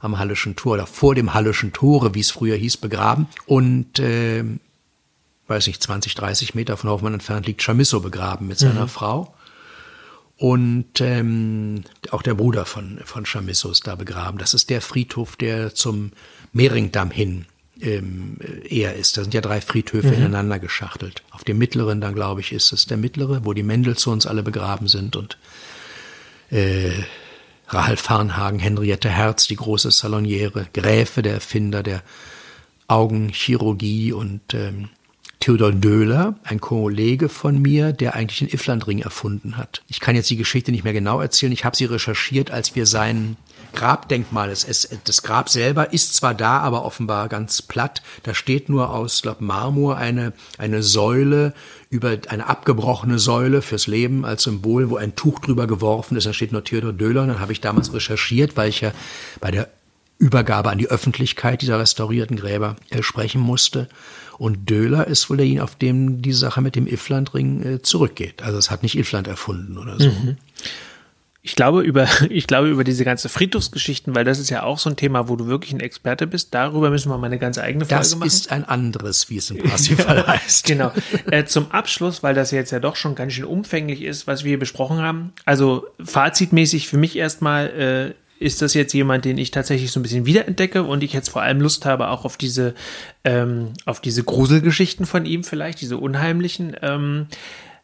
[0.01, 3.27] am Hallischen Tor oder vor dem Hallischen Tore, wie es früher hieß, begraben.
[3.47, 4.45] Und äh,
[5.47, 9.35] weiß nicht, 20, 30 Meter von Hoffmann entfernt liegt Chamisso begraben mit seiner Frau.
[10.37, 14.39] Und ähm, auch der Bruder von, von Chamisso ist da begraben.
[14.39, 16.13] Das ist der Friedhof, der zum
[16.53, 17.47] Mehringdamm hin
[17.81, 19.17] ähm, eher ist.
[19.17, 21.23] Da sind ja drei Friedhöfe ineinander geschachtelt.
[21.31, 24.89] Auf dem mittleren, dann glaube ich, ist es der mittlere, wo die Mendelssohns alle begraben
[24.89, 25.39] sind und
[26.51, 26.91] äh,
[27.69, 32.03] Rahel Farnhagen, Henriette Herz, die große Saloniere, Gräfe, der Erfinder der
[32.87, 34.91] Augenchirurgie und ähm,
[35.43, 39.83] Theodor Döhler, ein Kollege von mir, der eigentlich den Ifflandring erfunden hat.
[39.89, 41.51] Ich kann jetzt die Geschichte nicht mehr genau erzählen.
[41.51, 43.37] Ich habe sie recherchiert, als wir sein
[43.75, 48.03] Grabdenkmal, es, es, das Grab selber ist zwar da, aber offenbar ganz platt.
[48.23, 51.55] Da steht nur aus glaub, Marmor eine, eine Säule
[51.91, 56.25] über eine abgebrochene Säule fürs Leben als Symbol, wo ein Tuch drüber geworfen ist.
[56.25, 57.23] Da steht nur Theodor Döhler.
[57.23, 58.93] Und dann habe ich damals recherchiert, weil ich ja
[59.41, 59.69] bei der
[60.19, 63.89] Übergabe an die Öffentlichkeit dieser restaurierten Gräber äh, sprechen musste.
[64.43, 68.43] Und Döhler ist wohl derjenige, auf dem die Sache mit dem Ifflandring äh, zurückgeht.
[68.43, 70.11] Also es hat nicht Iffland erfunden oder so.
[71.43, 74.91] Ich glaube über, ich glaube über diese ganze Friedhofsgeschichten, weil das ist ja auch so
[74.91, 76.55] ein Thema, wo du wirklich ein Experte bist.
[76.55, 78.27] Darüber müssen wir mal eine ganz eigene Folge Das machen.
[78.27, 80.67] ist ein anderes, wie es im Parsifal heißt.
[80.67, 80.91] Genau.
[81.31, 84.49] Äh, zum Abschluss, weil das jetzt ja doch schon ganz schön umfänglich ist, was wir
[84.49, 85.33] hier besprochen haben.
[85.45, 90.03] Also fazitmäßig für mich erstmal äh, ist das jetzt jemand, den ich tatsächlich so ein
[90.03, 92.75] bisschen wiederentdecke und ich jetzt vor allem Lust habe auch auf diese,
[93.25, 96.77] ähm, auf diese Gruselgeschichten von ihm vielleicht, diese unheimlichen.
[96.83, 97.27] Ähm,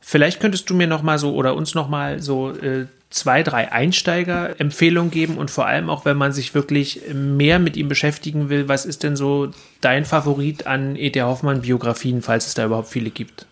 [0.01, 3.73] vielleicht könntest du mir noch mal so oder uns noch mal so äh, zwei, drei
[3.73, 8.69] Einsteiger-Empfehlungen geben und vor allem auch, wenn man sich wirklich mehr mit ihm beschäftigen will,
[8.69, 9.51] was ist denn so
[9.81, 11.23] dein Favorit an E.T.
[11.23, 13.47] Hoffmann-Biografien, falls es da überhaupt viele gibt?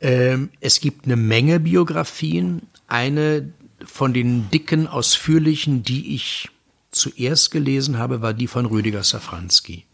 [0.00, 2.62] Ähm, es gibt eine Menge Biografien.
[2.86, 3.48] Eine
[3.86, 6.48] von den dicken, ausführlichen, die ich
[6.90, 9.84] zuerst gelesen habe, war die von Rüdiger Safranski.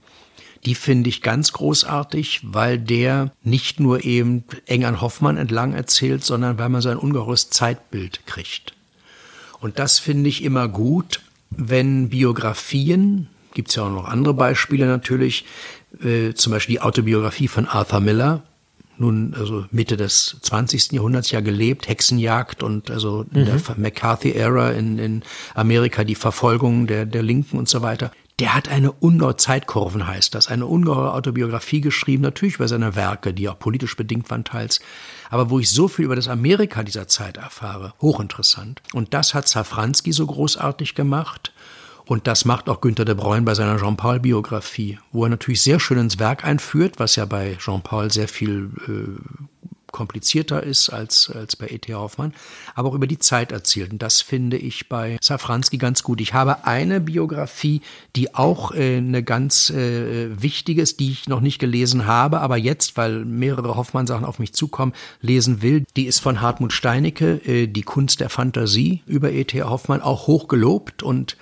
[0.67, 6.23] Die finde ich ganz großartig, weil der nicht nur eben eng an Hoffmann entlang erzählt,
[6.23, 8.75] sondern weil man so ein ungeheures Zeitbild kriegt.
[9.61, 15.45] Und das finde ich immer gut, wenn Biografien, gibt's ja auch noch andere Beispiele natürlich,
[16.03, 18.43] äh, zum Beispiel die Autobiografie von Arthur Miller,
[19.01, 20.93] nun also Mitte des 20.
[20.93, 25.23] Jahrhunderts ja gelebt, Hexenjagd und also in der McCarthy-Ära in, in
[25.55, 28.13] Amerika die Verfolgung der, der Linken und so weiter.
[28.39, 33.35] Der hat eine ungeheure Zeitkurven heißt das, eine ungeheure Autobiografie geschrieben, natürlich über seine Werke,
[33.35, 34.81] die auch politisch bedingt waren teils,
[35.29, 38.81] aber wo ich so viel über das Amerika dieser Zeit erfahre, hochinteressant.
[38.95, 41.53] Und das hat Safranski so großartig gemacht.
[42.11, 45.97] Und das macht auch Günter de Bruyne bei seiner Jean-Paul-Biografie, wo er natürlich sehr schön
[45.97, 51.69] ins Werk einführt, was ja bei Jean-Paul sehr viel äh, komplizierter ist als, als bei
[51.69, 51.95] E.T.
[51.95, 52.35] Hoffmann,
[52.75, 53.93] aber auch über die Zeit erzählt.
[53.93, 56.21] Und das finde ich bei Safranski ganz gut.
[56.21, 57.81] Ich habe eine Biografie,
[58.17, 62.57] die auch äh, eine ganz äh, wichtige ist, die ich noch nicht gelesen habe, aber
[62.57, 65.85] jetzt, weil mehrere Hoffmann-Sachen auf mich zukommen, lesen will.
[65.95, 69.63] Die ist von Hartmut Steinecke, äh, Die Kunst der Fantasie über E.T.
[69.63, 71.37] Hoffmann, auch hoch gelobt und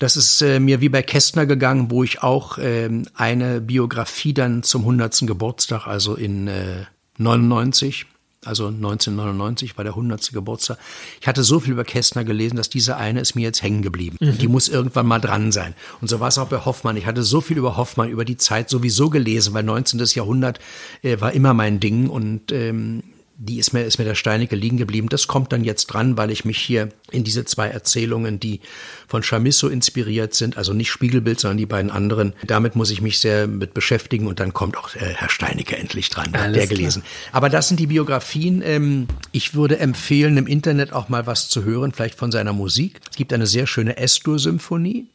[0.00, 4.62] das ist äh, mir wie bei Kästner gegangen, wo ich auch ähm, eine Biografie dann
[4.62, 5.26] zum 100.
[5.26, 6.86] Geburtstag, also in äh,
[7.18, 8.06] 99,
[8.46, 10.32] also 1999 war der 100.
[10.32, 10.78] Geburtstag.
[11.20, 14.16] Ich hatte so viel über Kästner gelesen, dass diese eine ist mir jetzt hängen geblieben.
[14.20, 15.74] Die muss irgendwann mal dran sein.
[16.00, 16.96] Und so war es auch bei Hoffmann.
[16.96, 20.02] Ich hatte so viel über Hoffmann, über die Zeit sowieso gelesen, weil 19.
[20.14, 20.60] Jahrhundert
[21.02, 23.02] äh, war immer mein Ding und ähm,
[23.42, 25.08] die ist mir, ist mir der Steinecke liegen geblieben.
[25.08, 28.60] Das kommt dann jetzt dran, weil ich mich hier in diese zwei Erzählungen, die
[29.08, 33.18] von Chamisso inspiriert sind, also nicht Spiegelbild, sondern die beiden anderen, damit muss ich mich
[33.18, 36.66] sehr mit beschäftigen und dann kommt auch äh, Herr Steinecke endlich dran, hat Alles der
[36.66, 36.76] klar.
[36.76, 37.02] gelesen.
[37.32, 38.60] Aber das sind die Biografien.
[38.62, 43.00] Ähm, ich würde empfehlen, im Internet auch mal was zu hören, vielleicht von seiner Musik.
[43.10, 45.06] Es gibt eine sehr schöne S-Dur-Symphonie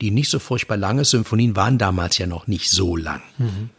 [0.00, 3.22] die nicht so furchtbar lange Symphonien waren damals ja noch nicht so lang.
[3.38, 3.70] Mhm.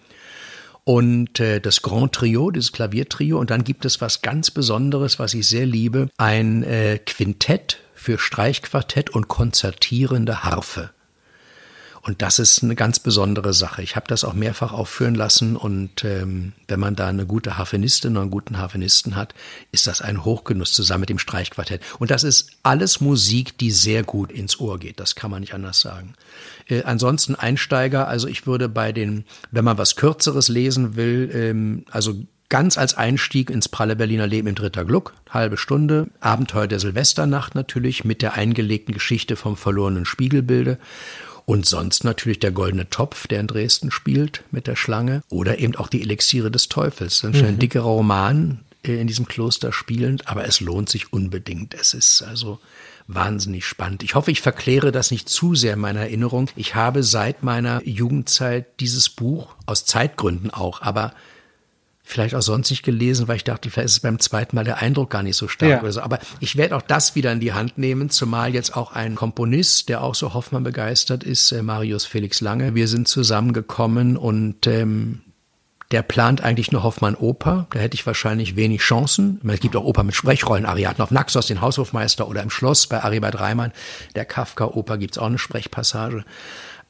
[0.88, 3.38] Und äh, das Grand Trio, dieses Klaviertrio.
[3.38, 8.18] Und dann gibt es was ganz Besonderes, was ich sehr liebe, ein äh, Quintett für
[8.18, 10.91] Streichquartett und konzertierende Harfe.
[12.07, 13.84] Und das ist eine ganz besondere Sache.
[13.84, 18.13] Ich habe das auch mehrfach aufführen lassen und ähm, wenn man da eine gute Harfenistin
[18.13, 19.35] oder einen guten Harfenisten hat,
[19.73, 21.81] ist das ein Hochgenuss zusammen mit dem Streichquartett.
[21.99, 25.01] Und das ist alles Musik, die sehr gut ins Ohr geht.
[25.01, 26.13] Das kann man nicht anders sagen.
[26.69, 31.84] Äh, ansonsten Einsteiger, also ich würde bei den, wenn man was Kürzeres lesen will, ähm,
[31.91, 32.15] also
[32.47, 37.55] ganz als Einstieg ins pralle Berliner Leben im Dritter Gluck, halbe Stunde, Abenteuer der Silvesternacht
[37.55, 40.79] natürlich mit der eingelegten Geschichte vom verlorenen Spiegelbilde
[41.48, 45.24] und sonst natürlich der Goldene Topf, der in Dresden spielt mit der Schlange.
[45.30, 47.22] Oder eben auch die Elixiere des Teufels.
[47.22, 47.48] Das ist mhm.
[47.48, 51.74] ein dickerer Roman äh, in diesem Kloster spielend, aber es lohnt sich unbedingt.
[51.74, 52.60] Es ist also
[53.07, 54.03] wahnsinnig spannend.
[54.03, 56.49] Ich hoffe, ich verkläre das nicht zu sehr in meiner Erinnerung.
[56.57, 61.14] Ich habe seit meiner Jugendzeit dieses Buch, aus Zeitgründen auch, aber
[62.07, 64.77] vielleicht auch sonst nicht gelesen, weil ich dachte, vielleicht ist es beim zweiten Mal der
[64.81, 65.81] Eindruck gar nicht so stark ja.
[65.81, 66.01] oder so.
[66.01, 69.89] Aber ich werde auch das wieder in die Hand nehmen, zumal jetzt auch ein Komponist,
[69.89, 72.75] der auch so Hoffmann begeistert ist, äh, Marius Felix Lange.
[72.75, 75.19] Wir sind zusammengekommen und ähm,
[75.91, 77.67] der plant eigentlich nur Hoffmann Oper.
[77.71, 79.39] Da hätte ich wahrscheinlich wenig Chancen.
[79.47, 80.65] Es gibt auch Oper mit Sprechrollen.
[80.65, 83.71] Ariadne auf Naxos, den Haushofmeister oder im Schloss bei Aribert Reimann.
[84.15, 86.25] Der Kafka-Oper gibt's auch eine Sprechpassage.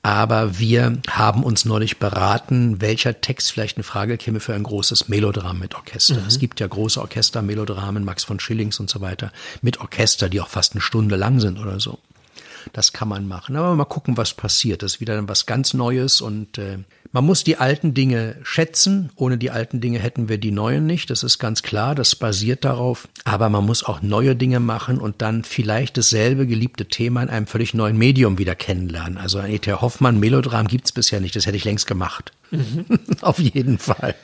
[0.03, 5.09] Aber wir haben uns neulich beraten, welcher Text vielleicht in Frage käme für ein großes
[5.09, 6.21] Melodram mit Orchester.
[6.21, 6.27] Mhm.
[6.27, 10.47] Es gibt ja große Orchestermelodramen, Max von Schillings und so weiter, mit Orchester, die auch
[10.47, 11.99] fast eine Stunde lang sind oder so.
[12.73, 13.55] Das kann man machen.
[13.55, 14.83] Aber mal gucken, was passiert.
[14.83, 16.79] Das ist wieder was ganz Neues und äh,
[17.11, 19.09] man muss die alten Dinge schätzen.
[19.15, 21.09] Ohne die alten Dinge hätten wir die neuen nicht.
[21.09, 21.95] Das ist ganz klar.
[21.95, 23.07] Das basiert darauf.
[23.23, 27.47] Aber man muss auch neue Dinge machen und dann vielleicht dasselbe geliebte Thema in einem
[27.47, 29.17] völlig neuen Medium wieder kennenlernen.
[29.17, 29.71] Also ein E.T.
[29.73, 31.35] Hoffmann Melodram gibt's bisher nicht.
[31.35, 32.31] Das hätte ich längst gemacht.
[32.51, 32.85] Mhm.
[33.21, 34.15] Auf jeden Fall.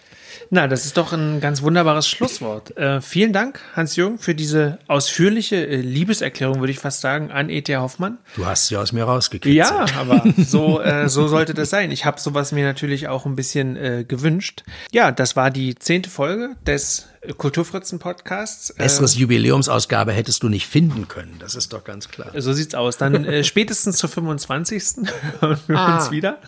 [0.53, 2.77] Na, das ist doch ein ganz wunderbares Schlusswort.
[2.77, 7.75] Äh, vielen Dank, Hans-Jürgen, für diese ausführliche äh, Liebeserklärung, würde ich fast sagen, an E.T.
[7.75, 8.19] Hoffmann.
[8.35, 9.55] Du hast sie aus mir rausgekriegt.
[9.55, 11.89] Ja, aber so, äh, so sollte das sein.
[11.89, 14.63] Ich habe sowas mir natürlich auch ein bisschen äh, gewünscht.
[14.91, 18.73] Ja, das war die zehnte Folge des Kulturfritzen-Podcasts.
[18.73, 22.31] Besseres äh, Jubiläumsausgabe hättest du nicht finden können, das ist doch ganz klar.
[22.35, 22.97] So sieht's aus.
[22.97, 25.07] Dann äh, spätestens zur 25.
[25.39, 25.97] hören wir ah.
[25.97, 26.39] uns wieder.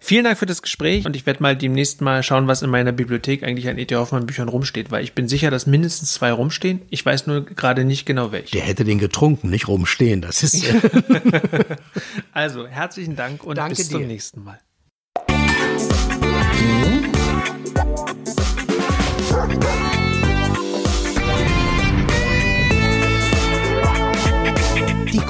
[0.00, 2.92] Vielen Dank für das Gespräch und ich werde mal demnächst mal schauen, was in meiner
[2.92, 3.94] Bibliothek eigentlich an E.T.
[3.96, 6.82] Hoffmann Büchern rumsteht, weil ich bin sicher, dass mindestens zwei rumstehen.
[6.90, 8.52] Ich weiß nur gerade nicht genau welche.
[8.52, 10.20] Der hätte den getrunken, nicht rumstehen.
[10.20, 10.64] Das ist.
[12.32, 13.98] also herzlichen Dank und Danke bis dir.
[13.98, 14.60] zum nächsten Mal.
[15.28, 16.93] Die